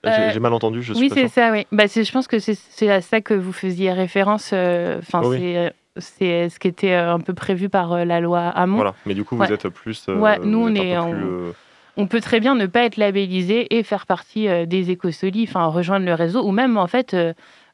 J'ai 0.02 0.10
Euh, 0.10 0.30
j'ai 0.32 0.40
mal 0.40 0.52
entendu, 0.54 0.82
je 0.82 0.92
suis 0.94 1.02
oui, 1.04 1.10
c'est 1.14 1.28
ça, 1.28 1.52
oui. 1.52 1.66
Bah, 1.70 1.84
je 1.86 2.10
pense 2.10 2.26
que 2.26 2.38
c'est- 2.40 2.88
à 2.88 3.00
ça 3.00 3.20
que 3.20 3.34
vous 3.34 3.52
faisiez 3.52 3.92
référence. 3.92 4.50
euh, 4.52 4.98
Enfin, 4.98 5.20
oui. 5.24 5.36
c'est 5.98 6.32
euh, 6.42 6.48
ce 6.48 6.58
qui 6.58 6.68
était 6.68 6.92
euh, 6.94 7.12
un 7.14 7.20
peu 7.20 7.34
prévu 7.34 7.68
par 7.68 7.92
euh, 7.92 8.04
la 8.04 8.18
loi 8.20 8.40
Hamon. 8.48 8.76
Voilà. 8.76 8.94
Mais 9.06 9.14
du 9.14 9.22
coup, 9.24 9.36
vous 9.36 9.42
Ouais. 9.42 9.52
êtes 9.52 9.68
plus. 9.68 10.06
euh, 10.08 10.16
Ouais, 10.18 10.38
nous, 10.42 10.58
on 10.68 10.74
est 10.74 10.96
en- 10.98 11.10
plus, 11.12 11.22
euh, 11.24 11.52
On 11.96 12.06
peut 12.06 12.20
très 12.20 12.40
bien 12.40 12.54
ne 12.54 12.66
pas 12.66 12.82
être 12.84 12.96
labellisé 12.96 13.76
et 13.76 13.82
faire 13.82 14.06
partie 14.06 14.48
euh, 14.48 14.64
des 14.64 14.90
écosolis, 14.90 15.44
enfin 15.48 15.66
rejoindre 15.66 16.06
le 16.06 16.14
réseau, 16.14 16.42
ou 16.48 16.50
même 16.50 16.76
en 16.78 16.86
fait 16.86 17.14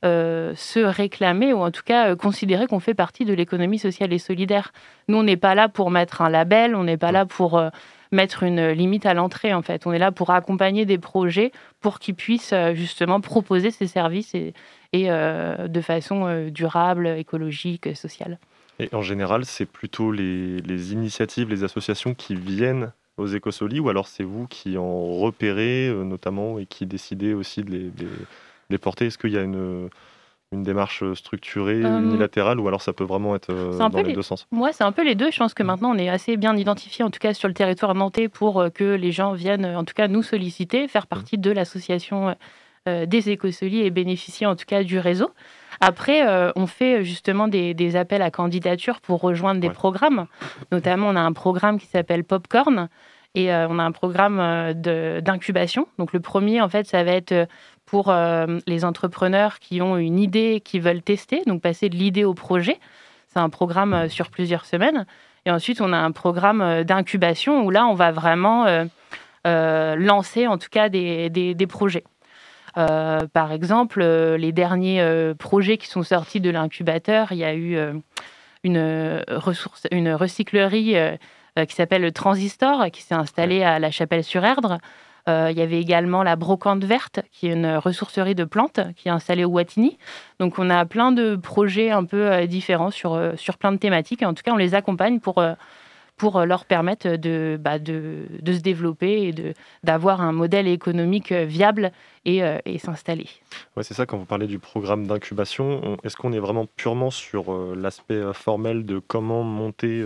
euh, 0.07 0.55
se 0.55 0.81
réclamer, 0.81 1.53
ou 1.53 1.59
en 1.59 1.71
tout 1.71 1.83
cas 1.85 2.11
euh, 2.11 2.17
considérer 2.17 2.67
qu'on 2.67 2.81
fait 2.81 2.95
partie 2.95 3.25
de 3.25 3.35
l'économie 3.35 3.79
sociale 3.79 4.13
et 4.13 4.19
solidaire. 4.19 4.73
Nous, 5.09 5.19
on 5.19 5.23
n'est 5.23 5.37
pas 5.37 5.55
là 5.55 5.69
pour 5.69 5.91
mettre 5.91 6.23
un 6.23 6.31
label, 6.31 6.75
on 6.75 6.85
n'est 6.85 6.97
pas 6.97 7.13
là 7.13 7.27
pour 7.27 7.59
euh, 7.59 7.71
mettre 8.13 8.45
une 8.45 8.71
limite 8.71 9.05
à 9.05 9.15
l'entrée, 9.15 9.53
en 9.53 9.63
fait. 9.63 9.87
On 9.87 9.93
est 9.93 9.99
là 9.99 10.13
pour 10.13 10.31
accompagner 10.31 10.87
des 10.87 10.99
projets 10.99 11.51
pour 11.81 11.99
qu'ils 11.99 12.15
puissent 12.15 12.55
justement 12.75 13.21
proposer 13.21 13.71
ces 13.71 13.87
services 13.87 14.35
et, 14.35 14.55
de 14.95 15.81
façon 15.83 16.49
durable, 16.51 17.09
écologique, 17.09 17.95
sociale. 17.97 18.39
Et 18.79 18.89
en 18.95 19.03
général, 19.03 19.45
c'est 19.45 19.67
plutôt 19.67 20.13
les, 20.13 20.93
initiatives, 20.93 21.51
les 21.51 21.65
associations 21.65 22.15
qui 22.15 22.37
viennent 22.37 22.93
aux 23.17 23.27
écosolis, 23.27 23.81
ou 23.81 23.89
alors 23.89 24.07
c'est 24.07 24.23
vous 24.23 24.47
qui 24.47 24.79
en 24.79 25.19
repérez 25.19 25.93
notamment 25.93 26.59
et 26.59 26.67
qui 26.67 26.87
décidez 26.87 27.35
aussi 27.35 27.65
de 27.65 27.71
les, 27.71 27.91
les- 28.71 28.79
porter 28.79 29.07
Est-ce 29.07 29.19
qu'il 29.19 29.31
y 29.33 29.39
a 29.39 29.43
une, 29.43 29.89
une 30.53 30.63
démarche 30.63 31.03
structurée, 31.15 31.83
Euh, 31.83 31.99
unilatérale, 31.99 32.61
ou 32.61 32.69
alors 32.69 32.83
ça 32.83 32.93
peut 32.93 33.05
vraiment 33.05 33.35
être 33.35 33.51
euh, 33.51 33.79
dans 33.79 33.89
les 33.99 34.05
les- 34.05 34.13
deux 34.15 34.23
sens? 34.23 34.47
Moi, 34.53 34.73
c'est 34.73 34.85
un 34.85 34.93
peu 34.93 35.05
les 35.05 35.15
deux. 35.15 35.31
Je 35.31 35.39
pense 35.39 35.55
que 35.55 35.63
maintenant, 35.63 35.91
on 35.95 35.99
est 35.99 36.09
assez 36.09 36.37
bien 36.37 36.57
identifié, 36.57 37.05
en 37.05 37.11
tout 37.11 37.19
cas 37.19 37.35
sur 37.35 37.49
le 37.49 37.55
territoire 37.55 37.95
nantais, 37.95 38.29
pour 38.29 38.61
euh, 38.61 38.69
que 38.71 38.85
les 38.85 39.13
gens 39.13 39.33
viennent, 39.33 39.67
en 39.67 39.85
tout 39.85 39.95
cas, 39.95 40.09
nous 40.09 40.23
solliciter, 40.23 40.89
faire 40.89 41.07
partie 41.07 41.39
de 41.39 41.51
l'association 41.51 42.35
des 42.89 43.31
écosolis 43.31 43.81
et 43.81 43.91
bénéficier, 43.91 44.47
en 44.47 44.55
tout 44.55 44.65
cas, 44.65 44.85
du 44.85 45.01
réseau. 45.01 45.33
Après, 45.81 46.25
euh, 46.25 46.53
on 46.55 46.69
fait 46.69 47.03
justement 47.03 47.49
des, 47.49 47.75
des 47.75 47.97
appels 47.97 48.23
à 48.23 48.31
candidature 48.31 49.01
pour 49.01 49.21
rejoindre 49.21 49.61
des 49.61 49.71
programmes. 49.71 50.27
Notamment, 50.71 51.09
on 51.09 51.17
a 51.17 51.21
un 51.21 51.33
programme 51.33 51.81
qui 51.81 51.87
s'appelle 51.87 52.23
Popcorn 52.23 52.89
et 53.35 53.53
euh, 53.53 53.67
on 53.69 53.81
a 53.81 53.83
un 53.83 53.91
programme 53.91 54.73
d'incubation. 55.21 55.89
Donc, 55.99 56.13
le 56.13 56.21
premier, 56.21 56.61
en 56.61 56.69
fait, 56.69 56.87
ça 56.87 57.03
va 57.03 57.11
être 57.11 57.49
pour 57.87 58.11
euh, 58.11 58.59
les 58.67 58.85
entrepreneurs 58.85 59.59
qui 59.61 59.81
ont 59.81 59.97
une 59.97 60.19
idée, 60.19 60.61
qui 60.65 60.81
veulent 60.81 61.03
tester, 61.03 61.43
donc 61.47 61.63
passer 61.63 61.89
de 61.89 61.97
l'idée 61.97 62.25
au 62.25 62.35
projet. 62.35 62.79
C'est 63.29 63.39
un 63.39 63.49
programme 63.49 63.95
euh, 63.95 64.09
sur 64.09 64.29
plusieurs 64.31 64.65
semaines. 64.65 65.07
Et 65.47 65.51
ensuite, 65.53 65.81
on 65.81 65.93
a 65.93 65.97
un 65.97 66.11
programme 66.11 66.61
euh, 66.61 66.83
d'incubation 66.85 67.65
où 67.65 67.71
là, 67.71 67.87
on 67.87 67.95
va 67.95 68.11
vraiment 68.11 68.67
euh, 68.67 68.85
euh, 69.47 69.95
lancer 69.95 70.49
en 70.49 70.59
tout 70.59 70.69
cas 70.71 70.89
des, 70.89 71.31
des- 71.31 71.55
des 71.55 71.67
projets. 71.67 72.05
Par 72.75 73.53
exemple, 73.53 74.05
les 74.05 74.53
derniers 74.53 75.33
projets 75.39 75.79
qui 75.79 75.87
sont 75.87 76.03
sortis 76.03 76.43
de 76.43 76.51
l'incubateur, 76.51 77.33
il 77.33 77.39
y 77.39 77.45
a 77.45 77.55
eu 77.55 77.79
une, 78.65 79.25
ressource, 79.31 79.87
une 79.91 80.13
recyclerie 80.13 80.95
qui 81.67 81.75
s'appelle 81.75 82.03
le 82.03 82.13
Transistor, 82.13 82.91
qui 82.93 83.01
s'est 83.01 83.15
installée 83.15 83.63
à 83.63 83.79
La 83.79 83.91
Chapelle-sur-Erdre. 83.91 84.77
Euh, 85.29 85.49
il 85.51 85.59
y 85.59 85.61
avait 85.61 85.81
également 85.81 86.23
la 86.23 86.37
Brocante 86.37 86.85
Verte, 86.85 87.21
qui 87.33 87.49
est 87.49 87.53
une 87.53 87.77
ressourcerie 87.79 88.37
de 88.37 88.45
plantes, 88.45 88.81
qui 88.95 89.09
est 89.09 89.11
installée 89.11 89.45
au 89.45 89.49
Wattignies. 89.49 89.99
Donc 90.39 90.59
on 90.59 90.71
a 90.71 90.85
plein 90.85 91.11
de 91.11 91.35
projets 91.35 91.91
un 91.91 92.05
peu 92.05 92.31
euh, 92.31 92.47
différents 92.47 92.93
sur, 92.93 93.15
euh, 93.15 93.33
sur 93.37 93.59
plein 93.59 93.73
de 93.73 93.79
thématiques. 93.79 94.23
En 94.23 94.35
tout 94.35 94.43
cas, 94.45 94.53
on 94.53 94.57
les 94.57 94.75
accompagne 94.77 95.19
pour, 95.19 95.43
pour 96.17 96.41
leur 96.47 96.65
permettre 96.65 97.17
de, 97.17 97.59
bah, 97.61 97.79
de, 97.79 98.27
de 98.41 98.53
se 98.53 98.61
développer 98.61 99.29
et 99.29 99.55
d'avoir 99.83 100.21
un 100.21 100.33
modèle 100.33 100.69
économique 100.69 101.33
viable 101.33 101.91
et, 102.25 102.41
et 102.65 102.79
s'installer. 102.79 103.27
Ouais, 103.77 103.83
c'est 103.83 103.95
ça, 103.95 104.07
quand 104.07 104.17
vous 104.17 104.25
parlez 104.25 104.47
du 104.47 104.59
programme 104.59 105.07
d'incubation, 105.07 105.81
on- 105.83 105.97
est-ce 106.05 106.17
qu'on 106.17 106.33
est 106.33 106.39
vraiment 106.39 106.67
purement 106.77 107.11
sur 107.11 107.53
l'aspect 107.75 108.23
formel 108.33 108.87
de 108.87 108.99
comment 108.99 109.43
monter, 109.43 110.03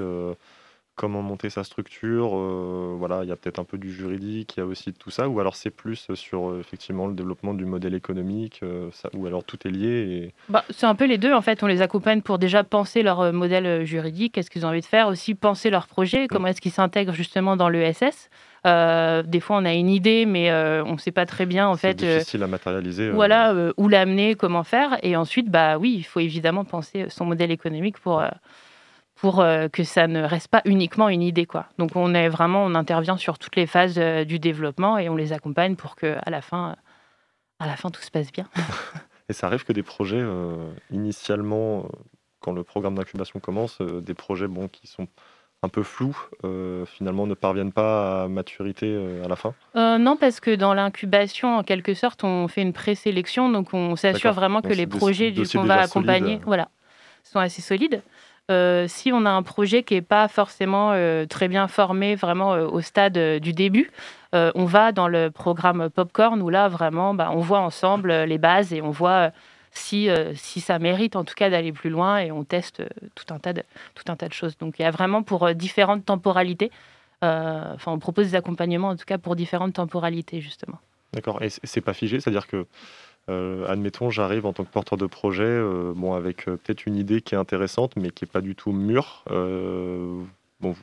comment 1.00 1.22
monter 1.22 1.48
sa 1.48 1.64
structure 1.64 2.32
euh, 2.36 2.94
Voilà, 2.98 3.20
il 3.22 3.28
y 3.30 3.32
a 3.32 3.36
peut-être 3.36 3.58
un 3.58 3.64
peu 3.64 3.78
du 3.78 3.90
juridique, 3.90 4.54
il 4.56 4.60
y 4.60 4.62
a 4.62 4.66
aussi 4.66 4.92
tout 4.92 5.08
ça, 5.08 5.30
ou 5.30 5.40
alors 5.40 5.56
c'est 5.56 5.70
plus 5.70 6.08
sur 6.12 6.50
euh, 6.50 6.60
effectivement 6.60 7.06
le 7.06 7.14
développement 7.14 7.54
du 7.54 7.64
modèle 7.64 7.94
économique, 7.94 8.60
euh, 8.62 8.90
ça- 8.92 9.08
ou 9.14 9.26
alors 9.26 9.42
tout 9.42 9.56
est 9.66 9.70
lié 9.70 9.88
et... 9.88 10.34
Bah, 10.50 10.62
c'est 10.68 10.84
un 10.84 10.94
peu 10.94 11.06
les 11.06 11.16
deux 11.16 11.32
en 11.32 11.40
fait. 11.40 11.62
On 11.62 11.66
les 11.66 11.80
accompagne 11.80 12.20
pour 12.20 12.38
déjà 12.38 12.64
penser 12.64 13.02
leur 13.02 13.32
modèle 13.32 13.86
juridique, 13.86 14.34
qu'est-ce 14.34 14.50
qu'ils 14.50 14.66
ont 14.66 14.68
envie 14.68 14.82
de 14.82 14.84
faire, 14.84 15.08
aussi 15.08 15.34
penser 15.34 15.70
leur 15.70 15.86
projet, 15.86 16.28
comment 16.28 16.48
est-ce 16.48 16.60
qu'ils 16.60 16.70
s'intègrent 16.72 17.14
justement 17.14 17.56
dans 17.56 17.70
l'ESS. 17.70 18.28
Euh, 18.66 19.22
des 19.22 19.40
fois, 19.40 19.56
on 19.56 19.64
a 19.64 19.72
une 19.72 19.88
idée, 19.88 20.26
mais 20.26 20.50
euh, 20.50 20.84
on 20.84 20.92
ne 20.92 20.98
sait 20.98 21.12
pas 21.12 21.24
très 21.24 21.46
bien 21.46 21.66
en 21.66 21.76
C'est 21.76 21.98
fait. 21.98 22.04
euh, 22.06 22.18
difficile 22.18 22.42
à 22.42 22.46
matérialiser. 22.46 23.08
voilà, 23.10 23.54
où 23.78 23.88
l'amener, 23.88 24.34
comment 24.34 24.64
faire. 24.64 24.98
Et 25.02 25.16
ensuite, 25.16 25.50
bah 25.50 25.78
oui, 25.78 25.94
il 25.96 26.02
faut 26.02 26.20
évidemment 26.20 26.66
penser 26.66 27.06
son 27.08 27.24
modèle 27.24 27.50
économique 27.50 27.98
pour, 27.98 28.22
pour 29.20 29.40
euh, 29.40 29.68
que 29.68 29.84
ça 29.84 30.06
ne 30.06 30.22
reste 30.22 30.48
pas 30.48 30.62
uniquement 30.64 31.08
une 31.08 31.22
idée. 31.22 31.46
Quoi. 31.46 31.66
Donc 31.78 31.94
on 31.94 32.14
est 32.14 32.28
vraiment, 32.28 32.64
on 32.64 32.74
intervient 32.74 33.16
sur 33.16 33.38
toutes 33.38 33.56
les 33.56 33.66
phases 33.66 33.98
euh, 33.98 34.24
du 34.24 34.38
développement 34.38 34.98
et 34.98 35.08
on 35.08 35.16
les 35.16 35.32
accompagne 35.32 35.76
pour 35.76 35.96
que 35.96 36.16
à 36.24 36.30
la 36.30 36.40
fin, 36.40 36.76
à 37.58 37.66
la 37.66 37.76
fin 37.76 37.90
tout 37.90 38.02
se 38.02 38.10
passe 38.10 38.32
bien. 38.32 38.48
Et 39.28 39.32
ça 39.32 39.46
arrive 39.46 39.64
que 39.64 39.72
des 39.72 39.84
projets, 39.84 40.18
euh, 40.18 40.72
initialement, 40.90 41.86
quand 42.40 42.50
le 42.50 42.64
programme 42.64 42.96
d'incubation 42.96 43.38
commence, 43.38 43.80
euh, 43.80 44.00
des 44.00 44.14
projets 44.14 44.48
bon, 44.48 44.66
qui 44.66 44.88
sont 44.88 45.06
un 45.62 45.68
peu 45.68 45.82
flous, 45.82 46.16
euh, 46.44 46.86
finalement 46.86 47.26
ne 47.26 47.34
parviennent 47.34 47.72
pas 47.72 48.24
à 48.24 48.28
maturité 48.28 48.86
euh, 48.86 49.24
à 49.24 49.28
la 49.28 49.36
fin? 49.36 49.54
Euh, 49.76 49.98
non, 49.98 50.16
parce 50.16 50.40
que 50.40 50.54
dans 50.54 50.72
l'incubation, 50.72 51.58
en 51.58 51.62
quelque 51.62 51.94
sorte, 51.94 52.24
on 52.24 52.48
fait 52.48 52.62
une 52.62 52.72
présélection, 52.72 53.50
donc 53.50 53.74
on 53.74 53.94
s'assure 53.94 54.32
vraiment 54.32 54.62
que 54.62 54.72
les 54.72 54.86
projets 54.86 55.34
qu'on 55.52 55.64
va 55.64 55.82
accompagner 55.82 56.40
voilà, 56.44 56.68
sont 57.22 57.38
assez 57.38 57.62
solides. 57.62 58.02
Euh, 58.50 58.86
si 58.88 59.12
on 59.12 59.24
a 59.26 59.30
un 59.30 59.42
projet 59.42 59.82
qui 59.84 59.94
n'est 59.94 60.02
pas 60.02 60.26
forcément 60.26 60.90
euh, 60.92 61.24
très 61.24 61.46
bien 61.46 61.68
formé, 61.68 62.16
vraiment 62.16 62.54
euh, 62.54 62.66
au 62.66 62.80
stade 62.80 63.18
du 63.40 63.52
début, 63.52 63.90
on 64.32 64.64
va 64.64 64.92
dans 64.92 65.08
le 65.08 65.30
programme 65.30 65.90
Popcorn 65.90 66.40
où 66.40 66.50
là, 66.50 66.68
vraiment, 66.68 67.14
bah, 67.14 67.30
on 67.32 67.40
voit 67.40 67.58
ensemble 67.58 68.12
les 68.12 68.38
bases 68.38 68.72
et 68.72 68.80
on 68.80 68.90
voit 68.90 69.32
si, 69.72 70.08
si 70.34 70.60
ça 70.60 70.78
mérite 70.78 71.16
en 71.16 71.24
tout 71.24 71.34
cas 71.34 71.50
d'aller 71.50 71.72
plus 71.72 71.90
loin 71.90 72.18
et 72.18 72.30
on 72.30 72.44
teste 72.44 72.80
tout, 73.16 73.34
un 73.34 73.40
tas 73.40 73.52
de, 73.52 73.64
tout 73.96 74.04
un 74.06 74.14
tas 74.14 74.28
de 74.28 74.32
choses. 74.32 74.56
Donc 74.58 74.78
il 74.78 74.82
y 74.82 74.84
a 74.84 74.92
vraiment 74.92 75.24
pour 75.24 75.52
différentes 75.52 76.04
temporalités, 76.04 76.70
enfin 77.22 77.90
on 77.90 77.98
propose 77.98 78.28
des 78.30 78.36
accompagnements 78.36 78.90
en 78.90 78.96
tout 78.96 79.04
cas 79.04 79.18
pour 79.18 79.34
différentes 79.34 79.74
temporalités 79.74 80.40
justement. 80.40 80.78
D'accord. 81.12 81.42
Et 81.42 81.48
c'est 81.50 81.80
pas 81.80 81.92
figé, 81.92 82.20
c'est-à-dire 82.20 82.46
que, 82.46 82.66
euh, 83.28 83.66
admettons, 83.68 84.10
j'arrive 84.10 84.46
en 84.46 84.52
tant 84.52 84.64
que 84.64 84.70
porteur 84.70 84.98
de 84.98 85.06
projet, 85.06 85.44
euh, 85.44 85.92
bon, 85.94 86.14
avec 86.14 86.48
euh, 86.48 86.56
peut-être 86.56 86.86
une 86.86 86.96
idée 86.96 87.20
qui 87.20 87.34
est 87.34 87.38
intéressante, 87.38 87.96
mais 87.96 88.10
qui 88.10 88.24
est 88.24 88.30
pas 88.30 88.40
du 88.40 88.54
tout 88.54 88.72
mûre. 88.72 89.24
Bon, 90.60 90.74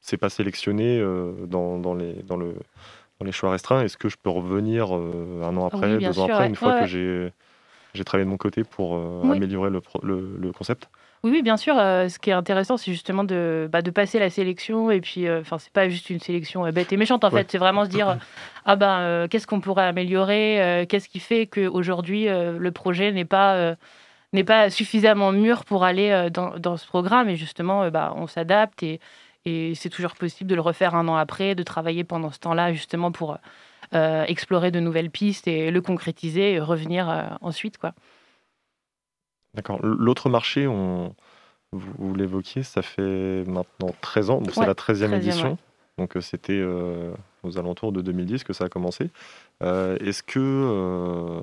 c'est 0.00 0.16
pas 0.16 0.28
sélectionné 0.28 1.00
dans, 1.46 1.78
dans 1.78 1.94
les, 1.94 2.14
dans, 2.24 2.36
le, 2.36 2.54
dans 3.18 3.24
les 3.26 3.32
choix 3.32 3.50
restreints. 3.52 3.82
Est-ce 3.82 3.96
que 3.96 4.08
je 4.08 4.16
peux 4.22 4.30
revenir 4.30 4.92
un 4.92 5.56
an 5.56 5.66
après, 5.66 5.96
Oui, 5.96 6.04
deux 6.04 6.18
ans 6.18 6.24
après, 6.24 6.44
ouais. 6.44 6.48
une 6.48 6.56
fois 6.56 6.72
Ouais, 6.72 6.80
que 6.80 6.86
j'ai 6.86 7.32
j'ai 7.94 8.04
travaillé 8.04 8.24
de 8.24 8.30
mon 8.30 8.36
côté 8.36 8.64
pour 8.64 8.92
Oui. 9.22 9.36
améliorer 9.36 9.70
le, 9.70 9.80
pro- 9.80 10.00
le, 10.02 10.36
le 10.36 10.52
concept? 10.52 10.88
Oui, 11.24 11.30
oui, 11.30 11.42
bien 11.42 11.56
sûr. 11.56 11.78
euh, 11.78 12.10
ce 12.10 12.18
qui 12.18 12.28
est 12.28 12.34
intéressant, 12.34 12.76
c'est 12.76 12.92
justement 12.92 13.24
de, 13.24 13.66
bah, 13.72 13.80
de 13.80 13.90
passer 13.90 14.18
la 14.18 14.28
sélection. 14.28 14.90
Et 14.90 15.00
puis, 15.00 15.26
euh, 15.26 15.40
enfin, 15.40 15.56
c'est 15.56 15.72
pas 15.72 15.88
juste 15.88 16.10
une 16.10 16.20
sélection 16.20 16.66
euh, 16.66 16.70
bête 16.70 16.92
et 16.92 16.98
méchante, 16.98 17.24
en 17.24 17.30
Ouais. 17.30 17.40
fait. 17.40 17.50
C'est 17.50 17.56
vraiment 17.58 17.86
se 17.86 17.88
dire, 17.88 18.18
ah 18.66 18.76
ben, 18.76 19.26
qu'est-ce 19.28 19.46
qu'on 19.46 19.60
pourrait 19.62 19.86
améliorer 19.86 20.86
Qu'est-ce 20.88 21.08
qui 21.08 21.20
fait 21.20 21.46
qu'aujourd'hui, 21.46 22.26
le 22.26 22.70
projet 22.72 23.10
n'est 23.10 23.24
pas, 23.24 23.74
n'est 24.34 24.44
pas 24.44 24.68
suffisamment 24.68 25.32
mûr 25.32 25.64
pour 25.64 25.82
aller 25.84 26.28
dans, 26.30 26.58
dans 26.58 26.76
ce 26.76 26.86
programme 26.86 27.30
Et 27.30 27.36
justement, 27.36 27.88
bah, 27.90 28.12
on 28.16 28.26
s'adapte 28.26 28.82
et, 28.82 29.00
et 29.46 29.74
c'est 29.74 29.88
toujours 29.88 30.16
possible 30.16 30.50
de 30.50 30.54
le 30.54 30.60
refaire 30.60 30.94
un 30.94 31.08
an 31.08 31.16
après, 31.16 31.54
de 31.54 31.62
travailler 31.62 32.04
pendant 32.04 32.32
ce 32.32 32.38
temps-là, 32.40 32.74
justement, 32.74 33.12
pour 33.12 33.38
explorer 33.92 34.70
de 34.70 34.80
nouvelles 34.80 35.10
pistes 35.10 35.48
et 35.48 35.70
le 35.70 35.80
concrétiser 35.80 36.52
et 36.52 36.60
revenir 36.60 37.36
ensuite, 37.40 37.78
quoi. 37.78 37.94
D'accord. 39.54 39.78
L'autre 39.82 40.28
marché, 40.28 40.66
on... 40.66 41.14
vous, 41.72 41.92
vous 41.98 42.14
l'évoquiez, 42.14 42.62
ça 42.62 42.82
fait 42.82 43.44
maintenant 43.46 43.94
13 44.00 44.30
ans. 44.30 44.42
C'est 44.52 44.66
la 44.66 44.74
13e 44.74 45.08
13e, 45.10 45.14
édition. 45.16 45.50
ouais. 45.52 45.56
Donc 45.98 46.16
euh, 46.16 46.20
c'était 46.20 46.58
euh, 46.58 47.12
aux 47.44 47.56
alentours 47.58 47.92
de 47.92 48.00
2010 48.00 48.42
que 48.44 48.52
ça 48.52 48.64
a 48.64 48.68
commencé. 48.68 49.10
Euh, 49.62 49.96
Est-ce 50.00 50.22
que... 50.24 50.40
euh, 50.40 51.40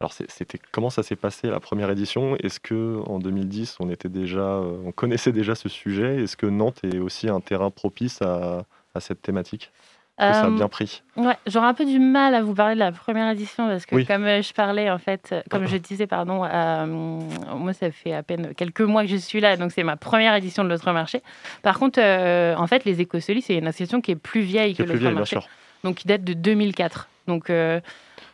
Alors 0.00 0.12
c'était 0.12 0.58
comment 0.72 0.90
ça 0.90 1.02
s'est 1.02 1.16
passé 1.16 1.48
la 1.48 1.58
première 1.60 1.88
édition? 1.90 2.36
Est-ce 2.36 2.60
que 2.60 3.00
en 3.06 3.18
2010 3.18 3.76
on 3.80 3.88
était 3.88 4.10
déjà, 4.10 4.58
on 4.58 4.92
connaissait 4.92 5.32
déjà 5.32 5.54
ce 5.54 5.68
sujet? 5.70 6.22
Est-ce 6.22 6.36
que 6.36 6.46
Nantes 6.46 6.80
est 6.84 6.98
aussi 6.98 7.28
un 7.30 7.40
terrain 7.40 7.70
propice 7.70 8.20
à, 8.20 8.64
à 8.94 9.00
cette 9.00 9.22
thématique? 9.22 9.70
Que 10.18 10.24
ça 10.24 10.42
a 10.42 10.46
Euh, 10.46 10.50
bien 10.50 10.68
pris 10.68 11.02
Ouais, 11.16 11.36
j'aurais 11.46 11.66
un 11.68 11.74
peu 11.74 11.84
du 11.86 11.98
mal 11.98 12.34
à 12.34 12.42
vous 12.42 12.54
parler 12.54 12.74
de 12.74 12.78
la 12.80 12.92
première 12.92 13.30
édition 13.30 13.66
parce 13.66 13.86
que 13.86 13.94
Oui. 13.96 14.04
comme 14.06 14.24
euh, 14.24 14.42
je 14.42 14.52
parlais 14.52 14.90
en 14.90 14.98
fait, 14.98 15.30
euh, 15.32 15.42
comme 15.50 15.66
je 15.66 15.76
disais 15.78 16.06
pardon, 16.06 16.44
euh, 16.44 16.86
moi 16.86 17.72
ça 17.72 17.90
fait 17.90 18.12
à 18.12 18.22
peine 18.22 18.54
quelques 18.54 18.82
mois 18.82 19.02
que 19.02 19.08
je 19.08 19.16
suis 19.16 19.40
là, 19.40 19.56
donc 19.56 19.72
c'est 19.72 19.82
ma 19.84 19.96
première 19.96 20.34
édition 20.34 20.64
de 20.64 20.68
l'autre 20.68 20.90
marché. 20.92 21.22
Par 21.62 21.78
contre, 21.78 21.98
euh, 22.00 22.54
en 22.56 22.66
fait, 22.66 22.84
les 22.84 23.00
Écosolis, 23.00 23.42
c'est 23.42 23.56
une 23.56 23.66
association 23.66 24.00
qui 24.02 24.10
est 24.12 24.16
plus 24.16 24.42
vieille 24.42 24.72
Qui 24.74 24.78
que 24.78 24.82
plus 24.82 24.88
l'autre 24.92 25.00
vieille, 25.00 25.12
bien 25.12 25.20
marché, 25.20 25.36
sûr. 25.40 25.48
donc 25.82 25.96
qui 25.96 26.06
date 26.06 26.24
de 26.24 26.34
2004. 26.34 27.08
Donc 27.26 27.48
euh, 27.50 27.80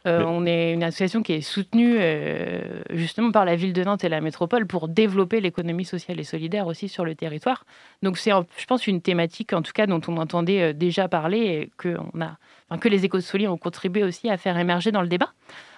euh, 0.07 0.24
on 0.27 0.46
est 0.46 0.72
une 0.72 0.83
association 0.83 1.22
qui 1.22 1.33
est 1.35 1.40
soutenue 1.40 1.96
euh, 1.98 2.83
justement 2.90 3.31
par 3.31 3.44
la 3.44 3.57
ville 3.57 3.72
de 3.72 3.83
Nantes 3.85 4.05
et 4.05 4.09
la 4.09 4.20
métropole 4.20 4.66
pour 4.66 4.88
développer 4.88 5.40
l'économie 5.40 5.85
sociale 5.85 6.20
et 6.20 6.24
solidaire 6.24 6.66
aussi 6.66 6.88
sur 6.88 7.05
le 7.05 7.14
territoire. 7.14 7.64
Donc 8.03 8.18
c'est, 8.18 8.31
je 8.31 8.66
pense, 8.66 8.87
une 8.87 9.01
thématique 9.01 9.53
en 9.53 9.62
tout 9.62 9.72
cas 9.72 9.87
dont 9.87 10.01
on 10.09 10.16
entendait 10.16 10.62
euh, 10.62 10.72
déjà 10.72 11.09
parler 11.09 11.38
et 11.38 11.70
que, 11.77 11.96
on 12.14 12.20
a, 12.20 12.37
enfin, 12.68 12.79
que 12.79 12.88
les 12.88 13.05
écosoliers 13.05 13.48
ont 13.48 13.59
contribué 13.59 14.03
aussi 14.03 14.31
à 14.31 14.37
faire 14.37 14.59
émerger 14.59 14.92
dans 14.92 15.03
le 15.03 15.09
débat. 15.09 15.33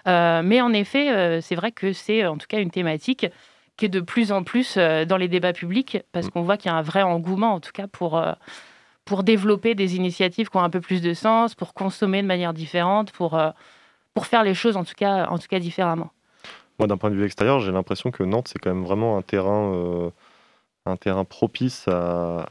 Euh, 0.06 0.42
mais 0.44 0.60
en 0.60 0.72
effet, 0.72 1.40
c'est 1.42 1.54
vrai 1.54 1.72
que 1.72 1.92
c'est 1.92 2.26
en 2.26 2.38
tout 2.38 2.46
cas 2.48 2.58
une 2.58 2.70
thématique 2.70 3.26
qui 3.76 3.84
est 3.84 3.90
de 3.90 4.00
plus 4.00 4.32
en 4.32 4.42
plus 4.44 4.76
dans 4.76 5.16
les 5.18 5.28
débats 5.28 5.52
publics 5.52 5.98
parce 6.12 6.30
qu'on 6.30 6.42
voit 6.42 6.56
qu'il 6.56 6.70
y 6.70 6.74
a 6.74 6.76
un 6.76 6.82
vrai 6.82 7.02
engouement 7.02 7.54
en 7.54 7.60
tout 7.60 7.72
cas 7.72 7.86
pour, 7.86 8.18
pour 9.10 9.24
développer 9.24 9.74
des 9.74 9.96
initiatives 9.96 10.50
qui 10.50 10.56
ont 10.56 10.62
un 10.62 10.70
peu 10.70 10.80
plus 10.80 11.02
de 11.02 11.14
sens, 11.14 11.56
pour 11.56 11.74
consommer 11.74 12.22
de 12.22 12.28
manière 12.28 12.52
différente, 12.52 13.10
pour, 13.10 13.34
euh, 13.34 13.50
pour 14.14 14.26
faire 14.26 14.42
les 14.44 14.54
choses 14.54 14.76
en 14.76 14.84
tout 14.84 14.94
cas, 14.96 15.26
en 15.28 15.38
tout 15.38 15.48
cas 15.48 15.58
différemment. 15.58 16.10
Moi, 16.78 16.86
d'un 16.86 16.96
point 16.96 17.10
de 17.10 17.14
vue 17.16 17.24
extérieur, 17.24 17.60
j'ai 17.60 17.72
l'impression 17.72 18.10
que 18.10 18.22
Nantes, 18.22 18.48
c'est 18.48 18.58
quand 18.58 18.72
même 18.72 18.84
vraiment 18.84 19.18
un 19.18 19.22
terrain, 19.22 19.72
euh, 19.74 20.10
un 20.86 20.96
terrain 20.96 21.24
propice 21.24 21.86
à, 21.88 22.46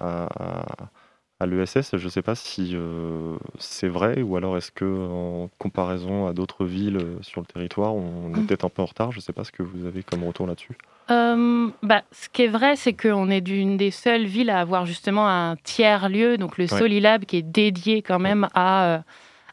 à, 1.39 1.45
l'ESS. 1.45 1.97
Je 1.97 2.03
ne 2.03 2.09
sais 2.09 2.21
pas 2.21 2.35
si 2.35 2.73
euh, 2.75 3.37
c'est 3.57 3.87
vrai 3.87 4.21
ou 4.21 4.35
alors 4.35 4.55
est-ce 4.57 4.71
que 4.71 4.85
en 4.85 5.49
comparaison 5.57 6.27
à 6.27 6.33
d'autres 6.33 6.65
villes 6.65 6.97
euh, 6.97 7.17
sur 7.21 7.41
le 7.41 7.47
territoire, 7.47 7.95
on 7.95 8.33
est 8.35 8.39
Mm. 8.39 8.45
peut-être 8.45 8.65
un 8.65 8.69
peu 8.69 8.81
en 8.83 8.85
retard. 8.85 9.11
Je 9.11 9.17
ne 9.17 9.21
sais 9.21 9.33
pas 9.33 9.43
ce 9.43 9.51
que 9.51 9.63
vous 9.63 9.85
avez 9.85 10.03
comme 10.03 10.23
retour 10.23 10.45
là-dessus. 10.45 10.77
Euh, 11.09 11.69
bah, 11.81 12.03
ce 12.11 12.29
qui 12.29 12.43
est 12.43 12.47
vrai, 12.49 12.75
c'est 12.75 12.93
qu'on 12.93 13.31
est 13.31 13.41
d'une 13.41 13.77
des 13.77 13.89
seules 13.89 14.25
villes 14.27 14.51
à 14.51 14.59
avoir 14.59 14.85
justement 14.85 15.27
un 15.27 15.55
tiers-lieu, 15.55 16.37
donc 16.37 16.59
le 16.59 16.65
Ouais. 16.65 16.79
Solilab, 16.79 17.25
qui 17.25 17.37
est 17.37 17.41
dédié 17.41 18.03
quand 18.03 18.19
même 18.19 18.47
à, 18.53 19.01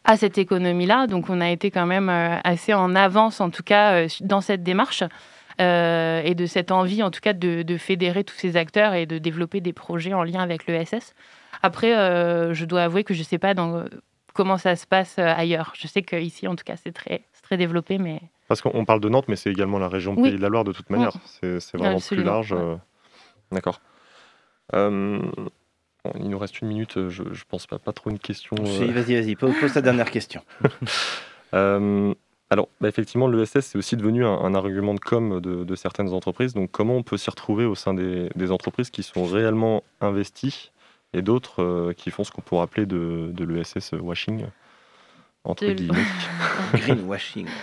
à 0.07 0.17
cette 0.17 0.39
économie-là. 0.39 1.07
Donc 1.07 1.29
on 1.29 1.41
a 1.41 1.51
été 1.51 1.71
quand 1.71 1.87
même 1.87 2.09
euh, 2.09 2.37
assez 2.45 2.73
en 2.75 2.95
avance, 2.95 3.41
en 3.41 3.51
tout 3.51 3.63
cas, 3.63 4.05
euh, 4.05 4.09
dans 4.21 4.41
cette 4.41 4.63
démarche. 4.63 5.03
euh, 5.61 6.21
et 6.25 6.35
de 6.35 6.45
cette 6.47 6.71
envie, 6.71 7.03
en 7.03 7.11
tout 7.11 7.21
cas, 7.21 7.33
de, 7.33 7.63
de 7.63 7.77
fédérer 7.79 8.25
tous 8.25 8.35
ces 8.37 8.57
acteurs 8.57 8.93
et 8.95 9.07
de 9.07 9.19
développer 9.19 9.61
des 9.63 9.73
projets 9.73 10.13
en 10.15 10.23
lien 10.23 10.41
avec 10.41 10.67
l'ESS. 10.67 11.15
Après, 11.63 11.97
euh, 11.97 12.53
je 12.53 12.65
dois 12.67 12.83
avouer 12.83 13.05
que 13.05 13.15
je 13.15 13.21
ne 13.21 13.25
sais 13.25 13.39
pas 13.39 13.55
dans, 13.55 13.85
comment 14.35 14.59
ça 14.59 14.77
se 14.77 14.87
passe 14.87 15.19
ailleurs. 15.19 15.73
Je 15.75 15.87
sais 15.89 16.03
qu'ici, 16.03 16.47
en 16.47 16.57
tout 16.57 16.65
cas, 16.65 16.77
c'est 16.77 16.93
très, 16.93 17.23
très 17.43 17.57
développé, 17.57 17.97
mais 17.97 18.21
Parce 18.49 18.61
qu'on 18.61 18.71
on 18.75 18.85
parle 18.85 19.01
de 19.01 19.09
Nantes, 19.09 19.25
mais 19.29 19.37
c'est 19.37 19.51
également 19.51 19.79
la 19.79 19.89
région 19.89 20.15
Oui. 20.17 20.29
Pays 20.31 20.37
de 20.37 20.43
la 20.43 20.51
Loire 20.51 20.65
de 20.65 20.73
toute 20.73 20.91
manière. 20.91 21.13
C'est 21.25 21.59
vraiment 21.75 21.97
Absolument, 21.97 22.43
plus 22.43 22.55
large. 22.55 22.55
D'accord. 23.51 23.81
Euh, 24.75 25.21
il 26.19 26.29
nous 26.29 26.39
reste 26.39 26.61
une 26.61 26.69
minute. 26.69 27.09
Je, 27.09 27.23
je 27.33 27.45
pense 27.49 27.67
pas, 27.67 27.79
pas 27.79 27.93
trop 27.93 28.11
une 28.11 28.19
question. 28.19 28.57
Si, 28.65 28.83
euh, 28.83 28.93
Vas-y, 28.93 29.15
vas-y, 29.21 29.37
pose, 29.37 29.55
pose 29.61 29.73
ta 29.73 29.83
dernière 29.83 30.11
question. 30.11 30.43
Euh, 31.55 32.13
alors, 32.51 32.69
bah, 32.81 32.89
effectivement, 32.89 33.29
l'ESS, 33.29 33.61
c'est 33.61 33.79
aussi 33.79 33.97
devenu 33.97 34.27
un, 34.27 34.33
un 34.33 34.55
argument 34.57 34.95
de 34.95 35.01
com 35.01 35.41
de, 35.41 35.63
de 35.63 35.75
certaines 35.77 36.13
entreprises. 36.13 36.55
Donc, 36.55 36.73
comment 36.73 36.97
on 36.97 37.05
peut 37.05 37.17
s'y 37.17 37.31
retrouver 37.31 37.65
au 37.65 37.77
sein 37.77 37.95
des, 37.95 38.29
des 38.35 38.51
entreprises 38.51 38.91
qui 38.91 39.05
sont 39.05 39.25
réellement 39.25 39.85
investies 40.01 40.73
et 41.13 41.23
d'autres 41.23 41.63
euh, 41.63 41.93
qui 41.93 42.11
font 42.11 42.25
ce 42.25 42.33
qu'on 42.33 42.43
pourrait 42.43 42.65
appeler 42.65 42.85
de, 42.85 43.31
de 43.33 43.45
l'ESS 43.45 43.93
washing, 43.93 44.47
entre 45.47 45.67
guillemets 45.67 45.99
Greenwashing. 46.75 47.47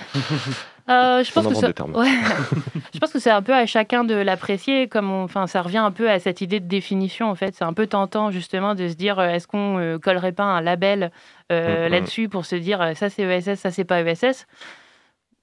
Euh, 0.89 1.23
je 1.23 1.31
pense 1.31 1.45
que 1.45 1.51
invente 1.51 1.61
ça... 1.61 1.67
des 1.67 1.73
termes. 1.73 1.95
ouais. 1.95 2.09
je 2.93 2.99
pense 2.99 3.13
que 3.13 3.19
c'est 3.19 3.29
un 3.31 3.41
peu 3.41 3.53
à 3.53 3.65
chacun 3.65 4.03
de 4.03 4.15
l'apprécier. 4.15 4.89
Comme 4.89 5.09
on- 5.11 5.23
enfin, 5.23 5.47
ça 5.47 5.61
revient 5.61 5.77
un 5.77 5.91
peu 5.91 6.09
à 6.09 6.19
cette 6.19 6.41
idée 6.41 6.59
de 6.59 6.67
définition. 6.67 7.29
En 7.29 7.35
fait, 7.35 7.55
c'est 7.55 7.63
un 7.63 7.71
peu 7.71 7.87
tentant 7.87 8.31
justement 8.31 8.75
de 8.75 8.89
se 8.89 8.95
dire 8.95 9.17
euh, 9.17 9.29
est-ce 9.29 9.47
qu'on 9.47 9.77
euh, 9.79 9.97
collerait 9.97 10.33
pas 10.33 10.43
un 10.43 10.59
label 10.59 11.11
euh, 11.53 11.85
Mhm. 11.85 11.91
là-dessus 11.93 12.27
pour 12.27 12.45
se 12.45 12.57
dire 12.57 12.91
ça 12.95 13.09
c'est 13.09 13.23
ESS, 13.23 13.55
ça 13.61 13.71
c'est 13.71 13.85
pas 13.85 14.01
ESS. 14.01 14.45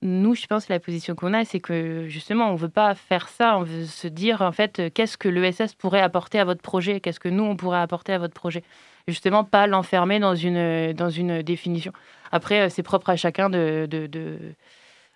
Nous, 0.03 0.35
je 0.35 0.47
pense 0.47 0.69
la 0.69 0.81
position 0.81 1.15
qu'on 1.15 1.35
a, 1.35 1.45
c'est 1.45 1.61
que 1.61 2.07
justement, 2.09 2.51
on 2.51 2.55
veut 2.55 2.71
pas 2.71 2.95
faire 2.95 3.29
ça. 3.29 3.59
On 3.59 3.63
veut 3.65 3.85
se 3.85 4.09
dire 4.09 4.41
en 4.41 4.51
fait, 4.53 4.79
euh, 4.79 4.91
qu'est-ce 4.93 5.19
que 5.19 5.29
l'ESS 5.29 5.75
pourrait 5.75 6.01
apporter 6.01 6.39
à 6.39 6.45
votre 6.47 6.63
projet? 6.63 7.01
Qu'est-ce 7.01 7.21
que 7.21 7.29
nous 7.29 7.45
on 7.45 7.55
pourrait 7.57 7.81
apporter 7.81 8.13
à 8.15 8.19
votre 8.19 8.33
projet? 8.33 8.61
Et 9.07 9.13
Justement, 9.13 9.45
pas 9.45 9.67
l'enfermer 9.67 10.19
dans 10.19 10.35
une 10.35 10.93
dans 10.95 11.11
une 11.11 11.43
définition. 11.43 11.93
Après, 12.33 12.61
euh, 12.63 12.69
c'est 12.71 12.83
propre 12.83 13.11
à 13.11 13.17
chacun 13.17 13.51
de, 13.51 13.87
de, 13.91 14.07
de, 14.07 14.39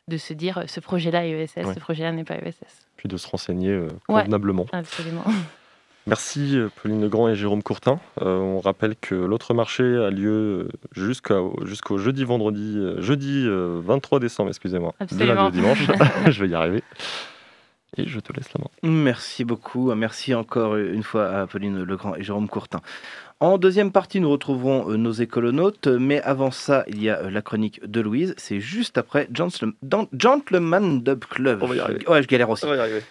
de 0.08 0.16
se 0.18 0.34
dire 0.34 0.58
euh, 0.58 0.62
ce 0.66 0.80
projet-là 0.80 1.26
est 1.26 1.30
ESS, 1.30 1.56
Ouais. 1.64 1.74
ce 1.74 1.80
projet-là 1.80 2.12
n'est 2.12 2.24
pas 2.24 2.36
ESS. 2.36 2.86
Puis 2.96 3.08
de 3.08 3.16
se 3.16 3.26
renseigner 3.26 3.70
euh, 3.70 3.88
Ouais. 4.08 4.20
convenablement. 4.22 4.66
Absolument. 4.72 5.24
Merci 6.06 6.58
euh, 6.58 6.68
Pauline 6.82 7.00
Legrand 7.02 7.28
et 7.28 7.34
Jérôme 7.34 7.62
Courtin. 7.62 7.98
Euh, 8.20 8.36
on 8.38 8.60
rappelle 8.60 8.94
que 9.00 9.14
l'autre 9.14 9.54
marché 9.54 9.82
a 9.84 10.10
lieu 10.10 10.68
jusqu'à- 10.92 11.40
jusqu'au 11.64 11.96
jeudi 11.98 12.24
vendredi, 12.24 12.74
euh, 12.76 13.00
jeudi 13.00 13.44
euh, 13.46 13.80
23 13.82 14.20
décembre, 14.20 14.50
excusez-moi, 14.50 14.94
de 15.00 15.46
au 15.46 15.50
dimanche. 15.50 15.86
je 16.28 16.42
vais 16.44 16.48
y 16.50 16.54
arriver. 16.54 16.82
Et 17.96 18.06
je 18.08 18.18
te 18.20 18.32
laisse 18.32 18.52
la 18.52 18.60
main. 18.64 18.90
Merci 18.90 19.44
beaucoup. 19.44 19.94
Merci 19.94 20.34
encore 20.34 20.76
une 20.76 21.04
fois 21.04 21.28
à 21.28 21.46
Pauline 21.46 21.82
Legrand 21.84 22.16
et 22.16 22.22
Jérôme 22.24 22.48
Courtin. 22.48 22.80
En 23.40 23.56
deuxième 23.56 23.92
partie, 23.92 24.20
nous 24.20 24.30
retrouverons 24.30 24.90
euh, 24.90 24.96
nos 24.96 25.12
écolonautes, 25.12 25.86
mais 25.86 26.20
avant 26.22 26.50
ça, 26.50 26.84
il 26.88 27.02
y 27.02 27.08
a 27.08 27.20
euh, 27.20 27.30
la 27.30 27.40
chronique 27.40 27.80
de 27.88 28.00
Louise. 28.00 28.34
C'est 28.36 28.60
juste 28.60 28.98
après 28.98 29.28
Gentleman 29.32 31.02
Dub 31.02 31.24
Club. 31.24 31.62
On 31.62 31.66
va 31.66 31.76
y 31.76 31.80
arriver. 31.80 32.08
Ouais, 32.08 32.22
je 32.22 32.26
galère 32.28 32.50
aussi. 32.50 32.64
On 32.64 32.68
va 32.68 32.76
y 32.76 32.80
arriver. 32.80 33.02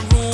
room. 0.00 0.27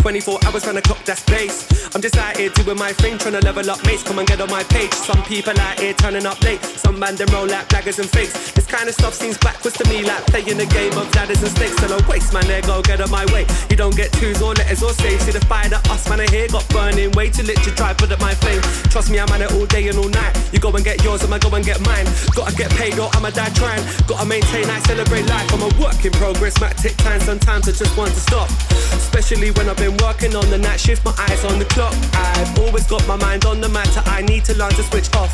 24 0.00 0.38
hours 0.46 0.66
on 0.66 0.74
the 0.76 0.82
clock, 0.82 1.04
that's 1.04 1.22
base. 1.24 1.79
I'm 1.92 2.00
just 2.00 2.16
out 2.16 2.36
here 2.36 2.50
doing 2.50 2.78
my 2.78 2.92
thing, 2.92 3.18
trying 3.18 3.34
to 3.34 3.40
level 3.40 3.68
up 3.68 3.84
mates. 3.84 4.04
Come 4.04 4.20
and 4.20 4.28
get 4.28 4.40
on 4.40 4.48
my 4.48 4.62
page. 4.64 4.92
Some 4.92 5.22
people 5.24 5.58
out 5.58 5.80
here 5.80 5.92
turning 5.94 6.24
up 6.24 6.40
late. 6.42 6.62
Some 6.62 6.98
man 6.98 7.16
them 7.16 7.28
roll 7.34 7.48
like 7.48 7.68
daggers 7.68 7.98
and 7.98 8.08
fakes. 8.08 8.52
This 8.52 8.66
kind 8.66 8.88
of 8.88 8.94
stuff 8.94 9.14
seems 9.14 9.36
backwards 9.38 9.76
to 9.78 9.88
me, 9.88 10.04
like 10.04 10.24
playing 10.26 10.60
a 10.60 10.66
game 10.66 10.96
of 10.96 11.12
ladders 11.16 11.42
and 11.42 11.50
snakes. 11.50 11.82
And 11.82 11.92
I 11.92 11.98
waste 12.06 12.32
man, 12.32 12.46
there 12.46 12.62
go 12.62 12.80
get 12.82 13.00
on 13.00 13.10
my 13.10 13.26
way. 13.34 13.44
You 13.70 13.76
don't 13.76 13.96
get 13.96 14.12
twos 14.12 14.40
or 14.40 14.54
letters 14.54 14.82
or 14.82 14.92
saves. 14.92 15.24
See 15.24 15.32
the 15.32 15.44
fire 15.46 15.68
that 15.68 15.82
us 15.90 16.08
man 16.08 16.20
I 16.20 16.30
here 16.30 16.46
got 16.46 16.68
burning 16.68 17.10
way 17.12 17.28
too 17.28 17.42
lit 17.42 17.58
to 17.64 17.70
try 17.74 17.92
put 17.92 18.12
up 18.12 18.20
my 18.20 18.34
flame. 18.34 18.62
Trust 18.94 19.10
me, 19.10 19.18
I'm 19.18 19.28
at 19.30 19.40
it 19.40 19.52
all 19.52 19.66
day 19.66 19.88
and 19.88 19.98
all 19.98 20.08
night. 20.08 20.38
You 20.52 20.60
go 20.60 20.70
and 20.70 20.84
get 20.84 21.02
yours, 21.02 21.24
I'ma 21.24 21.38
go 21.38 21.50
and 21.56 21.64
get 21.64 21.80
mine. 21.82 22.06
Gotta 22.36 22.54
get 22.54 22.70
paid 22.78 22.98
or 23.00 23.10
I'ma 23.14 23.30
die 23.30 23.50
trying. 23.58 23.82
Gotta 24.06 24.26
maintain, 24.26 24.70
I 24.70 24.78
celebrate 24.86 25.26
life. 25.26 25.50
I'm 25.52 25.62
a 25.66 25.70
work 25.82 26.04
in 26.04 26.12
progress, 26.12 26.60
might 26.60 26.76
take 26.76 26.96
time. 26.98 27.20
Sometimes 27.20 27.68
I 27.68 27.72
just 27.72 27.96
want 27.98 28.14
to 28.14 28.20
stop. 28.20 28.48
Especially 28.94 29.50
when 29.58 29.68
I've 29.68 29.76
been 29.76 29.96
working 29.98 30.36
on 30.36 30.48
the 30.50 30.58
night 30.58 30.78
shift, 30.78 31.04
my 31.04 31.14
eyes 31.18 31.44
on 31.44 31.58
the 31.58 31.64
clock. 31.64 31.79
I've 31.86 32.58
always 32.58 32.86
got 32.86 33.06
my 33.06 33.16
mind 33.16 33.44
on 33.44 33.60
the 33.60 33.68
matter. 33.68 34.02
I 34.06 34.22
need 34.22 34.44
to 34.46 34.54
learn 34.56 34.72
to 34.72 34.82
switch 34.82 35.14
off. 35.14 35.32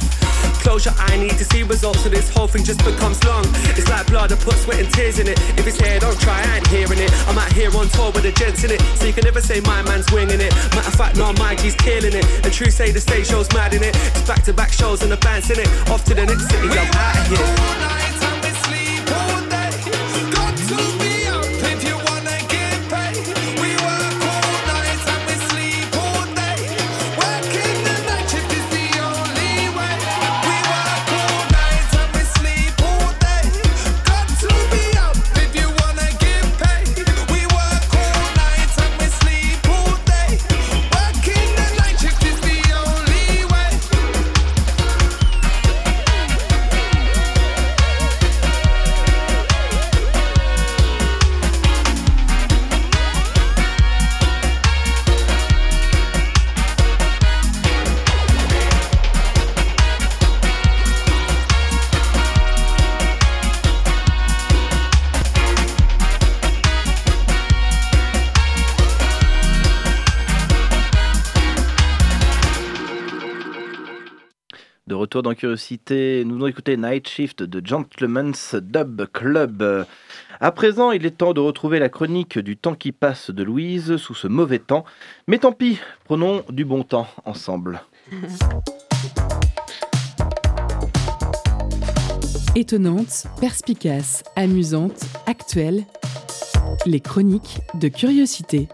Closure, 0.63 0.93
I 0.97 1.17
need 1.17 1.39
to 1.39 1.45
see 1.45 1.63
results, 1.63 2.03
so 2.03 2.09
this 2.09 2.29
whole 2.29 2.49
thing 2.49 2.65
just 2.65 2.85
becomes 2.85 3.23
long. 3.25 3.45
It's 3.79 3.89
like 3.89 4.07
blood, 4.07 4.33
I 4.33 4.37
put 4.37 4.55
sweat 4.55 4.81
and 4.81 4.93
tears 4.93 5.19
in 5.19 5.29
it. 5.29 5.39
If 5.59 5.67
it's 5.67 5.79
here, 5.79 5.99
don't 5.99 6.19
try, 6.21 6.43
I 6.43 6.57
ain't 6.57 6.67
hearing 6.69 6.99
it. 6.99 7.11
I'm 7.29 7.39
out 7.39 7.53
here 7.53 7.71
on 7.77 7.89
tour 7.89 8.11
with 8.13 8.23
the 8.23 8.33
gents 8.33 8.65
in 8.65 8.71
it, 8.73 8.81
so 8.99 9.07
you 9.07 9.13
can 9.13 9.25
never 9.25 9.41
say 9.41 9.61
my 9.61 9.83
man's 9.83 10.11
winging 10.13 10.41
it. 10.41 10.53
Matter 10.75 10.89
of 10.89 10.95
fact, 10.95 11.17
no, 11.17 11.33
my 11.35 11.55
G's 11.55 11.75
killing 11.75 12.15
it. 12.15 12.25
And 12.45 12.53
true 12.53 12.71
say 12.71 12.91
the 12.91 13.01
stage 13.01 13.27
show's 13.29 13.51
mad 13.53 13.75
in 13.75 13.83
it. 13.83 13.95
It's 13.95 14.27
back 14.27 14.43
to 14.45 14.53
back 14.53 14.73
shows 14.73 15.03
and 15.03 15.11
the 15.11 15.19
band's 15.19 15.51
in 15.51 15.61
it. 15.61 15.69
Off 15.91 16.05
to 16.05 16.15
the 16.15 16.27
next 16.27 16.49
city, 16.51 16.69
I'm 16.69 16.91
out 16.95 17.17
of 17.17 17.39
here. 17.39 17.77
De 20.67 20.75
retour 20.75 21.16
Curiosité, 75.35 76.25
nous 76.25 76.37
allons 76.37 76.47
écouter 76.47 76.77
Night 76.77 77.09
Shift 77.09 77.43
de 77.43 77.67
Gentleman's 77.67 78.55
Dub 78.55 79.07
Club. 79.13 79.87
À 80.41 80.53
présent, 80.53 80.93
il 80.93 81.05
est 81.05 81.11
temps 81.11 81.33
de 81.33 81.41
retrouver 81.41 81.79
la 81.79 81.89
chronique 81.89 82.39
du 82.39 82.57
temps 82.57 82.75
qui 82.75 82.93
passe 82.93 83.31
de 83.31 83.43
Louise 83.43 83.97
sous 83.97 84.15
ce 84.15 84.29
mauvais 84.29 84.59
temps. 84.59 84.85
Mais 85.27 85.39
tant 85.39 85.53
pis, 85.53 85.79
prenons 86.05 86.43
du 86.51 86.65
bon 86.65 86.83
temps 86.85 87.09
ensemble. 87.25 87.81
Étonnante, 92.55 93.27
perspicace, 93.41 94.23
amusante, 94.37 95.01
actuelle. 95.27 95.85
Les 96.85 97.01
chroniques 97.01 97.61
de 97.75 97.89
Curiosité. 97.89 98.69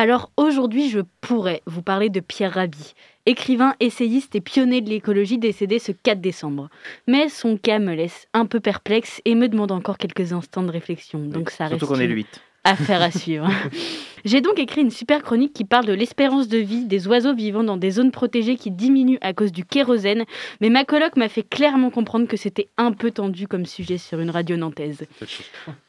Alors 0.00 0.30
aujourd'hui, 0.38 0.88
je 0.88 1.00
pourrais 1.20 1.60
vous 1.66 1.82
parler 1.82 2.08
de 2.08 2.20
Pierre 2.20 2.54
Rabhi, 2.54 2.94
écrivain, 3.26 3.74
essayiste 3.80 4.34
et 4.34 4.40
pionnier 4.40 4.80
de 4.80 4.88
l'écologie 4.88 5.36
décédé 5.36 5.78
ce 5.78 5.92
4 5.92 6.22
décembre. 6.22 6.70
Mais 7.06 7.28
son 7.28 7.58
cas 7.58 7.78
me 7.78 7.92
laisse 7.92 8.26
un 8.32 8.46
peu 8.46 8.60
perplexe 8.60 9.20
et 9.26 9.34
me 9.34 9.46
demande 9.46 9.72
encore 9.72 9.98
quelques 9.98 10.32
instants 10.32 10.62
de 10.62 10.70
réflexion. 10.70 11.18
Donc 11.18 11.50
ça 11.50 11.68
Surtout 11.68 11.84
reste 11.84 11.92
qu'on 11.92 12.00
est 12.00 12.06
le 12.06 12.14
8. 12.14 12.40
affaire 12.64 13.02
à 13.02 13.10
suivre. 13.10 13.46
J'ai 14.24 14.40
donc 14.40 14.58
écrit 14.58 14.80
une 14.80 14.90
super 14.90 15.22
chronique 15.22 15.52
qui 15.52 15.64
parle 15.64 15.86
de 15.86 15.92
l'espérance 15.92 16.48
de 16.48 16.58
vie 16.58 16.84
des 16.84 17.06
oiseaux 17.08 17.34
vivant 17.34 17.64
dans 17.64 17.76
des 17.76 17.90
zones 17.90 18.10
protégées 18.10 18.56
qui 18.56 18.70
diminuent 18.70 19.18
à 19.20 19.32
cause 19.32 19.52
du 19.52 19.64
kérosène, 19.64 20.24
mais 20.60 20.70
ma 20.70 20.84
coloc 20.84 21.16
m'a 21.16 21.28
fait 21.28 21.42
clairement 21.42 21.90
comprendre 21.90 22.26
que 22.26 22.36
c'était 22.36 22.68
un 22.76 22.92
peu 22.92 23.10
tendu 23.10 23.46
comme 23.46 23.66
sujet 23.66 23.98
sur 23.98 24.20
une 24.20 24.30
radio 24.30 24.56
nantaise. 24.56 25.06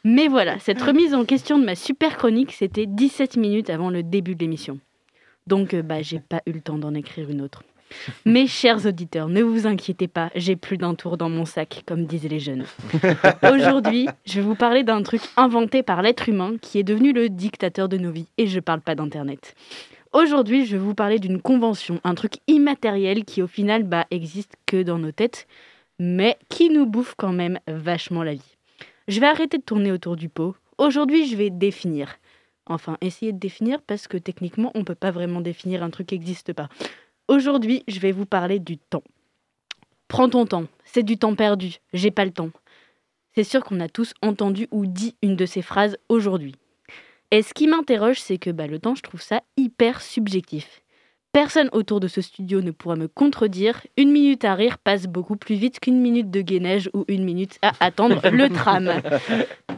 Mais 0.04 0.28
voilà, 0.28 0.60
cette 0.60 0.82
remise 0.82 1.13
en 1.13 1.26
question 1.26 1.60
de 1.60 1.65
ma 1.65 1.76
super 1.76 2.17
chronique, 2.17 2.52
c'était 2.52 2.86
17 2.86 3.38
minutes 3.38 3.70
avant 3.70 3.89
le 3.89 4.04
début 4.04 4.36
de 4.36 4.39
l'émission. 4.39 4.80
Donc, 5.48 5.74
euh, 5.74 5.82
bah, 5.82 6.02
j'ai 6.02 6.20
pas 6.20 6.41
eu 6.46 6.52
le 6.52 6.62
temps 6.62 6.78
d'en 6.78 6.94
écrire 6.94 7.30
une 7.30 7.41
autre. 7.41 7.63
Mes 8.25 8.47
chers 8.47 8.86
auditeurs, 8.86 9.27
ne 9.27 9.41
vous 9.41 9.67
inquiétez 9.67 10.08
pas, 10.08 10.32
j'ai 10.36 10.56
plus 10.56 10.77
d'un 10.77 10.95
tour 10.95 11.17
dans 11.17 11.30
mon 11.30 11.45
sac, 11.45 11.84
comme 11.86 12.06
disaient 12.06 12.30
les 12.30 12.39
jeunes. 12.39 12.65
Aujourd'hui, 13.43 14.08
je 14.25 14.36
vais 14.36 14.45
vous 14.45 14.56
parler 14.56 14.84
d'un 14.84 15.04
truc 15.04 15.21
inventé 15.38 15.84
par 15.84 16.01
l'être 16.01 16.30
humain 16.30 16.56
qui 16.62 16.80
est 16.80 16.84
devenu 16.84 17.13
le 17.13 17.30
dictateur 17.30 17.89
de 17.89 17.97
nos 17.97 18.12
vies, 18.12 18.27
et 18.38 18.47
je 18.47 18.60
parle 18.60 18.82
pas 18.82 18.95
d'Internet. 18.95 19.56
Aujourd'hui, 20.13 20.65
je 20.65 20.73
vais 20.73 20.84
vous 20.84 20.95
parler 20.95 21.19
d'une 21.19 21.41
convention, 21.41 22.01
un 22.04 22.15
truc 22.15 22.34
immatériel 22.47 23.23
qui 23.23 23.42
au 23.42 23.48
final 23.48 23.83
bah, 23.83 24.06
existe 24.12 24.54
que 24.65 24.83
dans 24.83 24.98
nos 24.98 25.12
têtes, 25.12 25.48
mais 26.00 26.37
qui 26.50 26.69
nous 26.69 26.85
bouffe 26.85 27.13
quand 27.15 27.31
même 27.31 27.60
vachement 27.67 28.23
la 28.23 28.33
vie. 28.33 28.58
Je 29.08 29.19
vais 29.19 29.27
arrêter 29.27 29.58
de 29.58 29.63
tourner 29.63 29.92
autour 29.92 30.15
du 30.15 30.29
pot. 30.29 30.56
Aujourd'hui, 30.77 31.27
je 31.27 31.35
vais 31.37 31.50
définir. 31.50 32.17
Enfin, 32.65 32.98
essayer 33.02 33.31
de 33.31 33.39
définir 33.39 33.81
parce 33.81 34.08
que 34.08 34.17
techniquement, 34.17 34.71
on 34.75 34.79
ne 34.79 34.83
peut 34.83 34.96
pas 34.96 35.12
vraiment 35.12 35.42
définir 35.42 35.83
un 35.83 35.89
truc 35.89 36.08
qui 36.08 36.15
n'existe 36.15 36.54
pas. 36.54 36.69
Aujourd'hui, 37.32 37.86
je 37.88 38.02
vais 38.02 38.12
vous 38.12 38.25
parler 38.25 38.60
du 38.60 38.77
temps. 38.77 39.06
Prends 40.10 40.27
ton 40.27 40.46
temps, 40.46 40.65
c'est 40.84 41.02
du 41.02 41.17
temps 41.17 41.34
perdu, 41.34 41.77
j'ai 41.94 42.12
pas 42.12 42.25
le 42.25 42.32
temps. 42.32 42.50
C'est 43.34 43.46
sûr 43.46 43.63
qu'on 43.63 43.79
a 43.79 43.88
tous 43.88 44.13
entendu 44.21 44.67
ou 44.69 44.86
dit 44.86 45.15
une 45.21 45.38
de 45.38 45.46
ces 45.46 45.62
phrases 45.62 45.98
aujourd'hui. 46.10 46.56
Et 47.32 47.42
ce 47.42 47.54
qui 47.54 47.67
m'interroge, 47.67 48.19
c'est 48.19 48.38
que 48.38 48.50
bah, 48.50 48.67
le 48.67 48.79
temps, 48.79 48.96
je 48.96 49.02
trouve 49.02 49.21
ça 49.21 49.44
hyper 49.56 50.02
subjectif. 50.02 50.82
Personne 51.34 51.69
autour 51.71 52.02
de 52.02 52.10
ce 52.10 52.19
studio 52.19 52.62
ne 52.62 52.71
pourra 52.71 52.98
me 52.98 53.08
contredire. 53.08 53.88
Une 53.96 54.12
minute 54.12 54.44
à 54.44 54.54
rire 54.54 54.77
passe 54.77 55.08
beaucoup 55.08 55.38
plus 55.38 55.56
vite 55.56 55.79
qu'une 55.79 56.02
minute 56.02 56.29
de 56.29 56.42
gainage 56.42 56.90
ou 56.94 57.06
une 57.08 57.23
minute 57.23 57.58
à 57.62 57.71
attendre 57.79 58.19
le 58.29 58.50
tram. 58.50 58.92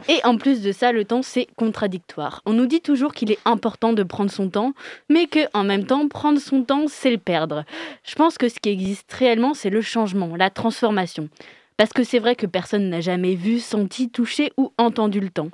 Et 0.08 0.18
en 0.24 0.36
plus 0.36 0.62
de 0.62 0.72
ça, 0.72 0.90
le 0.90 1.04
temps, 1.04 1.22
c'est 1.22 1.46
contradictoire. 1.56 2.42
On 2.44 2.54
nous 2.54 2.66
dit 2.66 2.80
toujours 2.80 3.12
qu'il 3.12 3.30
est 3.30 3.38
important 3.44 3.92
de 3.92 4.02
prendre 4.02 4.32
son 4.32 4.50
temps, 4.50 4.72
mais 5.08 5.26
que 5.26 5.46
en 5.54 5.62
même 5.62 5.86
temps, 5.86 6.08
prendre 6.08 6.40
son 6.40 6.64
temps, 6.64 6.86
c'est 6.88 7.12
le 7.12 7.18
perdre. 7.18 7.64
Je 8.02 8.16
pense 8.16 8.36
que 8.36 8.48
ce 8.48 8.58
qui 8.58 8.70
existe 8.70 9.12
réellement, 9.12 9.54
c'est 9.54 9.70
le 9.70 9.80
changement, 9.80 10.34
la 10.34 10.50
transformation. 10.50 11.28
Parce 11.76 11.92
que 11.92 12.02
c'est 12.02 12.18
vrai 12.18 12.34
que 12.34 12.46
personne 12.46 12.90
n'a 12.90 13.00
jamais 13.00 13.36
vu, 13.36 13.60
senti, 13.60 14.10
touché 14.10 14.50
ou 14.56 14.72
entendu 14.76 15.20
le 15.20 15.30
temps. 15.30 15.50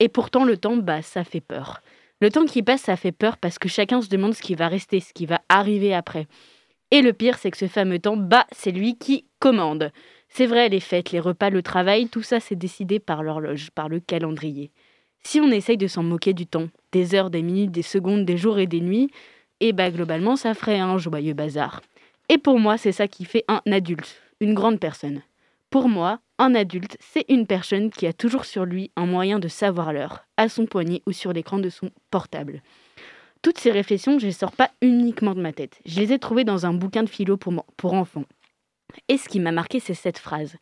Et 0.00 0.08
pourtant, 0.08 0.44
le 0.44 0.56
temps, 0.56 0.76
bah, 0.76 1.02
ça 1.02 1.22
fait 1.22 1.40
peur. 1.40 1.80
Le 2.24 2.30
temps 2.30 2.46
qui 2.46 2.62
passe, 2.62 2.80
ça 2.80 2.96
fait 2.96 3.12
peur 3.12 3.36
parce 3.36 3.58
que 3.58 3.68
chacun 3.68 4.00
se 4.00 4.08
demande 4.08 4.32
ce 4.32 4.40
qui 4.40 4.54
va 4.54 4.68
rester, 4.68 4.98
ce 4.98 5.12
qui 5.12 5.26
va 5.26 5.42
arriver 5.50 5.92
après. 5.92 6.26
Et 6.90 7.02
le 7.02 7.12
pire, 7.12 7.36
c'est 7.36 7.50
que 7.50 7.58
ce 7.58 7.68
fameux 7.68 7.98
temps, 7.98 8.16
bah, 8.16 8.46
c'est 8.50 8.70
lui 8.70 8.96
qui 8.96 9.26
commande. 9.40 9.92
C'est 10.30 10.46
vrai, 10.46 10.70
les 10.70 10.80
fêtes, 10.80 11.10
les 11.12 11.20
repas, 11.20 11.50
le 11.50 11.60
travail, 11.60 12.08
tout 12.08 12.22
ça, 12.22 12.40
c'est 12.40 12.54
décidé 12.54 12.98
par 12.98 13.22
l'horloge, 13.22 13.68
par 13.72 13.90
le 13.90 14.00
calendrier. 14.00 14.70
Si 15.22 15.38
on 15.38 15.50
essaye 15.50 15.76
de 15.76 15.86
s'en 15.86 16.02
moquer 16.02 16.32
du 16.32 16.46
temps, 16.46 16.68
des 16.92 17.14
heures, 17.14 17.28
des 17.28 17.42
minutes, 17.42 17.72
des 17.72 17.82
secondes, 17.82 18.24
des 18.24 18.38
jours 18.38 18.58
et 18.58 18.66
des 18.66 18.80
nuits, 18.80 19.10
et 19.60 19.74
bah 19.74 19.90
globalement, 19.90 20.34
ça 20.34 20.54
ferait 20.54 20.78
un 20.78 20.96
joyeux 20.96 21.34
bazar. 21.34 21.82
Et 22.30 22.38
pour 22.38 22.58
moi, 22.58 22.78
c'est 22.78 22.92
ça 22.92 23.06
qui 23.06 23.26
fait 23.26 23.44
un 23.48 23.60
adulte, 23.70 24.22
une 24.40 24.54
grande 24.54 24.80
personne. 24.80 25.20
Pour 25.74 25.88
moi, 25.88 26.20
un 26.38 26.54
adulte, 26.54 26.96
c'est 27.00 27.24
une 27.28 27.48
personne 27.48 27.90
qui 27.90 28.06
a 28.06 28.12
toujours 28.12 28.44
sur 28.44 28.64
lui 28.64 28.92
un 28.94 29.06
moyen 29.06 29.40
de 29.40 29.48
savoir 29.48 29.92
l'heure, 29.92 30.24
à 30.36 30.48
son 30.48 30.66
poignet 30.66 31.02
ou 31.04 31.10
sur 31.10 31.32
l'écran 31.32 31.58
de 31.58 31.68
son 31.68 31.90
portable. 32.12 32.62
Toutes 33.42 33.58
ces 33.58 33.72
réflexions, 33.72 34.20
je 34.20 34.26
les 34.26 34.30
sors 34.30 34.52
pas 34.52 34.70
uniquement 34.82 35.34
de 35.34 35.40
ma 35.40 35.52
tête. 35.52 35.80
Je 35.84 35.98
les 35.98 36.12
ai 36.12 36.20
trouvées 36.20 36.44
dans 36.44 36.64
un 36.64 36.74
bouquin 36.74 37.02
de 37.02 37.08
philo 37.08 37.36
pour, 37.36 37.52
pour 37.76 37.94
enfants. 37.94 38.22
Et 39.08 39.18
ce 39.18 39.28
qui 39.28 39.40
m'a 39.40 39.50
marqué, 39.50 39.80
c'est 39.80 39.94
cette 39.94 40.18
phrase. 40.18 40.54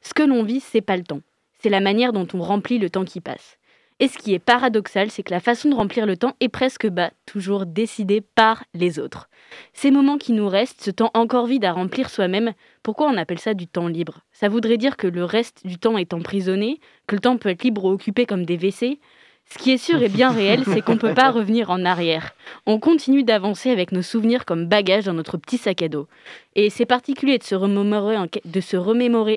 Ce 0.00 0.12
que 0.12 0.24
l'on 0.24 0.42
vit, 0.42 0.58
c'est 0.58 0.80
pas 0.80 0.96
le 0.96 1.04
temps. 1.04 1.20
C'est 1.60 1.70
la 1.70 1.78
manière 1.78 2.12
dont 2.12 2.26
on 2.34 2.42
remplit 2.42 2.80
le 2.80 2.90
temps 2.90 3.04
qui 3.04 3.20
passe. 3.20 3.58
Et 3.98 4.08
ce 4.08 4.18
qui 4.18 4.34
est 4.34 4.38
paradoxal, 4.38 5.10
c'est 5.10 5.22
que 5.22 5.32
la 5.32 5.40
façon 5.40 5.70
de 5.70 5.74
remplir 5.74 6.04
le 6.04 6.18
temps 6.18 6.34
est 6.40 6.50
presque 6.50 6.86
bas, 6.86 7.12
toujours 7.24 7.64
décidée 7.64 8.20
par 8.20 8.62
les 8.74 8.98
autres. 8.98 9.30
Ces 9.72 9.90
moments 9.90 10.18
qui 10.18 10.32
nous 10.32 10.48
restent, 10.48 10.82
ce 10.82 10.90
temps 10.90 11.10
encore 11.14 11.46
vide 11.46 11.64
à 11.64 11.72
remplir 11.72 12.10
soi-même, 12.10 12.52
pourquoi 12.82 13.08
on 13.08 13.16
appelle 13.16 13.38
ça 13.38 13.54
du 13.54 13.66
temps 13.66 13.88
libre? 13.88 14.20
Ça 14.32 14.50
voudrait 14.50 14.76
dire 14.76 14.98
que 14.98 15.06
le 15.06 15.24
reste 15.24 15.66
du 15.66 15.78
temps 15.78 15.96
est 15.96 16.12
emprisonné, 16.12 16.78
que 17.06 17.14
le 17.14 17.22
temps 17.22 17.38
peut 17.38 17.48
être 17.48 17.64
libre 17.64 17.86
ou 17.86 17.90
occupé 17.90 18.26
comme 18.26 18.44
des 18.44 18.58
WC? 18.58 19.00
Ce 19.48 19.58
qui 19.58 19.70
est 19.70 19.78
sûr 19.78 20.02
et 20.02 20.08
bien 20.08 20.30
réel, 20.30 20.64
c'est 20.64 20.82
qu'on 20.82 20.94
ne 20.94 20.98
peut 20.98 21.14
pas 21.14 21.30
revenir 21.30 21.70
en 21.70 21.84
arrière. 21.84 22.34
On 22.66 22.80
continue 22.80 23.22
d'avancer 23.22 23.70
avec 23.70 23.92
nos 23.92 24.02
souvenirs 24.02 24.44
comme 24.44 24.66
bagages 24.66 25.04
dans 25.04 25.14
notre 25.14 25.38
petit 25.38 25.56
sac 25.56 25.82
à 25.82 25.88
dos. 25.88 26.08
Et 26.56 26.68
c'est 26.68 26.84
particulier 26.84 27.38
de 27.38 27.44
se, 27.44 27.54
remémorer 27.54 28.16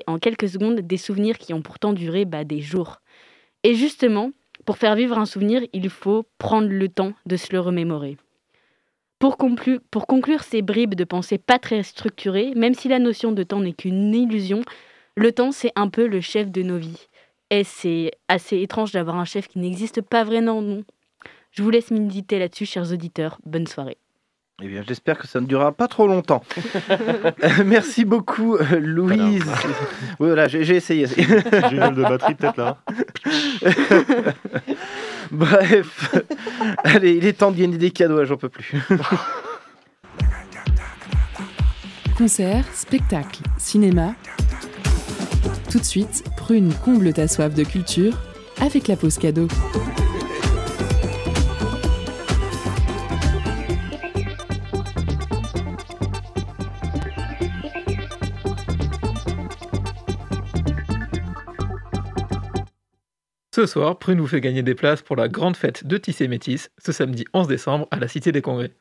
en, 0.06 0.18
quelques 0.18 0.48
secondes 0.48 0.80
des 0.80 0.96
souvenirs 0.96 1.38
qui 1.38 1.54
ont 1.54 1.62
pourtant 1.62 1.92
duré 1.92 2.24
bah, 2.24 2.42
des 2.42 2.60
jours. 2.60 3.00
Et 3.62 3.74
justement, 3.74 4.32
pour 4.70 4.78
faire 4.78 4.94
vivre 4.94 5.18
un 5.18 5.26
souvenir, 5.26 5.62
il 5.72 5.90
faut 5.90 6.26
prendre 6.38 6.68
le 6.68 6.88
temps 6.88 7.12
de 7.26 7.36
se 7.36 7.50
le 7.50 7.58
remémorer. 7.58 8.18
Pour, 9.18 9.36
conclure 9.36 10.44
ces 10.44 10.62
bribes 10.62 10.94
de 10.94 11.02
pensée 11.02 11.38
pas 11.38 11.58
très 11.58 11.82
structurées, 11.82 12.52
même 12.54 12.74
si 12.74 12.86
la 12.86 13.00
notion 13.00 13.32
de 13.32 13.42
temps 13.42 13.58
n'est 13.58 13.72
qu'une 13.72 14.14
illusion, 14.14 14.62
le 15.16 15.32
temps 15.32 15.50
c'est 15.50 15.72
un 15.74 15.88
peu 15.88 16.06
le 16.06 16.20
chef 16.20 16.52
de 16.52 16.62
nos 16.62 16.78
vies. 16.78 17.08
Et 17.50 17.64
c'est 17.64 18.12
assez 18.28 18.60
étrange 18.60 18.92
d'avoir 18.92 19.16
un 19.16 19.24
chef 19.24 19.48
qui 19.48 19.58
n'existe 19.58 20.02
pas 20.02 20.22
vraiment, 20.22 20.62
non. 20.62 20.84
Je 21.50 21.64
vous 21.64 21.70
laisse 21.70 21.90
méditer 21.90 22.38
là-dessus, 22.38 22.66
chers 22.66 22.92
auditeurs. 22.92 23.40
Bonne 23.44 23.66
soirée. 23.66 23.98
Eh 24.62 24.68
bien, 24.68 24.82
j'espère 24.86 25.18
que 25.18 25.26
ça 25.26 25.40
ne 25.40 25.46
durera 25.46 25.72
pas 25.72 25.88
trop 25.88 26.06
longtemps. 26.06 26.42
Euh, 27.42 27.64
merci 27.64 28.04
beaucoup, 28.04 28.56
euh, 28.56 28.78
Louise. 28.78 29.44
Oui, 30.18 30.28
voilà, 30.28 30.48
j'ai 30.48 30.76
essayé. 30.76 31.06
J'ai 31.06 31.22
une 31.22 31.94
de 31.94 32.02
batterie 32.02 32.34
peut-être 32.34 32.58
là. 32.58 32.76
Bref, 35.30 36.14
allez, 36.84 37.12
il 37.12 37.24
est 37.24 37.34
temps 37.34 37.50
de 37.50 37.56
gagner 37.56 37.78
des 37.78 37.90
cadeaux, 37.90 38.24
j'en 38.24 38.36
peux 38.36 38.48
plus. 38.48 38.74
Concert, 42.18 42.64
spectacle, 42.74 43.40
cinéma. 43.56 44.14
Tout 45.70 45.78
de 45.78 45.84
suite, 45.84 46.24
Prune 46.36 46.72
comble 46.84 47.12
ta 47.12 47.28
soif 47.28 47.54
de 47.54 47.64
culture 47.64 48.18
avec 48.60 48.88
la 48.88 48.96
pause 48.96 49.18
cadeau. 49.18 49.48
Ce 63.60 63.66
soir, 63.66 63.98
Prune 63.98 64.20
vous 64.20 64.26
fait 64.26 64.40
gagner 64.40 64.62
des 64.62 64.74
places 64.74 65.02
pour 65.02 65.16
la 65.16 65.28
grande 65.28 65.54
fête 65.54 65.86
de 65.86 65.98
Tissé 65.98 66.28
Métis 66.28 66.70
ce 66.78 66.92
samedi 66.92 67.26
11 67.34 67.46
décembre 67.46 67.88
à 67.90 67.98
la 67.98 68.08
Cité 68.08 68.32
des 68.32 68.40
Congrès. 68.40 68.72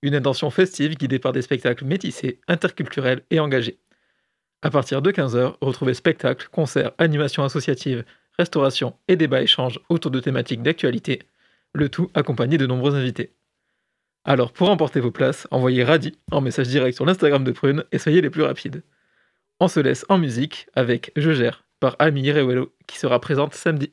Une 0.00 0.14
intention 0.14 0.48
festive 0.48 0.96
guidée 0.96 1.18
par 1.18 1.32
des 1.32 1.42
spectacles 1.42 1.84
métissés, 1.84 2.40
interculturels 2.48 3.20
et 3.30 3.38
engagés. 3.38 3.78
À 4.62 4.70
partir 4.70 5.02
de 5.02 5.10
15h, 5.10 5.56
retrouvez 5.60 5.92
spectacles, 5.92 6.48
concerts, 6.50 6.92
animations 6.96 7.44
associatives, 7.44 8.02
restauration 8.38 8.96
et 9.08 9.16
débats 9.16 9.42
échanges 9.42 9.78
autour 9.90 10.10
de 10.10 10.20
thématiques 10.20 10.62
d'actualité, 10.62 11.24
le 11.74 11.90
tout 11.90 12.08
accompagné 12.14 12.56
de 12.56 12.66
nombreux 12.66 12.94
invités. 12.94 13.34
Alors 14.24 14.52
pour 14.52 14.70
emporter 14.70 15.00
vos 15.00 15.10
places, 15.10 15.46
envoyez 15.50 15.84
Radi 15.84 16.16
en 16.32 16.40
message 16.40 16.68
direct 16.68 16.96
sur 16.96 17.04
l'Instagram 17.04 17.44
de 17.44 17.52
Prune 17.52 17.84
et 17.92 17.98
soyez 17.98 18.22
les 18.22 18.30
plus 18.30 18.44
rapides. 18.44 18.84
On 19.60 19.68
se 19.68 19.80
laisse 19.80 20.06
en 20.08 20.16
musique 20.16 20.66
avec 20.74 21.12
Je 21.14 21.32
gère 21.32 21.62
par 21.78 21.94
Ami 21.98 22.32
Rewello 22.32 22.72
qui 22.86 22.98
sera 22.98 23.20
présente 23.20 23.52
samedi. 23.52 23.92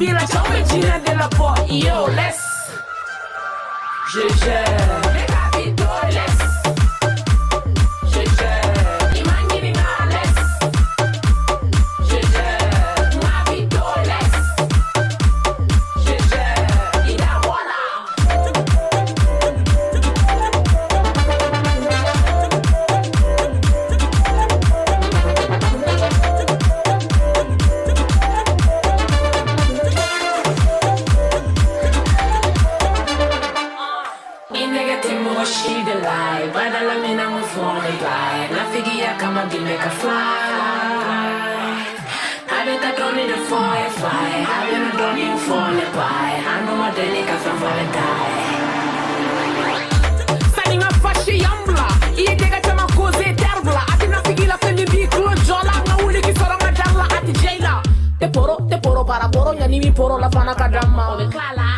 Villa 0.00 0.24
ciao 0.26 0.42
regina 0.50 0.98
della 1.04 1.28
pop 1.28 1.62
Io 1.68 2.06
les 2.06 2.34
Je 4.10 4.34
gère 4.38 5.39
Vous 60.52 61.69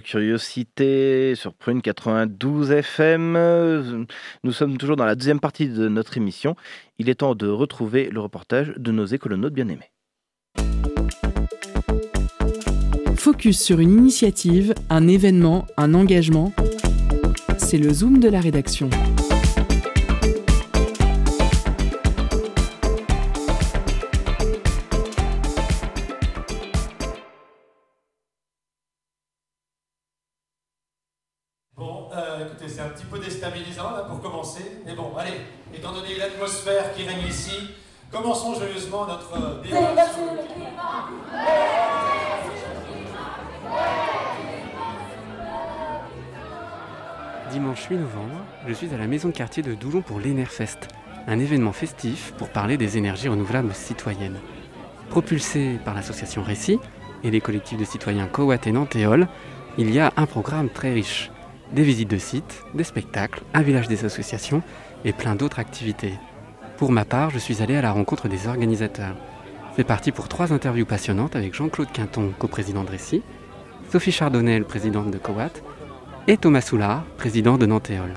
Curiosité 0.00 1.34
sur 1.34 1.54
Prune 1.54 1.82
92 1.82 2.70
FM. 2.70 4.06
Nous 4.44 4.52
sommes 4.52 4.78
toujours 4.78 4.96
dans 4.96 5.04
la 5.04 5.14
deuxième 5.14 5.40
partie 5.40 5.68
de 5.68 5.88
notre 5.88 6.16
émission. 6.16 6.56
Il 6.98 7.08
est 7.08 7.16
temps 7.16 7.34
de 7.34 7.48
retrouver 7.48 8.08
le 8.10 8.20
reportage 8.20 8.72
de 8.76 8.92
nos 8.92 9.04
écolonautes 9.04 9.52
bien-aimés. 9.52 9.90
Focus 13.16 13.60
sur 13.60 13.78
une 13.80 13.92
initiative, 13.92 14.74
un 14.90 15.06
événement, 15.06 15.66
un 15.76 15.94
engagement. 15.94 16.52
C'est 17.58 17.78
le 17.78 17.92
zoom 17.92 18.18
de 18.18 18.28
la 18.28 18.40
rédaction. 18.40 18.90
Petit 32.92 33.04
peu 33.06 33.18
déstabilisant 33.18 33.90
là 33.90 34.04
pour 34.08 34.20
commencer, 34.20 34.80
mais 34.84 34.94
bon, 34.94 35.12
allez, 35.16 35.40
étant 35.74 35.92
donné 35.92 36.16
l'atmosphère 36.16 36.94
qui 36.94 37.04
règne 37.04 37.26
ici, 37.26 37.70
commençons 38.10 38.54
joyeusement 38.54 39.06
notre 39.06 39.34
euh, 39.34 39.62
débat 39.62 40.06
sur 40.08 40.24
le 40.24 40.42
Dimanche 47.50 47.86
8 47.90 47.96
novembre, 47.96 48.44
je 48.66 48.72
suis 48.72 48.94
à 48.94 48.96
la 48.96 49.06
maison 49.06 49.28
de 49.28 49.34
quartier 49.34 49.62
de 49.62 49.74
Doulon 49.74 50.00
pour 50.00 50.20
l'Enerfest, 50.20 50.88
un 51.26 51.38
événement 51.38 51.72
festif 51.72 52.32
pour 52.38 52.48
parler 52.48 52.78
des 52.78 52.96
énergies 52.96 53.28
renouvelables 53.28 53.74
citoyennes. 53.74 54.38
Propulsé 55.10 55.78
par 55.84 55.94
l'association 55.94 56.42
Récit 56.42 56.78
et 57.24 57.30
les 57.30 57.40
collectifs 57.42 57.78
de 57.78 57.84
citoyens 57.84 58.26
Coat 58.26 58.56
et 58.64 58.72
Nantéol, 58.72 59.28
il 59.76 59.90
y 59.92 60.00
a 60.00 60.12
un 60.16 60.26
programme 60.26 60.70
très 60.70 60.92
riche. 60.92 61.31
Des 61.72 61.82
visites 61.82 62.10
de 62.10 62.18
sites, 62.18 62.62
des 62.74 62.84
spectacles, 62.84 63.42
un 63.54 63.62
village 63.62 63.88
des 63.88 64.04
associations 64.04 64.62
et 65.04 65.12
plein 65.12 65.34
d'autres 65.34 65.58
activités. 65.58 66.12
Pour 66.76 66.92
ma 66.92 67.06
part, 67.06 67.30
je 67.30 67.38
suis 67.38 67.62
allé 67.62 67.76
à 67.76 67.82
la 67.82 67.92
rencontre 67.92 68.28
des 68.28 68.46
organisateurs. 68.46 69.16
C'est 69.74 69.84
parti 69.84 70.12
pour 70.12 70.28
trois 70.28 70.52
interviews 70.52 70.84
passionnantes 70.84 71.34
avec 71.34 71.54
Jean-Claude 71.54 71.90
Quinton, 71.90 72.32
coprésident 72.38 72.84
de 72.84 72.90
Récit, 72.90 73.22
Sophie 73.90 74.12
Chardonnel, 74.12 74.64
présidente 74.64 75.10
de 75.10 75.16
Coat, 75.16 75.62
et 76.26 76.36
Thomas 76.36 76.60
Soulard, 76.60 77.04
président 77.16 77.56
de 77.56 77.64
Nantéol. 77.64 78.12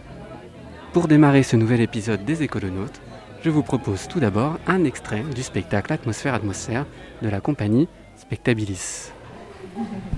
Pour 0.92 1.08
démarrer 1.08 1.44
ce 1.44 1.56
nouvel 1.56 1.80
épisode 1.80 2.26
des 2.26 2.44
Écolonautes, 2.44 3.00
je 3.42 3.50
vous 3.50 3.64
propose 3.64 4.10
tout 4.10 4.20
d'abord 4.20 4.58
un 4.68 4.84
extrait 4.84 5.24
du 5.34 5.44
spectacle 5.44 5.94
Atmosphère-Atmosphère 5.94 6.86
de 7.22 7.30
la 7.30 7.40
compagnie 7.40 7.88
Spectabilis. 8.18 9.12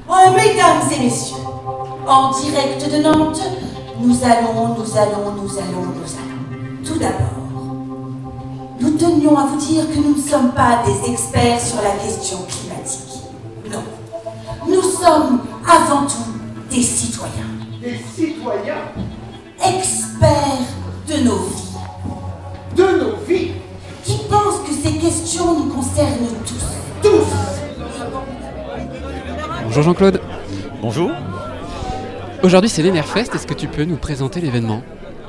Oh, 0.08 0.32
mesdames 0.36 0.90
et 0.92 1.04
messieurs, 1.04 1.38
en 2.08 2.32
direct 2.32 2.90
de 2.90 3.02
Nantes, 3.02 3.42
nous 4.00 4.24
allons, 4.24 4.76
nous 4.78 4.98
allons, 4.98 5.32
nous 5.42 5.58
allons, 5.58 5.86
nous 5.96 6.14
allons. 6.16 6.84
Tout 6.86 6.98
d'abord, 6.98 7.28
nous 8.80 8.92
tenions 8.92 9.38
à 9.38 9.46
vous 9.46 9.58
dire 9.58 9.90
que 9.90 9.98
nous 9.98 10.16
ne 10.16 10.22
sommes 10.22 10.52
pas 10.52 10.84
des 10.86 11.12
experts 11.12 11.60
sur 11.60 11.82
la 11.82 11.92
question 11.92 12.38
climatique. 12.48 13.24
Non. 13.72 13.84
Nous 14.68 14.82
sommes 14.82 15.42
avant 15.68 16.06
tout 16.06 16.32
des 16.72 16.82
citoyens. 16.82 17.32
Des 17.82 18.00
citoyens 18.16 18.76
Experts 19.64 20.68
de 21.08 21.24
nos 21.24 21.38
vies. 21.38 21.64
De 22.76 22.84
nos 22.84 23.16
vies 23.28 23.52
Qui 24.04 24.18
pensent 24.30 24.62
que 24.66 24.74
ces 24.74 24.98
questions 24.98 25.54
nous 25.60 25.74
concernent 25.74 26.28
tous. 26.46 27.10
Tous 27.10 27.26
Bonjour 29.66 29.84
Jean-Claude. 29.84 30.22
Bonjour. 30.82 31.12
Aujourd'hui 32.44 32.70
c'est 32.70 32.84
l'Enerfest, 32.84 33.34
est-ce 33.34 33.48
que 33.48 33.54
tu 33.54 33.68
peux 33.68 33.84
nous 33.84 33.98
présenter 33.98 34.40
l'événement? 34.42 34.82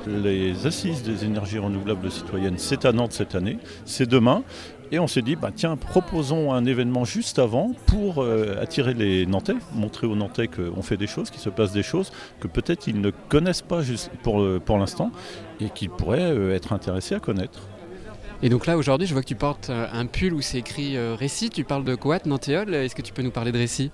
Les 0.07 0.67
assises 0.67 1.03
des 1.03 1.25
énergies 1.25 1.59
renouvelables 1.59 2.11
citoyennes, 2.11 2.55
c'est 2.59 2.85
à 2.85 2.93
Nantes 2.93 3.13
cette 3.13 3.35
année, 3.35 3.59
c'est 3.85 4.09
demain. 4.09 4.43
Et 4.91 4.99
on 4.99 5.07
s'est 5.07 5.21
dit, 5.21 5.37
bah, 5.37 5.51
tiens, 5.55 5.77
proposons 5.77 6.51
un 6.55 6.65
événement 6.65 7.05
juste 7.05 7.39
avant 7.39 7.73
pour 7.87 8.23
euh, 8.23 8.57
attirer 8.63 8.95
les 8.95 9.27
Nantais, 9.27 9.57
montrer 9.75 10.07
aux 10.07 10.17
Nantais 10.17 10.49
qu'on 10.49 10.81
fait 10.81 10.97
des 10.97 11.07
choses, 11.07 11.29
qu'il 11.29 11.43
se 11.43 11.51
passe 11.51 11.73
des 11.73 11.83
choses 11.83 12.11
que 12.41 12.49
peut-être 12.49 12.87
ils 12.89 12.99
ne 12.99 13.11
connaissent 13.29 13.61
pas 13.61 13.81
le- 13.83 14.59
pour 14.59 14.79
l'instant 14.79 15.11
et 15.61 15.69
qu'ils 15.69 15.91
pourraient 15.91 16.33
euh, 16.33 16.55
être 16.55 16.73
intéressés 16.73 17.15
à 17.15 17.21
connaître. 17.21 17.61
Et 18.41 18.51
donc 18.51 18.67
là 18.67 18.77
aujourd'hui 18.77 19.09
je 19.09 19.13
vois 19.13 19.23
que 19.23 19.27
tu 19.27 19.35
portes 19.35 19.69
euh, 19.69 19.89
un 19.93 20.07
pull 20.07 20.33
où 20.33 20.41
c'est 20.41 20.59
écrit 20.59 20.97
euh, 20.97 21.17
Récit, 21.19 21.51
tu 21.51 21.65
parles 21.65 21.83
de 21.83 21.97
Coat, 21.97 22.21
Nantéol, 22.25 22.73
est-ce 22.73 22.95
que 22.95 23.03
tu 23.03 23.13
peux 23.13 23.23
nous 23.23 23.33
parler 23.33 23.51
de 23.51 23.59
Récit? 23.59 23.91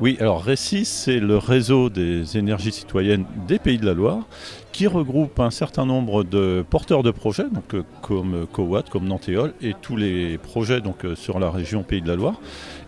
Oui, 0.00 0.18
alors 0.20 0.42
Récis, 0.42 0.84
c'est 0.84 1.18
le 1.18 1.38
réseau 1.38 1.88
des 1.88 2.36
énergies 2.36 2.72
citoyennes 2.72 3.24
des 3.48 3.58
Pays 3.58 3.78
de 3.78 3.86
la 3.86 3.94
Loire 3.94 4.26
qui 4.72 4.86
regroupe 4.86 5.40
un 5.40 5.50
certain 5.50 5.86
nombre 5.86 6.24
de 6.24 6.62
porteurs 6.68 7.02
de 7.02 7.10
projets, 7.10 7.46
euh, 7.72 7.82
comme 8.02 8.46
Coat, 8.52 8.84
comme 8.90 9.06
Nantéol, 9.06 9.54
et 9.62 9.74
tous 9.80 9.96
les 9.96 10.36
projets 10.36 10.80
donc, 10.82 11.06
sur 11.14 11.38
la 11.38 11.50
région 11.50 11.82
Pays 11.82 12.02
de 12.02 12.08
la 12.08 12.16
Loire. 12.16 12.40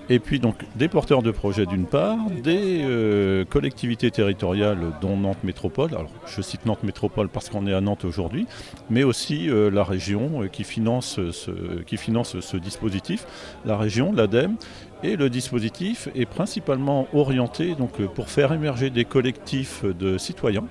Et 0.08 0.18
puis 0.18 0.40
donc 0.40 0.56
des 0.76 0.88
porteurs 0.88 1.22
de 1.22 1.30
projets 1.30 1.66
d'une 1.66 1.86
part, 1.86 2.18
des 2.42 2.80
euh, 2.82 3.44
collectivités 3.44 4.10
territoriales 4.10 4.92
dont 5.00 5.16
Nantes 5.16 5.44
Métropole, 5.44 5.90
alors 5.90 6.10
je 6.26 6.42
cite 6.42 6.66
Nantes 6.66 6.82
Métropole 6.82 7.28
parce 7.28 7.48
qu'on 7.48 7.66
est 7.66 7.72
à 7.72 7.80
Nantes 7.80 8.04
aujourd'hui, 8.04 8.46
mais 8.90 9.04
aussi 9.04 9.48
euh, 9.48 9.70
la 9.70 9.84
région 9.84 10.42
euh, 10.42 10.48
qui 10.48 10.64
finance, 10.64 11.20
ce, 11.30 11.82
qui 11.82 11.96
finance 11.96 12.40
ce 12.40 12.56
dispositif, 12.56 13.26
la 13.64 13.76
région, 13.76 14.12
l'ADEME, 14.12 14.56
et 15.04 15.16
le 15.16 15.30
dispositif 15.30 16.08
est 16.14 16.26
principalement 16.26 17.06
orienté 17.12 17.74
donc, 17.74 18.04
pour 18.14 18.28
faire 18.28 18.52
émerger 18.52 18.90
des 18.90 19.04
collectifs 19.04 19.84
de 19.84 20.18
citoyens 20.18 20.64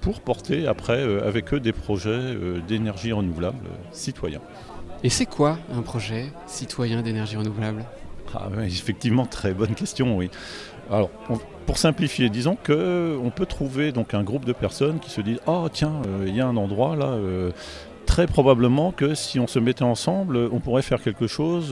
pour 0.00 0.20
porter 0.20 0.66
après 0.66 1.02
avec 1.24 1.54
eux 1.54 1.60
des 1.60 1.72
projets 1.72 2.36
d'énergie 2.66 3.12
renouvelable 3.12 3.64
citoyens. 3.92 4.42
Et 5.04 5.08
c'est 5.08 5.26
quoi 5.26 5.58
un 5.72 5.80
projet 5.80 6.26
citoyen 6.46 7.00
d'énergie 7.02 7.36
renouvelable? 7.36 7.84
Ah 8.34 8.48
effectivement, 8.64 9.26
très 9.26 9.52
bonne 9.52 9.74
question, 9.74 10.16
oui. 10.16 10.30
Alors, 10.90 11.10
pour 11.66 11.78
simplifier, 11.78 12.28
disons 12.28 12.56
que 12.62 13.16
on 13.22 13.30
peut 13.30 13.46
trouver 13.46 13.92
donc 13.92 14.14
un 14.14 14.22
groupe 14.22 14.44
de 14.44 14.52
personnes 14.52 14.98
qui 15.00 15.10
se 15.10 15.20
disent 15.20 15.40
Oh 15.46 15.68
tiens, 15.72 16.02
euh, 16.06 16.24
il 16.26 16.34
y 16.36 16.40
a 16.40 16.46
un 16.46 16.56
endroit 16.56 16.96
là. 16.96 17.06
euh, 17.06 17.50
très 18.04 18.26
probablement 18.26 18.90
que 18.90 19.14
si 19.14 19.38
on 19.38 19.46
se 19.46 19.58
mettait 19.58 19.84
ensemble, 19.84 20.36
on 20.52 20.58
pourrait 20.60 20.82
faire 20.82 21.00
quelque 21.00 21.26
chose. 21.26 21.70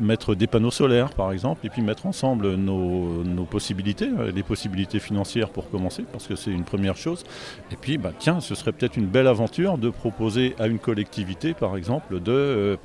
Mettre 0.00 0.34
des 0.34 0.46
panneaux 0.46 0.70
solaires 0.70 1.10
par 1.10 1.32
exemple 1.32 1.66
et 1.66 1.68
puis 1.68 1.82
mettre 1.82 2.06
ensemble 2.06 2.54
nos, 2.54 3.22
nos 3.22 3.44
possibilités, 3.44 4.08
euh, 4.18 4.32
les 4.32 4.42
possibilités 4.42 4.98
financières 4.98 5.50
pour 5.50 5.70
commencer 5.70 6.04
parce 6.10 6.26
que 6.26 6.36
c'est 6.36 6.50
une 6.50 6.64
première 6.64 6.96
chose 6.96 7.24
et 7.70 7.76
puis 7.76 7.98
bah, 7.98 8.12
tiens 8.18 8.40
ce 8.40 8.54
serait 8.54 8.72
peut-être 8.72 8.96
une 8.96 9.06
belle 9.06 9.26
aventure 9.26 9.78
de 9.78 9.90
proposer 9.90 10.54
à 10.58 10.66
une 10.66 10.78
collectivité 10.78 11.52
par 11.54 11.76
exemple 11.76 12.20
de, 12.20 12.32
euh, 12.32 12.76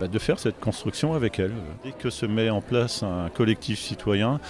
bah, 0.00 0.08
de 0.08 0.18
faire 0.18 0.38
cette 0.38 0.60
construction 0.60 1.14
avec 1.14 1.38
elle. 1.38 1.52
Dès 1.84 1.92
que 1.92 2.08
se 2.10 2.26
met 2.26 2.50
en 2.50 2.60
place 2.60 3.02
un 3.02 3.28
collectif 3.30 3.78
citoyen, 3.78 4.40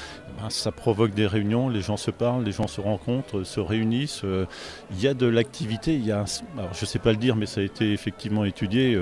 ben, 0.40 0.50
ça 0.50 0.72
provoque 0.72 1.14
des 1.14 1.26
réunions, 1.26 1.68
les 1.68 1.80
gens 1.80 1.96
se 1.96 2.10
parlent, 2.10 2.44
les 2.44 2.52
gens 2.52 2.66
se 2.66 2.80
rencontrent, 2.80 3.44
se 3.44 3.60
réunissent. 3.60 4.22
euh, 4.24 4.44
Il 4.92 5.00
y 5.00 5.08
a 5.08 5.14
de 5.14 5.26
l'activité, 5.26 5.94
il 5.94 6.04
y 6.04 6.12
a, 6.12 6.24
je 6.72 6.82
ne 6.82 6.86
sais 6.86 6.98
pas 6.98 7.12
le 7.12 7.16
dire, 7.16 7.36
mais 7.36 7.46
ça 7.46 7.60
a 7.60 7.64
été 7.64 7.92
effectivement 7.92 8.44
étudié. 8.44 8.98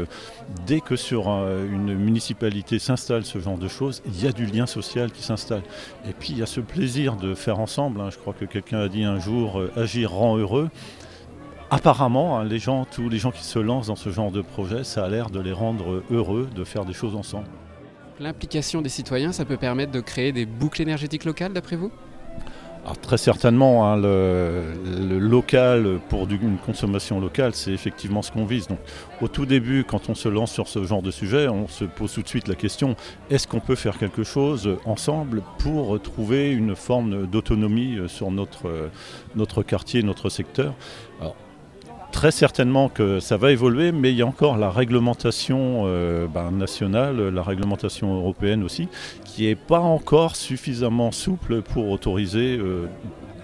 dès 0.66 0.80
que 0.80 0.96
sur 0.96 1.28
une 1.28 1.94
municipalité 1.94 2.78
s'installe 2.78 3.07
ce 3.24 3.38
genre 3.38 3.59
de 3.59 3.68
choses, 3.68 4.02
il 4.06 4.22
y 4.22 4.26
a 4.26 4.32
du 4.32 4.46
lien 4.46 4.66
social 4.66 5.11
qui 5.11 5.22
s'installe. 5.22 5.62
Et 6.09 6.12
puis 6.12 6.30
il 6.30 6.38
y 6.38 6.42
a 6.42 6.46
ce 6.46 6.61
plaisir 6.61 7.16
de 7.16 7.34
faire 7.34 7.59
ensemble. 7.59 8.00
hein. 8.00 8.11
Je 8.11 8.18
crois 8.18 8.34
que 8.34 8.44
quelqu'un 8.44 8.80
a 8.80 8.88
dit 8.88 9.04
un 9.04 9.18
jour, 9.18 9.61
euh, 9.61 9.72
agir 9.76 10.12
rend 10.12 10.36
heureux. 10.36 10.68
Apparemment, 11.70 12.38
hein, 12.38 12.44
les 12.44 12.59
gens, 12.59 12.86
tous 12.90 13.09
les 13.09 13.18
gens 13.18 13.30
qui 13.30 13.44
se 13.44 13.59
lancent 13.59 13.88
dans 13.88 13.96
ce 13.96 14.11
genre 14.11 14.30
de 14.30 14.40
projet, 14.40 14.84
ça 14.84 15.04
a 15.04 15.09
l'air 15.09 15.28
de 15.30 15.40
les 15.40 15.52
rendre 15.52 16.02
heureux 16.11 16.48
de 16.54 16.64
faire 16.64 16.84
des 16.84 16.94
choses 16.94 17.14
ensemble. 17.14 17.46
L'implication 18.20 18.82
des 18.82 18.88
citoyens, 18.88 19.32
ça 19.32 19.44
peut 19.44 19.56
permettre 19.59 19.92
de 19.92 20.00
créer 20.00 20.32
des 20.32 20.46
boucles 20.46 20.82
énergétiques 20.82 21.24
locales 21.24 21.52
d'après 21.52 21.76
vous? 21.76 21.92
Très 23.02 23.18
certainement, 23.18 23.86
hein, 23.86 23.96
le, 23.96 25.18
local 25.18 25.98
pour 26.08 26.28
une 26.28 26.58
consommation 26.58 27.20
locale, 27.20 27.54
c'est 27.54 27.72
effectivement 27.72 28.22
ce 28.22 28.32
qu'on 28.32 28.44
vise. 28.44 28.66
Donc, 28.66 28.78
au 29.20 29.28
tout 29.28 29.46
début, 29.46 29.84
quand 29.84 30.08
on 30.08 30.14
se 30.14 30.28
lance 30.28 30.52
sur 30.52 30.68
ce 30.68 30.84
genre 30.84 31.02
de 31.02 31.10
sujet, 31.10 31.48
on 31.48 31.68
se 31.68 31.84
pose 31.84 32.12
tout 32.12 32.22
de 32.22 32.28
suite 32.28 32.48
la 32.48 32.54
question 32.54 32.96
est-ce 33.30 33.46
qu'on 33.46 33.60
peut 33.60 33.74
faire 33.74 33.98
quelque 33.98 34.24
chose 34.24 34.76
ensemble 34.84 35.42
pour 35.58 36.00
trouver 36.00 36.50
une 36.50 36.74
forme 36.74 37.26
d'autonomie 37.26 37.96
euh, 37.96 38.08
sur 38.08 38.30
notre, 38.30 38.68
euh, 38.68 38.88
notre 39.36 39.62
quartier, 39.62 40.02
notre 40.02 40.28
secteur? 40.28 40.74
Très 42.12 42.30
certainement 42.30 42.88
que 42.88 43.20
ça 43.20 43.36
va 43.36 43.52
évoluer, 43.52 43.92
mais 43.92 44.11
il 44.11 44.16
y 44.16 44.22
a 44.22 44.26
encore 44.26 44.56
la 44.56 44.70
réglementation 44.70 45.84
euh, 45.86 46.26
ben, 46.26 46.50
nationale, 46.50 47.28
la 47.28 47.42
réglementation 47.42 48.14
européenne 48.14 48.64
aussi, 48.64 48.88
qui 49.24 49.46
n'est 49.46 49.54
pas 49.54 49.80
encore 49.80 50.34
suffisamment 50.34 51.12
souple 51.12 51.62
pour 51.62 51.90
autoriser 51.90 52.56
euh, 52.59 52.86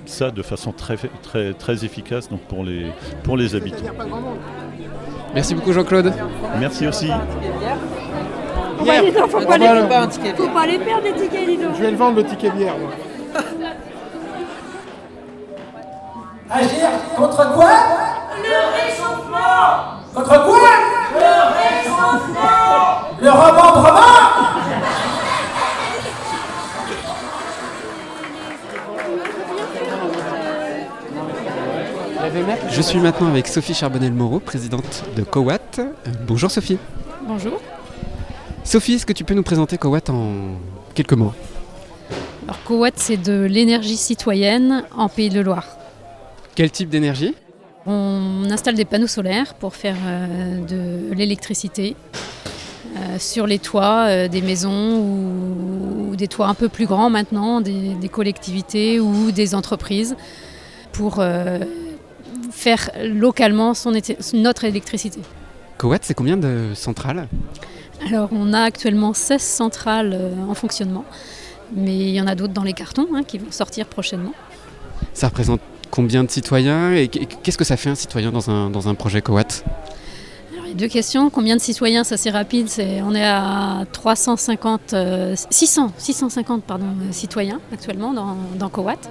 ça 0.07 0.31
de 0.31 0.43
façon 0.43 0.73
très, 0.73 0.97
très, 1.23 1.53
très 1.53 1.85
efficace 1.85 2.29
donc 2.29 2.41
pour, 2.41 2.65
les, 2.65 2.87
pour 3.23 3.37
les 3.37 3.55
habitants. 3.55 3.85
Merci 5.35 5.55
beaucoup 5.55 5.73
Jean-Claude. 5.73 6.13
Merci 6.59 6.87
aussi. 6.87 7.09
Pas, 8.85 9.03
les 9.03 9.13
faut 9.13 9.41
pas, 9.41 9.59
les, 9.59 9.67
perdre 9.67 11.05
les 11.05 11.13
tickets. 11.13 11.61
Je 11.77 11.83
vais 11.83 11.91
le 11.91 11.97
vendre 11.97 12.17
le 12.17 12.25
ticket 12.25 12.51
bière. 12.51 12.75
Agir 16.51 16.89
contre 17.17 17.55
quoi? 17.55 17.73
Le 18.43 18.57
réchauffement 18.77 20.03
Contre 20.15 20.45
quoi? 20.45 20.69
Le 21.15 21.31
réchauffement 21.57 23.09
Le 23.21 23.31
remembrement 23.31 24.25
Je 32.71 32.83
suis 32.83 32.99
maintenant 32.99 33.29
avec 33.29 33.47
Sophie 33.47 33.75
Charbonnel-Moreau, 33.75 34.41
présidente 34.41 35.05
de 35.17 35.23
COWAT. 35.23 35.59
Bonjour 36.27 36.51
Sophie. 36.51 36.79
Bonjour. 37.27 37.61
Sophie, 38.65 38.95
est-ce 38.95 39.07
que 39.07 39.13
tu 39.13 39.25
peux 39.25 39.35
nous 39.35 39.43
présenter 39.43 39.79
COWAT 39.79 40.11
en 40.11 40.57
quelques 40.95 41.13
mots? 41.13 41.33
Alors 42.45 42.63
COWAT, 42.65 42.91
c'est 42.97 43.17
de 43.17 43.45
l'énergie 43.45 43.97
citoyenne 43.97 44.85
en 44.97 45.09
Pays 45.09 45.29
de 45.29 45.41
Loire. 45.41 45.65
Quel 46.55 46.71
type 46.71 46.89
d'énergie 46.89 47.35
On 47.85 48.45
installe 48.49 48.77
des 48.77 48.85
panneaux 48.85 49.09
solaires 49.09 49.55
pour 49.55 49.75
faire 49.75 49.97
euh, 50.07 50.65
de 50.65 51.13
l'électricité 51.13 51.97
euh, 52.97 53.19
sur 53.19 53.49
les 53.49 53.59
toits 53.59 54.07
euh, 54.07 54.29
des 54.29 54.41
maisons 54.41 55.01
ou, 55.01 56.15
des 56.15 56.29
toits 56.29 56.47
un 56.47 56.55
peu 56.55 56.69
plus 56.69 56.87
grands 56.87 57.11
maintenant, 57.11 57.61
des, 57.61 57.95
des 57.95 58.09
collectivités 58.09 59.01
ou 59.01 59.33
des 59.33 59.57
entreprises, 59.57 60.15
pour 60.93 61.21
faire 62.53 62.91
localement 63.03 63.75
son 63.75 63.93
notre 64.35 64.63
électricité. 64.65 65.19
CoWatt, 65.77 66.05
c'est 66.05 66.15
combien 66.15 66.37
de 66.37 66.69
centrales 66.75 67.27
Alors, 68.07 68.29
on 68.31 68.53
a 68.53 68.61
actuellement 68.61 69.13
16 69.13 69.43
centrales 69.43 70.17
en 70.49 70.55
fonctionnement, 70.55 71.05
mais 71.75 71.97
il 71.97 72.15
y 72.15 72.21
en 72.21 72.29
a 72.29 72.37
d'autres 72.37 72.53
dans 72.53 72.63
les 72.63 72.75
cartons 72.75 73.09
hein, 73.13 73.25
qui 73.25 73.39
vont 73.39 73.51
sortir 73.51 73.87
prochainement. 73.87 74.35
Ça 75.15 75.27
représente 75.27 75.61
combien 75.95 76.25
de 76.25 76.31
citoyens 76.31 76.93
et 76.93 77.07
qu'est-ce 77.07 77.57
que 77.57 77.63
ça 77.63 77.77
fait 77.77 77.89
un 77.89 77.95
citoyen 77.95 78.33
dans 78.33 78.51
un, 78.51 78.69
dans 78.69 78.89
un 78.89 78.97
projet 78.97 79.23
a 80.75 80.75
deux 80.75 80.89
questions. 80.89 81.31
Combien 81.31 81.55
de 81.55 81.61
citoyens 81.61 82.03
Ça, 82.03 82.17
c'est 82.17 82.31
rapide. 82.31 82.69
On 83.07 83.15
est 83.15 83.25
à 83.25 83.85
350, 83.93 84.93
euh, 84.93 85.37
600, 85.51 85.93
650 85.97 86.65
pardon, 86.65 86.87
citoyens 87.13 87.61
actuellement 87.73 88.13
dans, 88.13 88.37
dans 88.59 88.69
CoWatt. 88.69 89.09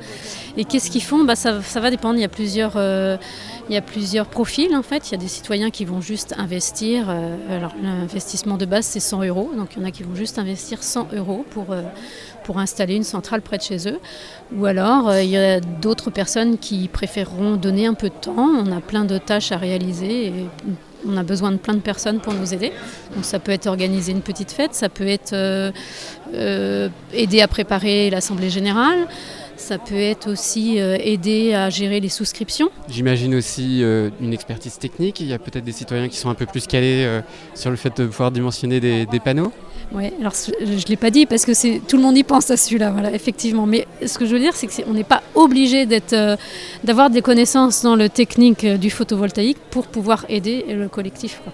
Et 0.58 0.66
qu'est-ce 0.66 0.92
qu'ils 0.92 1.04
font? 1.04 1.24
Bah, 1.24 1.38
ça, 1.38 1.62
ça 1.62 1.80
va 1.80 1.90
dépendre. 1.90 2.16
Il 2.16 2.22
y 2.22 2.26
a 2.26 2.30
plusieurs. 2.30 2.74
euh, 2.76 3.16
il 3.70 3.74
y 3.74 3.78
a 3.78 3.82
plusieurs 3.82 4.26
profils 4.26 4.76
en 4.76 4.84
fait. 4.84 5.10
Il 5.10 5.12
y 5.14 5.16
a 5.16 5.18
des 5.18 5.28
citoyens 5.28 5.70
qui 5.70 5.86
vont 5.86 6.02
juste 6.02 6.36
investir. 6.38 7.06
euh, 7.10 7.58
alors 7.58 7.72
l'investissement 7.82 8.58
de 8.58 8.66
base 8.66 8.86
c'est 8.86 9.00
100 9.00 9.24
euros. 9.24 9.52
Donc 9.56 9.70
il 9.76 9.82
y 9.82 9.86
en 9.86 9.88
a 9.88 9.92
qui 9.92 10.04
vont 10.04 10.16
juste 10.16 10.38
investir 10.38 10.84
100 10.84 11.08
euros 11.14 11.46
pour, 11.52 11.72
euh, 11.72 11.82
pour 12.44 12.60
installer 12.60 12.96
une 12.96 13.04
centrale 13.04 13.42
près 13.42 13.58
de 13.58 13.64
chez 13.64 13.90
eux. 13.90 14.00
Ou 14.56 14.66
alors 14.66 15.10
euh, 15.10 15.22
il 15.22 15.30
y 15.30 15.38
a 15.38 15.60
d'autres 15.60 16.12
personnes 16.12 16.58
qui 16.58 16.88
préféreront 16.88 17.56
donner 17.56 17.86
un 17.86 17.94
peu 17.94 18.10
de 18.10 18.14
temps. 18.14 18.36
On 18.38 18.72
a 18.72 18.82
plein 18.82 19.06
de 19.06 19.18
tâches 19.18 19.52
à 19.52 19.58
réaliser. 19.58 20.28
Et 20.28 20.34
on 21.06 21.18
a 21.18 21.24
besoin 21.24 21.52
de 21.52 21.58
plein 21.58 21.74
de 21.74 21.82
personnes 21.82 22.20
pour 22.20 22.34
nous 22.34 22.54
aider. 22.54 22.72
Donc 23.16 23.26
ça 23.26 23.40
peut 23.40 23.52
être 23.52 23.68
organiser 23.68 24.12
une 24.14 24.22
petite 24.22 24.52
fête, 24.52 24.74
ça 24.74 24.88
peut 24.88 25.08
être 25.08 25.34
euh, 25.34 25.72
euh, 26.34 26.88
aider 27.14 27.42
à 27.42 27.48
préparer 27.50 28.10
l'assemblée 28.10 28.50
générale, 28.50 29.08
ça 29.58 29.78
peut 29.78 30.00
être 30.00 30.32
aussi 30.32 30.78
aider 30.78 31.54
à 31.54 31.70
gérer 31.70 32.00
les 32.00 32.10
souscriptions. 32.10 32.70
J'imagine 32.90 33.36
aussi 33.36 33.82
une 33.82 34.34
expertise 34.34 34.78
technique. 34.78 35.20
Il 35.20 35.28
y 35.28 35.34
a 35.34 35.40
peut-être 35.40 35.64
des 35.64 35.72
citoyens 35.72 36.10
qui 36.10 36.18
sont 36.18 36.30
un 36.30 36.36
peu 36.36 36.46
plus 36.46 36.68
calés 36.68 37.22
sur 37.54 37.70
le 37.70 37.76
fait 37.76 37.96
de 37.96 38.08
pouvoir 38.08 38.32
dimensionner 38.32 38.80
des 38.80 39.20
panneaux. 39.24 39.54
Oui, 39.92 40.12
alors 40.20 40.34
je 40.34 40.72
ne 40.72 40.90
l'ai 40.90 40.96
pas 40.96 41.12
dit 41.12 41.26
parce 41.26 41.46
que 41.46 41.54
c'est 41.54 41.82
tout 41.88 41.98
le 41.98 42.04
monde 42.04 42.18
y 42.18 42.24
pense 42.24 42.50
à 42.50 42.58
celui-là, 42.58 42.92
voilà, 42.92 43.14
effectivement. 43.14 43.66
Mais 43.66 43.86
ce 44.06 44.18
que 44.18 44.26
je 44.26 44.34
veux 44.34 44.40
dire, 44.40 44.56
c'est 44.56 44.68
qu'on 44.68 44.94
n'est 44.94 45.04
pas 45.04 45.22
obligé 45.36 45.86
d'être, 45.86 46.14
euh, 46.14 46.36
d'avoir 46.84 47.10
des 47.10 47.22
connaissances 47.22 47.84
dans 47.84 47.96
le 47.96 48.10
technique 48.10 48.64
euh, 48.64 48.78
du 48.78 48.90
photovoltaïque 48.90 49.60
pour 49.70 49.88
pouvoir 49.88 50.26
aider 50.30 50.66
le 50.70 50.88
collectif. 50.88 51.42
quoi. 51.44 51.54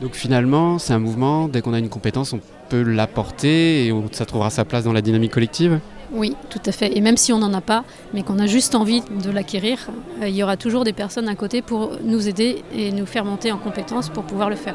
Donc 0.00 0.14
finalement, 0.14 0.78
c'est 0.78 0.94
un 0.94 0.98
mouvement. 0.98 1.46
Dès 1.46 1.60
qu'on 1.60 1.74
a 1.74 1.78
une 1.78 1.90
compétence, 1.90 2.32
on 2.32 2.40
peut 2.70 2.82
l'apporter 2.82 3.86
et 3.86 3.94
ça 4.12 4.24
trouvera 4.24 4.48
sa 4.50 4.64
place 4.64 4.84
dans 4.84 4.92
la 4.92 5.02
dynamique 5.02 5.32
collective? 5.32 5.78
Oui, 6.12 6.34
tout 6.48 6.60
à 6.66 6.72
fait. 6.72 6.96
Et 6.96 7.00
même 7.00 7.16
si 7.16 7.32
on 7.32 7.38
n'en 7.38 7.52
a 7.52 7.60
pas, 7.60 7.84
mais 8.14 8.22
qu'on 8.22 8.38
a 8.38 8.46
juste 8.46 8.74
envie 8.74 9.02
de 9.24 9.30
l'acquérir, 9.30 9.90
euh, 10.22 10.28
il 10.28 10.34
y 10.34 10.42
aura 10.42 10.56
toujours 10.56 10.84
des 10.84 10.92
personnes 10.92 11.28
à 11.28 11.34
côté 11.34 11.62
pour 11.62 11.92
nous 12.02 12.28
aider 12.28 12.64
et 12.74 12.90
nous 12.90 13.06
faire 13.06 13.24
monter 13.24 13.52
en 13.52 13.58
compétences 13.58 14.08
pour 14.08 14.24
pouvoir 14.24 14.50
le 14.50 14.56
faire. 14.56 14.74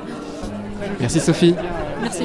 Merci 0.99 1.19
Sophie. 1.19 1.55
Merci. 2.01 2.23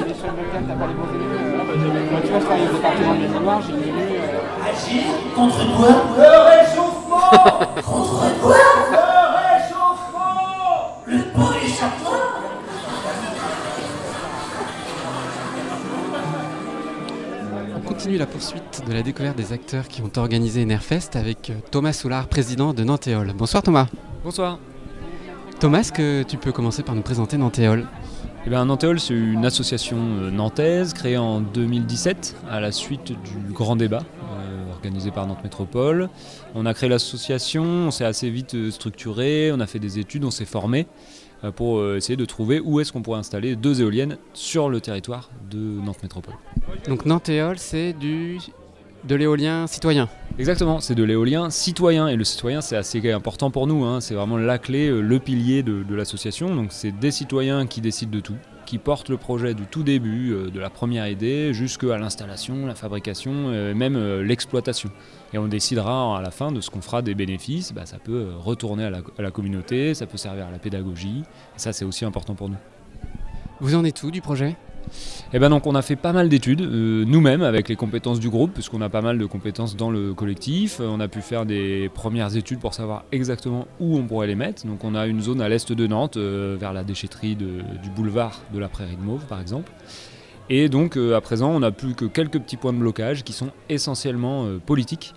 Agir 4.62 5.02
contre 5.34 5.76
quoi 5.76 5.88
Le 6.16 6.28
réchauffement 6.50 7.30
Contre 7.82 8.40
quoi 8.40 8.56
Le 8.90 9.02
réchauffement 9.36 11.02
Le 11.06 11.18
pot 11.32 11.52
d'échappement 11.60 12.10
On 17.76 17.80
continue 17.80 18.18
la 18.18 18.26
poursuite 18.26 18.82
de 18.86 18.92
la 18.92 19.02
découverte 19.02 19.36
des 19.36 19.52
acteurs 19.52 19.88
qui 19.88 20.02
ont 20.02 20.10
organisé 20.16 20.64
Nerfest 20.64 21.10
avec 21.14 21.50
euh, 21.50 21.54
Thomas 21.70 21.92
Soulard, 21.92 22.26
président 22.28 22.72
de 22.72 22.84
Nantéol. 22.84 23.32
Bonsoir 23.36 23.62
Thomas. 23.62 23.86
Bonsoir. 24.24 24.58
Thomas, 25.58 25.80
est-ce 25.80 25.92
que 25.92 26.22
tu 26.22 26.36
peux 26.36 26.52
commencer 26.52 26.82
par 26.82 26.94
nous 26.94 27.02
présenter 27.02 27.36
Nantéol 27.36 27.86
Eh 28.46 28.48
bien, 28.48 28.64
Nantéol, 28.64 28.98
c'est 28.98 29.12
une 29.12 29.44
association 29.44 29.98
euh, 29.98 30.30
nantaise 30.30 30.94
créée 30.94 31.18
en 31.18 31.42
2017 31.42 32.36
à 32.50 32.58
la 32.60 32.72
suite 32.72 33.12
du 33.12 33.52
grand 33.52 33.76
débat 33.76 34.02
euh, 34.22 34.72
organisé 34.72 35.10
par 35.10 35.26
Nantes 35.26 35.44
Métropole. 35.44 36.08
On 36.54 36.64
a 36.64 36.72
créé 36.72 36.88
l'association, 36.88 37.62
on 37.64 37.90
s'est 37.90 38.06
assez 38.06 38.30
vite 38.30 38.54
euh, 38.54 38.70
structuré, 38.70 39.50
on 39.52 39.60
a 39.60 39.66
fait 39.66 39.78
des 39.78 39.98
études, 39.98 40.24
on 40.24 40.30
s'est 40.30 40.46
formé 40.46 40.86
pour 41.56 41.82
essayer 41.94 42.18
de 42.18 42.24
trouver 42.26 42.60
où 42.60 42.80
est-ce 42.80 42.92
qu'on 42.92 43.00
pourrait 43.00 43.18
installer 43.18 43.56
deux 43.56 43.80
éoliennes 43.80 44.18
sur 44.34 44.68
le 44.68 44.78
territoire 44.82 45.30
de 45.50 45.56
Nantes 45.58 46.02
Métropole. 46.02 46.34
Donc 46.86 47.06
Nantéol, 47.06 47.56
c'est 47.58 47.94
du 47.94 48.38
de 49.04 49.14
l'éolien 49.14 49.66
citoyen. 49.66 50.08
Exactement, 50.38 50.80
c'est 50.80 50.94
de 50.94 51.02
l'éolien 51.04 51.50
citoyen 51.50 52.08
et 52.08 52.16
le 52.16 52.24
citoyen 52.24 52.60
c'est 52.60 52.76
assez 52.76 53.12
important 53.12 53.50
pour 53.50 53.66
nous, 53.66 53.84
hein. 53.84 54.00
c'est 54.00 54.14
vraiment 54.14 54.36
la 54.36 54.58
clé, 54.58 54.88
euh, 54.88 55.00
le 55.00 55.18
pilier 55.18 55.62
de, 55.62 55.82
de 55.82 55.94
l'association. 55.94 56.54
Donc 56.54 56.68
c'est 56.70 56.92
des 56.92 57.10
citoyens 57.10 57.66
qui 57.66 57.80
décident 57.80 58.12
de 58.12 58.20
tout, 58.20 58.36
qui 58.66 58.78
portent 58.78 59.08
le 59.08 59.16
projet 59.16 59.54
du 59.54 59.64
tout 59.64 59.82
début, 59.82 60.32
euh, 60.32 60.50
de 60.50 60.60
la 60.60 60.70
première 60.70 61.08
idée 61.08 61.52
jusqu'à 61.52 61.98
l'installation, 61.98 62.66
la 62.66 62.74
fabrication, 62.74 63.32
euh, 63.48 63.74
même 63.74 63.96
euh, 63.96 64.22
l'exploitation. 64.22 64.90
Et 65.32 65.38
on 65.38 65.48
décidera 65.48 66.18
à 66.18 66.22
la 66.22 66.30
fin 66.30 66.52
de 66.52 66.60
ce 66.60 66.70
qu'on 66.70 66.80
fera 66.80 67.02
des 67.02 67.14
bénéfices, 67.14 67.72
Bah, 67.72 67.86
ça 67.86 67.98
peut 67.98 68.28
retourner 68.38 68.84
à 68.84 68.90
la, 68.90 68.98
à 69.18 69.22
la 69.22 69.30
communauté, 69.30 69.94
ça 69.94 70.06
peut 70.06 70.18
servir 70.18 70.46
à 70.46 70.50
la 70.50 70.58
pédagogie, 70.58 71.22
et 71.56 71.58
ça 71.58 71.72
c'est 71.72 71.84
aussi 71.84 72.04
important 72.04 72.34
pour 72.34 72.48
nous. 72.48 72.58
Vous 73.60 73.74
en 73.74 73.84
êtes 73.84 74.02
où 74.02 74.10
du 74.10 74.20
projet? 74.20 74.56
Eh 75.32 75.38
ben 75.38 75.48
donc 75.48 75.66
on 75.66 75.76
a 75.76 75.82
fait 75.82 75.94
pas 75.94 76.12
mal 76.12 76.28
d'études 76.28 76.60
euh, 76.60 77.04
nous-mêmes 77.06 77.42
avec 77.42 77.68
les 77.68 77.76
compétences 77.76 78.18
du 78.18 78.28
groupe 78.28 78.52
puisqu'on 78.52 78.80
a 78.80 78.88
pas 78.88 79.00
mal 79.00 79.16
de 79.16 79.26
compétences 79.26 79.76
dans 79.76 79.90
le 79.90 80.12
collectif. 80.12 80.80
Euh, 80.80 80.88
on 80.90 80.98
a 80.98 81.06
pu 81.06 81.20
faire 81.20 81.46
des 81.46 81.88
premières 81.94 82.36
études 82.36 82.58
pour 82.58 82.74
savoir 82.74 83.04
exactement 83.12 83.68
où 83.78 83.96
on 83.96 84.02
pourrait 84.02 84.26
les 84.26 84.34
mettre. 84.34 84.66
Donc 84.66 84.82
on 84.82 84.96
a 84.96 85.06
une 85.06 85.20
zone 85.20 85.40
à 85.40 85.48
l'est 85.48 85.70
de 85.72 85.86
Nantes 85.86 86.16
euh, 86.16 86.56
vers 86.58 86.72
la 86.72 86.82
déchetterie 86.82 87.36
du 87.36 87.90
boulevard 87.94 88.40
de 88.52 88.58
la 88.58 88.68
Prairie 88.68 88.96
de 88.96 89.02
Mauve 89.02 89.24
par 89.26 89.40
exemple. 89.40 89.70
Et 90.48 90.68
donc 90.68 90.96
à 90.96 91.20
présent 91.20 91.50
on 91.50 91.60
n'a 91.60 91.70
plus 91.70 91.94
que 91.94 92.06
quelques 92.06 92.40
petits 92.40 92.56
points 92.56 92.72
de 92.72 92.78
blocage 92.78 93.22
qui 93.22 93.32
sont 93.32 93.50
essentiellement 93.68 94.46
politiques. 94.66 95.14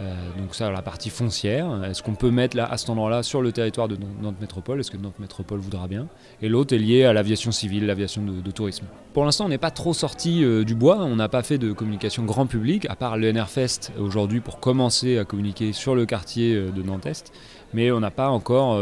Euh, 0.00 0.14
donc 0.38 0.54
ça, 0.54 0.70
la 0.70 0.82
partie 0.82 1.10
foncière, 1.10 1.84
est-ce 1.84 2.02
qu'on 2.02 2.14
peut 2.14 2.30
mettre 2.30 2.56
là, 2.56 2.66
à 2.66 2.76
cet 2.76 2.90
endroit-là 2.90 3.22
sur 3.22 3.42
le 3.42 3.52
territoire 3.52 3.88
de 3.88 3.96
Nantes 4.20 4.40
Métropole 4.40 4.80
Est-ce 4.80 4.90
que 4.90 4.96
Nantes 4.96 5.18
Métropole 5.18 5.60
voudra 5.60 5.86
bien? 5.86 6.08
Et 6.42 6.48
l'autre 6.48 6.74
est 6.74 6.78
lié 6.78 7.04
à 7.04 7.12
l'aviation 7.12 7.52
civile, 7.52 7.86
l'aviation 7.86 8.22
de, 8.22 8.50
tourisme. 8.50 8.86
Pour 9.12 9.24
l'instant, 9.24 9.46
on 9.46 9.48
n'est 9.48 9.58
pas 9.58 9.70
trop 9.70 9.94
sorti 9.94 10.44
euh, 10.44 10.64
du 10.64 10.74
bois, 10.74 10.98
on 10.98 11.16
n'a 11.16 11.28
pas 11.28 11.42
fait 11.42 11.58
de 11.58 11.72
communication 11.72 12.24
grand 12.24 12.46
public, 12.46 12.86
à 12.88 12.96
part 12.96 13.16
le 13.16 13.30
NRFest 13.32 13.92
aujourd'hui 13.98 14.40
pour 14.40 14.60
commencer 14.60 15.18
à 15.18 15.24
communiquer 15.24 15.72
sur 15.72 15.94
le 15.94 16.06
quartier 16.06 16.54
euh, 16.54 16.70
de 16.70 16.82
Nantes-Est, 16.82 17.32
mais 17.72 17.90
on 17.90 18.00
n'a 18.00 18.10
pas 18.10 18.28
encore 18.28 18.78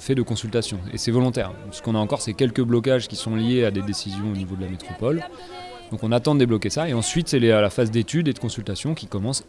fait 0.00 0.14
de 0.14 0.22
consultation. 0.22 0.78
Et 0.94 0.98
c'est 0.98 1.10
volontaire. 1.10 1.52
Ce 1.72 1.82
qu'on 1.82 1.94
a 1.94 1.98
encore, 1.98 2.22
c'est 2.22 2.32
quelques 2.32 2.62
blocages 2.62 3.06
qui 3.06 3.16
sont 3.16 3.36
liés 3.36 3.64
à 3.66 3.70
des 3.70 3.82
décisions 3.82 4.30
au 4.32 4.36
niveau 4.36 4.56
de 4.56 4.62
la 4.62 4.70
métropole. 4.70 5.22
Donc 5.90 6.02
on 6.02 6.12
attend 6.12 6.34
de 6.34 6.40
débloquer 6.40 6.70
ça, 6.70 6.88
et 6.88 6.94
ensuite 6.94 7.28
c'est 7.28 7.38
la 7.38 7.70
phase 7.70 7.90
d'études 7.90 8.28
et 8.28 8.32
de 8.32 8.38
consultation 8.38 8.94
qui 8.94 9.06
commencera, 9.06 9.46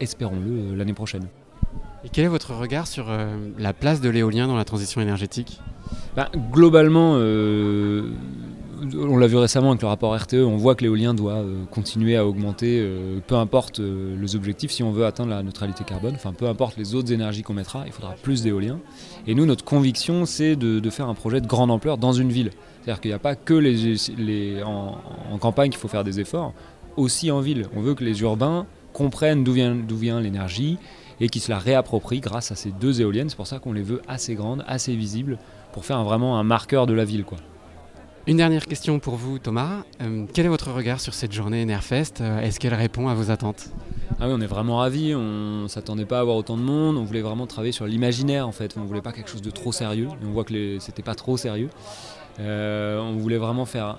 espérons-le, 0.00 0.50
euh, 0.72 0.76
l'année 0.76 0.92
prochaine. 0.94 1.26
Et 2.04 2.08
quel 2.10 2.24
est 2.24 2.28
votre 2.28 2.54
regard 2.54 2.86
sur 2.86 3.06
euh, 3.08 3.36
la 3.58 3.72
place 3.72 4.00
de 4.00 4.08
l'éolien 4.10 4.46
dans 4.48 4.56
la 4.56 4.64
transition 4.64 5.00
énergétique? 5.00 5.60
Ben, 6.16 6.28
globalement, 6.50 7.12
euh, 7.16 8.10
on 8.98 9.16
l'a 9.16 9.28
vu 9.28 9.36
récemment 9.36 9.70
avec 9.70 9.82
le 9.82 9.86
rapport 9.88 10.12
RTE, 10.16 10.34
on 10.44 10.56
voit 10.56 10.74
que 10.74 10.82
l'éolien 10.82 11.14
doit 11.14 11.34
euh, 11.34 11.64
continuer 11.70 12.16
à 12.16 12.26
augmenter, 12.26 12.80
euh, 12.80 13.20
peu 13.24 13.36
importe 13.36 13.78
euh, 13.78 14.16
les 14.20 14.34
objectifs, 14.34 14.72
si 14.72 14.82
on 14.82 14.90
veut 14.90 15.06
atteindre 15.06 15.30
la 15.30 15.42
neutralité 15.44 15.84
carbone, 15.84 16.14
enfin 16.16 16.32
peu 16.32 16.48
importe 16.48 16.76
les 16.76 16.96
autres 16.96 17.12
énergies 17.12 17.42
qu'on 17.42 17.54
mettra, 17.54 17.84
il 17.86 17.92
faudra 17.92 18.14
plus 18.20 18.42
d'éolien. 18.42 18.80
Et 19.28 19.34
nous, 19.36 19.46
notre 19.46 19.64
conviction, 19.64 20.26
c'est 20.26 20.56
de, 20.56 20.80
de 20.80 20.90
faire 20.90 21.08
un 21.08 21.14
projet 21.14 21.40
de 21.40 21.46
grande 21.46 21.70
ampleur 21.70 21.98
dans 21.98 22.12
une 22.12 22.30
ville. 22.30 22.50
C'est-à-dire 22.82 23.00
qu'il 23.00 23.10
n'y 23.12 23.14
a 23.14 23.20
pas 23.20 23.36
que 23.36 23.54
les, 23.54 23.94
les- 24.18 24.62
en, 24.64 24.98
en 25.30 25.38
campagne 25.38 25.70
qu'il 25.70 25.78
faut 25.78 25.88
faire 25.88 26.02
des 26.04 26.18
efforts, 26.18 26.52
aussi 26.96 27.30
en 27.30 27.38
ville. 27.40 27.66
On 27.76 27.80
veut 27.80 27.94
que 27.94 28.02
les 28.02 28.20
urbains 28.22 28.66
comprennent 28.92 29.44
d'où 29.44 29.52
vient, 29.52 29.74
d'où 29.74 29.96
vient 29.96 30.20
l'énergie 30.20 30.78
et 31.20 31.28
qu'ils 31.28 31.42
se 31.42 31.50
la 31.50 31.58
réapproprient 31.58 32.20
grâce 32.20 32.50
à 32.52 32.54
ces 32.56 32.70
deux 32.72 33.00
éoliennes. 33.00 33.28
C'est 33.30 33.36
pour 33.36 33.46
ça 33.46 33.58
qu'on 33.58 33.72
les 33.72 33.82
veut 33.82 34.02
assez 34.08 34.34
grandes, 34.34 34.64
assez 34.66 34.94
visibles, 34.96 35.38
pour 35.72 35.84
faire 35.84 35.96
un- 35.98 36.04
vraiment 36.04 36.38
un 36.38 36.42
marqueur 36.42 36.86
de 36.86 36.92
la 36.94 37.04
ville. 37.04 37.24
Quoi. 37.24 37.38
Une 38.26 38.36
dernière 38.36 38.66
question 38.66 38.98
pour 38.98 39.16
vous, 39.16 39.38
Thomas. 39.38 39.84
Euh, 40.00 40.26
quel 40.32 40.46
est 40.46 40.48
votre 40.48 40.70
regard 40.72 41.00
sur 41.00 41.14
cette 41.14 41.32
journée 41.32 41.64
Nerfest? 41.64 42.20
Euh, 42.20 42.40
Est-ce 42.40 42.60
qu'elle 42.60 42.74
répond 42.74 43.08
à 43.08 43.14
vos 43.14 43.30
attentes? 43.30 43.70
Ah 44.20 44.28
oui, 44.28 44.34
on 44.36 44.40
est 44.40 44.46
vraiment 44.46 44.76
ravis. 44.78 45.14
On 45.14 45.66
s'attendait 45.68 46.04
pas 46.04 46.18
à 46.18 46.20
avoir 46.20 46.36
autant 46.36 46.56
de 46.56 46.62
monde. 46.62 46.96
On 46.96 47.04
voulait 47.04 47.22
vraiment 47.22 47.46
travailler 47.46 47.72
sur 47.72 47.86
l'imaginaire 47.86 48.46
en 48.46 48.52
fait. 48.52 48.76
On 48.76 48.84
voulait 48.84 49.00
pas 49.02 49.12
quelque 49.12 49.30
chose 49.30 49.42
de 49.42 49.50
trop 49.50 49.72
sérieux. 49.72 50.06
Et 50.22 50.26
on 50.26 50.30
voit 50.32 50.44
que 50.44 50.52
les- 50.52 50.78
c'était 50.80 51.02
pas 51.02 51.14
trop 51.16 51.36
sérieux. 51.36 51.68
Euh, 52.40 53.00
on 53.00 53.16
voulait 53.16 53.38
vraiment 53.38 53.64
faire 53.64 53.98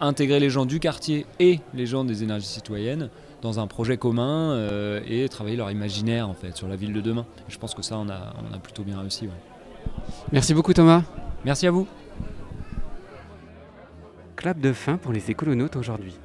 intégrer 0.00 0.38
les 0.40 0.50
gens 0.50 0.66
du 0.66 0.78
quartier 0.78 1.26
et 1.40 1.60
les 1.74 1.86
gens 1.86 2.04
des 2.04 2.22
énergies 2.22 2.46
citoyennes 2.46 3.08
dans 3.42 3.60
un 3.60 3.66
projet 3.66 3.96
commun 3.96 4.52
euh, 4.52 5.00
et 5.06 5.28
travailler 5.28 5.56
leur 5.56 5.70
imaginaire 5.70 6.28
en 6.28 6.34
fait 6.34 6.56
sur 6.56 6.68
la 6.68 6.76
ville 6.76 6.92
de 6.92 7.00
demain. 7.00 7.26
Et 7.48 7.52
je 7.52 7.58
pense 7.58 7.74
que 7.74 7.82
ça, 7.82 7.98
on 7.98 8.08
a, 8.08 8.34
on 8.50 8.54
a 8.54 8.58
plutôt 8.58 8.82
bien 8.82 8.98
réussi. 9.00 9.26
ouais. 9.26 9.92
Merci 10.32 10.54
beaucoup 10.54 10.72
Thomas. 10.72 11.02
Merci 11.44 11.66
à 11.66 11.70
vous. 11.70 11.86
Clap 14.36 14.60
de 14.60 14.72
fin 14.72 14.96
pour 14.96 15.12
les 15.12 15.30
écolonautes 15.30 15.76
aujourd'hui. 15.76 16.18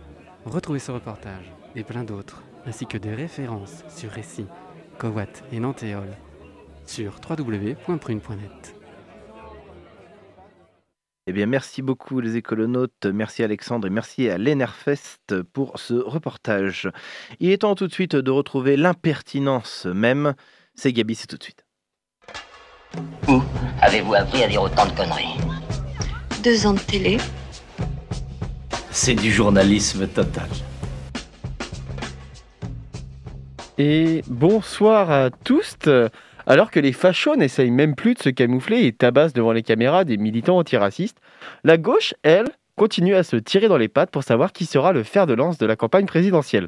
Retrouvez 0.46 0.80
ce 0.80 0.92
reportage 0.92 1.52
et 1.76 1.84
plein 1.84 2.04
d'autres, 2.04 2.42
ainsi 2.66 2.86
que 2.86 2.98
des 2.98 3.14
références 3.14 3.84
sur 3.96 4.10
Récit, 4.10 4.48
Cowat 4.98 5.28
et 5.52 5.60
Nantéol 5.60 6.08
sur 6.86 7.20
www.prune.net. 7.30 8.81
Eh 11.28 11.34
bien, 11.34 11.46
merci 11.46 11.84
beaucoup 11.84 12.20
les 12.20 12.36
écolonautes, 12.36 13.06
merci 13.06 13.44
Alexandre 13.44 13.86
et 13.86 13.92
merci 13.92 14.28
à 14.28 14.40
l'Enerfest 14.40 15.44
pour 15.54 15.78
ce 15.78 15.94
reportage. 15.94 16.90
Il 17.40 17.52
est 17.52 17.60
temps 17.60 17.76
tout 17.76 17.86
de 17.86 17.94
suite 17.94 18.16
de 18.16 18.32
retrouver 18.32 18.76
l'impertinence 18.76 19.86
même. 19.86 20.34
C'est 20.74 20.92
Gabi, 20.92 21.14
c'est 21.14 21.28
tout 21.28 21.38
de 21.38 21.44
suite. 21.44 21.64
Où 23.28 23.40
avez-vous 23.82 24.16
appris 24.16 24.44
à 24.44 24.48
dire 24.48 24.64
autant 24.64 24.88
de 24.88 24.94
conneries? 24.94 25.38
Deux 26.44 26.66
ans 26.66 26.74
de 26.74 26.80
télé. 26.80 27.18
C'est 28.90 29.14
du 29.14 29.32
journalisme 29.32 30.08
total. 30.08 30.50
Et 33.78 34.24
bonsoir 34.28 35.12
à 35.12 35.30
tous. 35.30 35.78
Alors 36.52 36.70
que 36.70 36.82
les 36.82 36.92
fachos 36.92 37.38
n'essayent 37.38 37.72
même 37.72 37.96
plus 37.96 38.14
de 38.14 38.20
se 38.20 38.28
camoufler 38.28 38.86
et 38.86 38.92
tabassent 38.92 39.32
devant 39.32 39.54
les 39.54 39.64
caméras 39.64 40.04
des 40.04 40.18
militants 40.18 40.58
antiracistes, 40.58 41.22
la 41.64 41.78
gauche, 41.78 42.14
elle, 42.24 42.50
continue 42.76 43.16
à 43.16 43.24
se 43.24 43.38
tirer 43.38 43.70
dans 43.70 43.78
les 43.78 43.88
pattes 43.88 44.12
pour 44.12 44.24
savoir 44.24 44.52
qui 44.52 44.66
sera 44.66 44.92
le 44.92 45.04
fer 45.04 45.28
de 45.28 45.34
lance 45.34 45.58
de 45.58 45.66
la 45.66 45.78
campagne 45.78 46.06
présidentielle. 46.06 46.68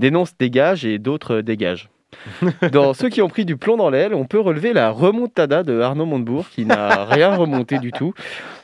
Dénonce 0.00 0.36
dégage 0.36 0.84
et 0.84 0.98
d'autres 0.98 1.40
dégagent. 1.40 1.88
Dans 2.72 2.94
ceux 2.94 3.10
qui 3.10 3.22
ont 3.22 3.28
pris 3.28 3.44
du 3.44 3.56
plomb 3.56 3.76
dans 3.76 3.90
l'aile, 3.90 4.12
on 4.12 4.24
peut 4.24 4.40
relever 4.40 4.72
la 4.72 4.90
remontada 4.90 5.62
de 5.62 5.78
Arnaud 5.78 6.04
Montebourg 6.04 6.48
qui 6.50 6.66
n'a 6.66 7.04
rien 7.08 7.36
remonté 7.36 7.78
du 7.78 7.92
tout, 7.92 8.14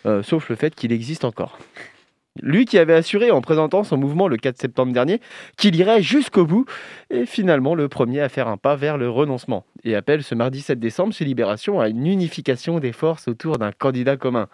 euh, 0.07 0.25
sauf 0.25 0.49
le 0.49 0.57
fait 0.57 0.75
qu'il 0.75 0.91
existe 0.91 1.25
encore. 1.25 1.57
Lui 2.41 2.65
qui 2.67 2.79
avait 2.79 2.95
assuré 2.95 3.31
en 3.31 3.41
présentant 3.41 3.83
son 3.85 3.97
mouvement 3.97 4.29
le 4.29 4.37
4 4.37 4.59
septembre 4.59 4.93
dernier 4.93 5.21
qu'il 5.57 5.75
irait 5.77 6.03
jusqu'au 6.03 6.47
bout, 6.47 6.67
est 7.11 7.27
finalement 7.27 7.75
le 7.75 7.89
premier 7.89 8.21
à 8.21 8.29
faire 8.29 8.49
un 8.49 8.57
pas 8.57 8.77
vers 8.77 8.97
le 8.97 9.11
renoncement 9.11 9.65
et 9.85 9.95
appelle 9.95 10.23
ce 10.23 10.35
mardi 10.35 10.61
7 10.61 10.79
décembre 10.79 11.13
chez 11.13 11.25
Libération 11.25 11.81
à 11.81 11.89
une 11.89 12.07
unification 12.07 12.79
des 12.79 12.93
forces 12.93 13.29
autour 13.29 13.59
d'un 13.59 13.73
candidat 13.73 14.17
commun. 14.17 14.49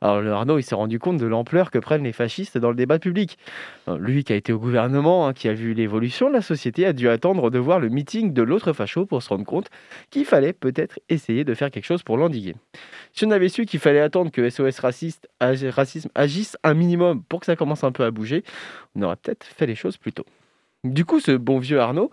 Alors 0.00 0.20
le 0.20 0.30
Arnaud, 0.30 0.58
il 0.58 0.62
s'est 0.62 0.74
rendu 0.74 0.98
compte 0.98 1.16
de 1.16 1.26
l'ampleur 1.26 1.70
que 1.70 1.78
prennent 1.78 2.04
les 2.04 2.12
fascistes 2.12 2.58
dans 2.58 2.68
le 2.68 2.76
débat 2.76 2.98
public. 2.98 3.38
Euh, 3.88 3.96
Lui 3.98 4.24
qui 4.24 4.32
a 4.32 4.36
été 4.36 4.52
au 4.52 4.58
gouvernement, 4.58 5.26
hein, 5.26 5.32
qui 5.32 5.48
a 5.48 5.54
vu 5.54 5.72
l'évolution 5.72 6.28
de 6.28 6.34
la 6.34 6.42
société, 6.42 6.84
a 6.84 6.92
dû 6.92 7.08
attendre 7.08 7.50
de 7.50 7.58
voir 7.58 7.80
le 7.80 7.88
meeting 7.88 8.32
de 8.32 8.42
l'autre 8.42 8.72
facho 8.72 9.06
pour 9.06 9.22
se 9.22 9.30
rendre 9.30 9.44
compte 9.44 9.70
qu'il 10.10 10.24
fallait 10.24 10.52
peut-être 10.52 11.00
essayer 11.08 11.44
de 11.44 11.54
faire 11.54 11.70
quelque 11.70 11.86
chose 11.86 12.02
pour 12.02 12.18
l'endiguer. 12.18 12.54
Si 13.12 13.24
on 13.24 13.30
avait 13.30 13.48
su 13.48 13.64
qu'il 13.64 13.80
fallait 13.80 14.00
attendre 14.00 14.30
que 14.30 14.48
SOS 14.48 14.80
Racisme 14.80 16.08
agisse 16.14 16.56
un 16.62 16.74
minimum 16.74 17.22
pour 17.22 17.40
que 17.40 17.46
ça 17.46 17.56
commence 17.56 17.84
un 17.84 17.92
peu 17.92 18.04
à 18.04 18.10
bouger, 18.10 18.44
on 18.94 19.02
aurait 19.02 19.16
peut-être 19.16 19.44
fait 19.44 19.66
les 19.66 19.74
choses 19.74 19.96
plus 19.96 20.12
tôt. 20.12 20.26
Du 20.84 21.04
coup, 21.04 21.20
ce 21.20 21.32
bon 21.32 21.58
vieux 21.58 21.80
Arnaud, 21.80 22.10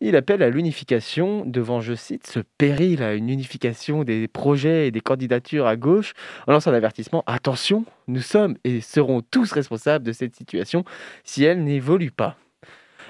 il 0.00 0.14
appelle 0.14 0.42
à 0.42 0.50
l'unification 0.50 1.44
devant, 1.46 1.80
je 1.80 1.94
cite, 1.94 2.26
ce 2.26 2.40
péril 2.58 3.02
à 3.02 3.14
une 3.14 3.30
unification 3.30 4.04
des 4.04 4.28
projets 4.28 4.88
et 4.88 4.90
des 4.90 5.00
candidatures 5.00 5.66
à 5.66 5.76
gauche, 5.76 6.12
en 6.46 6.52
lançant 6.52 6.70
un 6.70 6.74
avertissement 6.74 7.24
attention, 7.26 7.84
nous 8.08 8.20
sommes 8.20 8.56
et 8.64 8.80
serons 8.80 9.22
tous 9.22 9.52
responsables 9.52 10.04
de 10.04 10.12
cette 10.12 10.36
situation 10.36 10.84
si 11.24 11.44
elle 11.44 11.64
n'évolue 11.64 12.10
pas. 12.10 12.36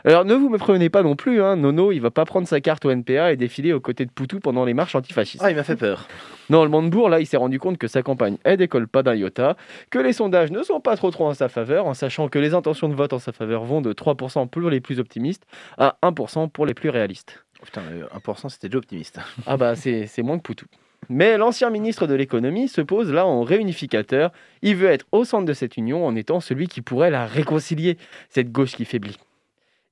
Alors 0.04 0.24
ne 0.24 0.34
vous 0.34 0.48
me 0.48 0.58
prenez 0.58 0.88
pas 0.88 1.02
non 1.02 1.16
plus, 1.16 1.42
hein, 1.42 1.56
Nono, 1.56 1.92
il 1.92 2.00
va 2.00 2.10
pas 2.10 2.24
prendre 2.24 2.48
sa 2.48 2.60
carte 2.60 2.84
au 2.84 2.90
NPA 2.90 3.32
et 3.32 3.36
défiler 3.36 3.72
aux 3.72 3.80
côtés 3.80 4.06
de 4.06 4.10
Poutou 4.10 4.40
pendant 4.40 4.64
les 4.64 4.74
marches 4.74 4.94
antifascistes. 4.94 5.42
Ah, 5.44 5.50
il 5.50 5.56
m'a 5.56 5.62
fait 5.62 5.76
peur. 5.76 6.08
Non, 6.48 6.64
le 6.64 6.70
Montebourg, 6.70 7.08
là, 7.08 7.20
il 7.20 7.26
s'est 7.26 7.36
rendu 7.36 7.58
compte 7.58 7.78
que 7.78 7.86
sa 7.86 8.02
campagne, 8.02 8.38
elle 8.44 8.56
décolle 8.56 8.88
pas 8.88 9.02
d'un 9.02 9.14
iota, 9.14 9.56
que 9.90 9.98
les 9.98 10.12
sondages 10.12 10.50
ne 10.50 10.62
sont 10.62 10.80
pas 10.80 10.96
trop 10.96 11.10
trop 11.10 11.26
en 11.26 11.34
sa 11.34 11.48
faveur, 11.48 11.86
en 11.86 11.94
sachant 11.94 12.28
que 12.28 12.38
les 12.38 12.54
intentions 12.54 12.88
de 12.88 12.94
vote 12.94 13.12
en 13.12 13.18
sa 13.18 13.32
faveur 13.32 13.64
vont 13.64 13.80
de 13.80 13.92
3% 13.92 14.48
pour 14.48 14.70
les 14.70 14.80
plus 14.80 14.98
optimistes 15.00 15.44
à 15.78 15.96
1% 16.02 16.48
pour 16.50 16.66
les 16.66 16.74
plus 16.74 16.88
réalistes. 16.88 17.44
Oh, 17.60 17.64
putain, 17.66 17.82
euh, 17.92 18.06
1% 18.18 18.48
c'était 18.48 18.68
déjà 18.68 18.78
optimiste. 18.78 19.20
Ah 19.46 19.56
bah 19.56 19.74
c'est 19.74 20.06
c'est 20.06 20.22
moins 20.22 20.38
que 20.38 20.42
Poutou. 20.42 20.66
Mais 21.08 21.36
l'ancien 21.36 21.70
ministre 21.70 22.06
de 22.06 22.14
l'économie 22.14 22.68
se 22.68 22.80
pose 22.80 23.12
là 23.12 23.26
en 23.26 23.42
réunificateur. 23.42 24.32
Il 24.62 24.76
veut 24.76 24.88
être 24.88 25.06
au 25.12 25.24
centre 25.24 25.44
de 25.44 25.52
cette 25.52 25.76
union 25.76 26.06
en 26.06 26.14
étant 26.14 26.40
celui 26.40 26.68
qui 26.68 26.82
pourrait 26.82 27.10
la 27.10 27.26
réconcilier, 27.26 27.96
cette 28.28 28.52
gauche 28.52 28.76
qui 28.76 28.84
faiblit. 28.84 29.16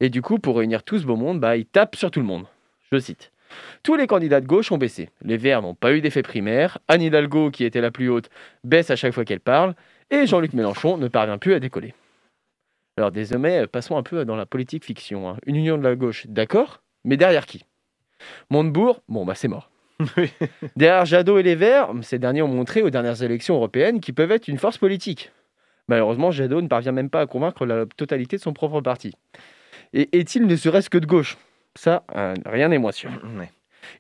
Et 0.01 0.11
du 0.11 0.23
coup, 0.23 0.39
pour 0.39 0.57
réunir 0.59 0.83
tout 0.83 0.99
ce 0.99 1.05
beau 1.05 1.17
monde, 1.17 1.41
bah, 1.41 1.57
il 1.57 1.67
tape 1.67 1.97
sur 1.97 2.11
tout 2.11 2.21
le 2.21 2.27
monde. 2.27 2.47
Je 2.93 2.99
cite. 2.99 3.33
Tous 3.83 3.97
les 3.97 4.07
candidats 4.07 4.41
de 4.41 4.47
gauche 4.47 4.71
ont 4.73 4.79
baissé. 4.79 5.11
Les 5.23 5.37
Verts 5.37 5.63
n'ont 5.63 5.75
pas 5.75 5.93
eu 5.93 6.01
d'effet 6.01 6.23
primaire. 6.23 6.79
Anne 6.87 7.03
Hidalgo, 7.03 7.51
qui 7.51 7.65
était 7.65 7.81
la 7.81 7.91
plus 7.91 8.09
haute, 8.09 8.29
baisse 8.65 8.91
à 8.91 8.97
chaque 8.97 9.15
fois 9.15 9.25
qu'elle 9.25 9.41
parle. 9.41 9.75
Et 10.11 10.27
Jean-Luc 10.27 10.53
Mélenchon 10.53 10.97
ne 10.97 11.09
parvient 11.09 11.39
plus 11.39 11.55
à 11.55 11.61
décoller. 11.61 11.95
Alors 12.97 13.13
désormais, 13.13 13.67
passons 13.67 13.97
un 13.97 14.03
peu 14.03 14.25
dans 14.25 14.37
la 14.37 14.47
politique 14.47 14.85
fiction. 14.85 15.29
hein. 15.29 15.37
Une 15.47 15.57
union 15.57 15.79
de 15.79 15.85
la 15.85 15.95
gauche, 15.95 16.27
d'accord, 16.27 16.83
mais 17.05 17.17
derrière 17.17 17.47
qui? 17.47 17.65
Montebourg, 18.51 19.03
bon 19.09 19.25
bah 19.25 19.37
c'est 19.37 19.47
mort. 19.47 19.71
Derrière 20.77 21.05
Jadot 21.05 21.39
et 21.39 21.43
les 21.43 21.55
Verts, 21.55 21.91
ces 22.03 22.19
derniers 22.19 22.43
ont 22.43 22.49
montré 22.49 22.83
aux 22.83 22.91
dernières 22.91 23.23
élections 23.23 23.55
européennes 23.55 24.01
qu'ils 24.01 24.15
peuvent 24.15 24.33
être 24.33 24.49
une 24.49 24.59
force 24.59 24.79
politique. 24.79 25.31
Malheureusement, 25.89 26.31
Jadot 26.31 26.61
ne 26.61 26.69
parvient 26.69 26.93
même 26.93 27.11
pas 27.11 27.21
à 27.21 27.27
convaincre 27.27 27.67
la 27.67 27.87
totalité 27.87 28.37
de 28.37 28.43
son 28.43 28.53
propre 28.53 28.81
parti. 28.81 29.15
Et 29.93 30.09
est-il 30.19 30.47
ne 30.47 30.57
serait-ce 30.57 30.91
que 30.91 30.99
de 30.99 31.07
gauche? 31.07 31.37
Ça, 31.75 32.05
euh, 32.17 32.35
rien 32.47 32.69
n'est 32.69 32.79
moins 32.79 32.93
sûr. 32.93 33.11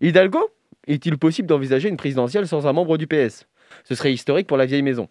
Hidalgo 0.01 0.51
Est-il 0.86 1.18
possible 1.18 1.49
d'envisager 1.49 1.89
une 1.89 1.97
présidentielle 1.97 2.47
sans 2.47 2.66
un 2.66 2.72
membre 2.72 2.99
du 2.99 3.07
PS 3.07 3.47
Ce 3.84 3.95
serait 3.95 4.12
historique 4.12 4.47
pour 4.47 4.57
la 4.57 4.66
vieille 4.66 4.82
maison. 4.82 5.09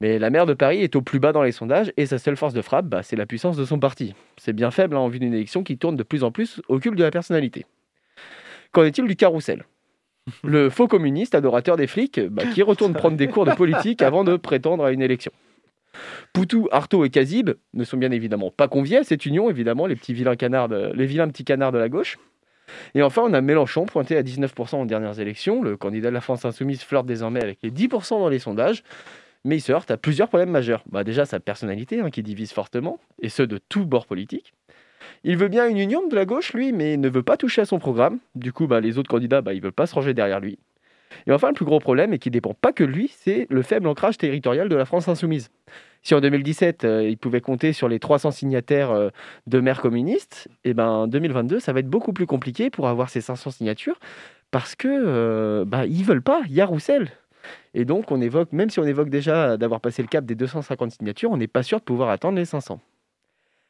Mais 0.00 0.18
la 0.18 0.30
maire 0.30 0.46
de 0.46 0.54
Paris 0.54 0.80
est 0.82 0.94
au 0.94 1.02
plus 1.02 1.18
bas 1.18 1.32
dans 1.32 1.42
les 1.42 1.52
sondages 1.52 1.92
et 1.96 2.06
sa 2.06 2.18
seule 2.18 2.36
force 2.36 2.54
de 2.54 2.62
frappe, 2.62 2.86
bah, 2.86 3.02
c'est 3.02 3.16
la 3.16 3.26
puissance 3.26 3.56
de 3.56 3.64
son 3.64 3.80
parti. 3.80 4.14
C'est 4.36 4.52
bien 4.52 4.70
faible 4.70 4.96
hein, 4.96 5.00
en 5.00 5.08
vue 5.08 5.18
d'une 5.18 5.34
élection 5.34 5.64
qui 5.64 5.76
tourne 5.76 5.96
de 5.96 6.04
plus 6.04 6.22
en 6.22 6.30
plus 6.30 6.62
au 6.68 6.78
culte 6.78 6.96
de 6.96 7.02
la 7.02 7.10
personnalité. 7.10 7.66
Qu'en 8.70 8.84
est-il 8.84 9.06
du 9.06 9.16
carrousel? 9.16 9.64
Le 10.44 10.70
faux 10.70 10.86
communiste, 10.86 11.34
adorateur 11.34 11.76
des 11.76 11.86
flics, 11.86 12.20
bah, 12.20 12.44
qui 12.46 12.62
retourne 12.62 12.92
prendre 12.92 13.16
des 13.16 13.28
cours 13.28 13.44
de 13.44 13.52
politique 13.52 14.02
avant 14.02 14.24
de 14.24 14.36
prétendre 14.36 14.84
à 14.84 14.92
une 14.92 15.02
élection. 15.02 15.32
Poutou, 16.32 16.68
Artaud 16.70 17.04
et 17.04 17.10
Kazib 17.10 17.50
ne 17.74 17.84
sont 17.84 17.96
bien 17.96 18.10
évidemment 18.10 18.50
pas 18.50 18.68
conviés 18.68 18.98
à 18.98 19.04
cette 19.04 19.26
union, 19.26 19.50
évidemment, 19.50 19.86
les 19.86 19.94
vilains 19.94 20.36
petits 20.36 21.44
canards 21.44 21.72
de 21.72 21.78
la 21.78 21.88
gauche. 21.88 22.18
Et 22.94 23.02
enfin, 23.02 23.22
on 23.24 23.32
a 23.32 23.40
Mélenchon, 23.40 23.86
pointé 23.86 24.16
à 24.16 24.22
19% 24.22 24.82
aux 24.82 24.86
dernières 24.86 25.20
élections. 25.20 25.62
Le 25.62 25.76
candidat 25.76 26.08
de 26.08 26.14
la 26.14 26.20
France 26.20 26.44
insoumise 26.44 26.82
flirte 26.82 27.06
désormais 27.06 27.42
avec 27.42 27.58
les 27.62 27.70
10% 27.70 28.20
dans 28.20 28.28
les 28.28 28.38
sondages, 28.38 28.82
mais 29.44 29.56
il 29.56 29.60
se 29.60 29.72
heurte 29.72 29.90
à 29.90 29.96
plusieurs 29.96 30.28
problèmes 30.28 30.50
majeurs. 30.50 30.82
Bah, 30.90 31.04
déjà, 31.04 31.24
sa 31.24 31.40
personnalité, 31.40 32.00
hein, 32.00 32.10
qui 32.10 32.22
divise 32.22 32.52
fortement, 32.52 32.98
et 33.20 33.28
ce 33.28 33.42
de 33.42 33.58
tous 33.68 33.86
bords 33.86 34.06
politiques. 34.06 34.52
Il 35.24 35.36
veut 35.36 35.48
bien 35.48 35.68
une 35.68 35.78
union 35.78 36.06
de 36.06 36.14
la 36.14 36.24
gauche, 36.24 36.52
lui, 36.52 36.72
mais 36.72 36.96
ne 36.96 37.08
veut 37.08 37.22
pas 37.22 37.36
toucher 37.36 37.62
à 37.62 37.64
son 37.64 37.78
programme. 37.78 38.18
Du 38.34 38.52
coup, 38.52 38.66
bah, 38.66 38.80
les 38.80 38.98
autres 38.98 39.10
candidats, 39.10 39.40
bah, 39.40 39.54
ils 39.54 39.58
ne 39.58 39.62
veulent 39.62 39.72
pas 39.72 39.86
se 39.86 39.94
ranger 39.94 40.14
derrière 40.14 40.40
lui. 40.40 40.58
Et 41.26 41.32
enfin, 41.32 41.48
le 41.48 41.54
plus 41.54 41.64
gros 41.64 41.80
problème, 41.80 42.12
et 42.12 42.18
qui 42.18 42.30
dépend 42.30 42.54
pas 42.54 42.72
que 42.72 42.84
de 42.84 42.90
lui, 42.90 43.08
c'est 43.16 43.46
le 43.48 43.62
faible 43.62 43.88
ancrage 43.88 44.18
territorial 44.18 44.68
de 44.68 44.76
la 44.76 44.84
France 44.84 45.08
insoumise. 45.08 45.50
Si 46.02 46.14
en 46.14 46.20
2017, 46.20 46.84
euh, 46.84 47.08
il 47.08 47.18
pouvait 47.18 47.40
compter 47.40 47.72
sur 47.72 47.88
les 47.88 47.98
300 47.98 48.30
signataires 48.30 48.90
euh, 48.90 49.10
de 49.46 49.60
maires 49.60 49.80
communistes, 49.80 50.48
et 50.64 50.74
ben 50.74 50.88
en 50.88 51.06
2022, 51.06 51.60
ça 51.60 51.72
va 51.72 51.80
être 51.80 51.88
beaucoup 51.88 52.12
plus 52.12 52.26
compliqué 52.26 52.70
pour 52.70 52.88
avoir 52.88 53.10
ces 53.10 53.20
500 53.20 53.50
signatures, 53.50 53.98
parce 54.50 54.74
que 54.74 54.88
euh, 54.88 55.64
bah, 55.64 55.86
ils 55.86 56.04
veulent 56.04 56.22
pas, 56.22 56.42
il 56.46 56.54
y 56.54 56.60
a 56.60 56.66
Roussel. 56.66 57.10
Et 57.74 57.84
donc, 57.84 58.10
on 58.10 58.20
évoque, 58.20 58.52
même 58.52 58.70
si 58.70 58.78
on 58.78 58.84
évoque 58.84 59.10
déjà 59.10 59.56
d'avoir 59.56 59.80
passé 59.80 60.02
le 60.02 60.08
cap 60.08 60.24
des 60.24 60.34
250 60.34 60.92
signatures, 60.92 61.30
on 61.30 61.36
n'est 61.36 61.46
pas 61.46 61.62
sûr 61.62 61.78
de 61.78 61.84
pouvoir 61.84 62.10
atteindre 62.10 62.38
les 62.38 62.44
500. 62.44 62.80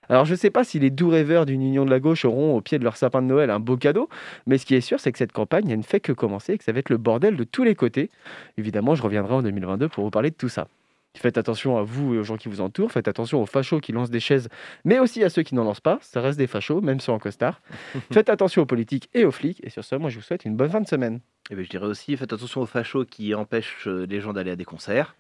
Alors, 0.09 0.25
je 0.25 0.33
ne 0.33 0.37
sais 0.37 0.51
pas 0.51 0.65
si 0.65 0.79
les 0.79 0.91
doux 0.91 1.11
rêveurs 1.11 1.45
d'une 1.45 1.63
union 1.63 1.85
de 1.85 1.91
la 1.91 2.01
gauche 2.01 2.25
auront 2.25 2.57
au 2.57 2.61
pied 2.61 2.79
de 2.79 2.85
leur 2.85 2.97
sapin 2.97 3.21
de 3.21 3.27
Noël 3.27 3.51
un 3.51 3.61
beau 3.61 3.77
cadeau, 3.77 4.09
mais 4.47 4.57
ce 4.57 4.65
qui 4.65 4.75
est 4.75 4.81
sûr, 4.81 5.01
c'est 5.01 5.13
que 5.13 5.19
cette 5.19 5.33
campagne, 5.33 5.69
elle 5.69 5.79
ne 5.79 5.83
fait 5.83 6.01
que 6.01 6.13
commencer 6.13 6.55
et 6.55 6.59
que 6.59 6.65
ça 6.65 6.73
va 6.73 6.79
être 6.79 6.89
le 6.89 6.97
bordel 6.97 7.37
de 7.37 7.45
tous 7.45 7.65
les 7.65 7.75
côtés. 7.75 8.09
Évidemment, 8.57 8.95
je 8.95 9.03
reviendrai 9.03 9.35
en 9.35 9.43
2022 9.43 9.89
pour 9.89 10.05
vous 10.05 10.11
parler 10.11 10.31
de 10.31 10.37
tout 10.37 10.49
ça. 10.49 10.69
Faites 11.17 11.39
attention 11.39 11.77
à 11.77 11.83
vous 11.83 12.15
et 12.15 12.19
aux 12.19 12.25
gens 12.25 12.37
qui 12.37 12.49
vous 12.49 12.61
entourent, 12.61 12.93
faites 12.93 13.09
attention 13.09 13.43
aux 13.43 13.47
fachos 13.47 13.81
qui 13.81 13.93
lancent 13.93 14.11
des 14.11 14.21
chaises, 14.21 14.49
mais 14.85 14.99
aussi 15.01 15.25
à 15.25 15.31
ceux 15.31 15.43
qui 15.43 15.55
n'en 15.55 15.65
lancent 15.65 15.81
pas, 15.81 15.99
ça 16.01 16.21
reste 16.21 16.39
des 16.39 16.47
fachos, 16.47 16.81
même 16.81 17.01
ceux 17.01 17.13
en 17.13 17.19
costard. 17.19 17.61
faites 18.13 18.29
attention 18.29 18.63
aux 18.63 18.67
politiques 18.67 19.09
et 19.15 19.25
aux 19.25 19.33
flics, 19.33 19.61
et 19.65 19.71
sur 19.71 19.85
ce, 19.85 19.97
moi 19.97 20.11
je 20.11 20.17
vous 20.17 20.23
souhaite 20.23 20.45
une 20.45 20.57
bonne 20.57 20.71
fin 20.71 20.81
de 20.81 20.87
semaine. 20.87 21.21
Et 21.51 21.55
ben, 21.57 21.65
je 21.65 21.71
dirais 21.71 21.87
aussi, 21.87 22.17
faites 22.17 22.33
attention 22.33 22.61
aux 22.61 22.67
fachos 22.67 23.05
qui 23.05 23.35
empêchent 23.35 23.89
euh, 23.89 24.07
les 24.07 24.21
gens 24.21 24.33
d'aller 24.33 24.51
à 24.51 24.57
des 24.57 24.65
concerts. 24.65 25.17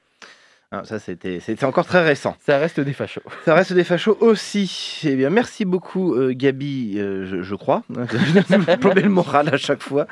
Hein, 0.71 0.83
ça, 0.85 0.99
c'était 0.99 1.65
encore 1.65 1.87
très 1.87 2.05
récent. 2.05 2.37
Ça 2.41 2.59
reste 2.59 2.79
des 2.79 2.93
fachos. 2.93 3.23
Ça 3.47 3.55
reste 3.55 3.73
des 3.73 3.85
fachos 3.85 4.19
aussi. 4.21 5.01
Eh 5.05 5.17
bien, 5.17 5.31
merci 5.31 5.65
beaucoup, 5.65 6.15
euh, 6.15 6.35
Gabi, 6.35 6.99
euh, 6.99 7.25
je, 7.25 7.43
je 7.43 7.55
crois. 7.55 7.85
Je 7.89 9.01
le 9.01 9.09
moral 9.09 9.49
à 9.49 9.57
chaque 9.57 9.83
fois. 9.83 10.07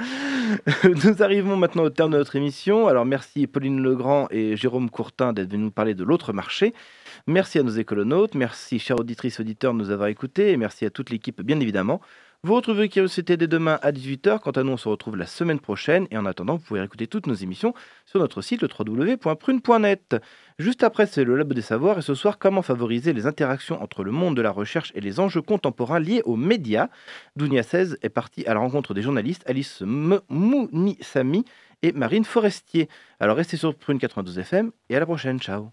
Nous 0.84 1.22
arrivons 1.22 1.56
maintenant 1.56 1.82
au 1.82 1.90
terme 1.90 2.12
de 2.12 2.16
notre 2.16 2.36
émission. 2.36 2.88
Alors, 2.88 3.04
merci 3.04 3.46
Pauline 3.46 3.82
Legrand 3.82 4.28
et 4.30 4.56
Jérôme 4.56 4.88
Courtin 4.88 5.34
d'être 5.34 5.50
venus 5.50 5.66
nous 5.66 5.70
parler 5.70 5.94
de 5.94 6.04
l'autre 6.04 6.32
marché. 6.32 6.72
Merci 7.26 7.58
à 7.58 7.62
nos 7.62 7.72
écolonautes. 7.72 8.34
Merci, 8.34 8.78
chers 8.78 8.98
auditrices, 8.98 9.40
auditeurs, 9.40 9.74
de 9.74 9.78
nous 9.78 9.90
avoir 9.90 10.08
écoutés. 10.08 10.52
Et 10.52 10.56
merci 10.56 10.86
à 10.86 10.90
toute 10.90 11.10
l'équipe, 11.10 11.42
bien 11.42 11.60
évidemment. 11.60 12.00
Vous 12.42 12.54
retrouvez 12.54 12.88
Curiosité 12.88 13.36
dès 13.36 13.48
demain 13.48 13.78
à 13.82 13.90
18h. 13.90 14.40
Quant 14.40 14.52
à 14.52 14.62
nous, 14.62 14.72
on 14.72 14.76
se 14.76 14.88
retrouve 14.88 15.16
la 15.16 15.26
semaine 15.26 15.58
prochaine. 15.58 16.06
Et 16.10 16.18
en 16.18 16.26
attendant, 16.26 16.56
vous 16.56 16.62
pouvez 16.62 16.82
écouter 16.82 17.06
toutes 17.06 17.26
nos 17.26 17.34
émissions 17.34 17.74
sur 18.04 18.20
notre 18.20 18.40
site 18.40 18.62
le 18.62 18.68
www.prune.net. 18.68 20.16
Juste 20.58 20.84
après, 20.84 21.06
c'est 21.06 21.24
le 21.24 21.36
Lab 21.36 21.52
des 21.52 21.62
Savoirs. 21.62 21.98
Et 21.98 22.02
ce 22.02 22.14
soir, 22.14 22.38
comment 22.38 22.62
favoriser 22.62 23.12
les 23.12 23.26
interactions 23.26 23.82
entre 23.82 24.04
le 24.04 24.12
monde 24.12 24.36
de 24.36 24.42
la 24.42 24.50
recherche 24.50 24.92
et 24.94 25.00
les 25.00 25.18
enjeux 25.18 25.42
contemporains 25.42 25.98
liés 25.98 26.22
aux 26.24 26.36
médias? 26.36 26.88
Dounia 27.34 27.62
16 27.62 27.98
est 28.02 28.08
partie 28.10 28.46
à 28.46 28.54
la 28.54 28.60
rencontre 28.60 28.94
des 28.94 29.02
journalistes 29.02 29.42
Alice 29.46 29.82
Mounisami 29.82 31.44
et 31.82 31.92
Marine 31.92 32.24
Forestier. 32.24 32.88
Alors 33.18 33.36
restez 33.36 33.56
sur 33.56 33.74
Prune 33.74 33.98
92 33.98 34.38
FM 34.38 34.70
et 34.88 34.96
à 34.96 35.00
la 35.00 35.06
prochaine. 35.06 35.40
Ciao. 35.40 35.72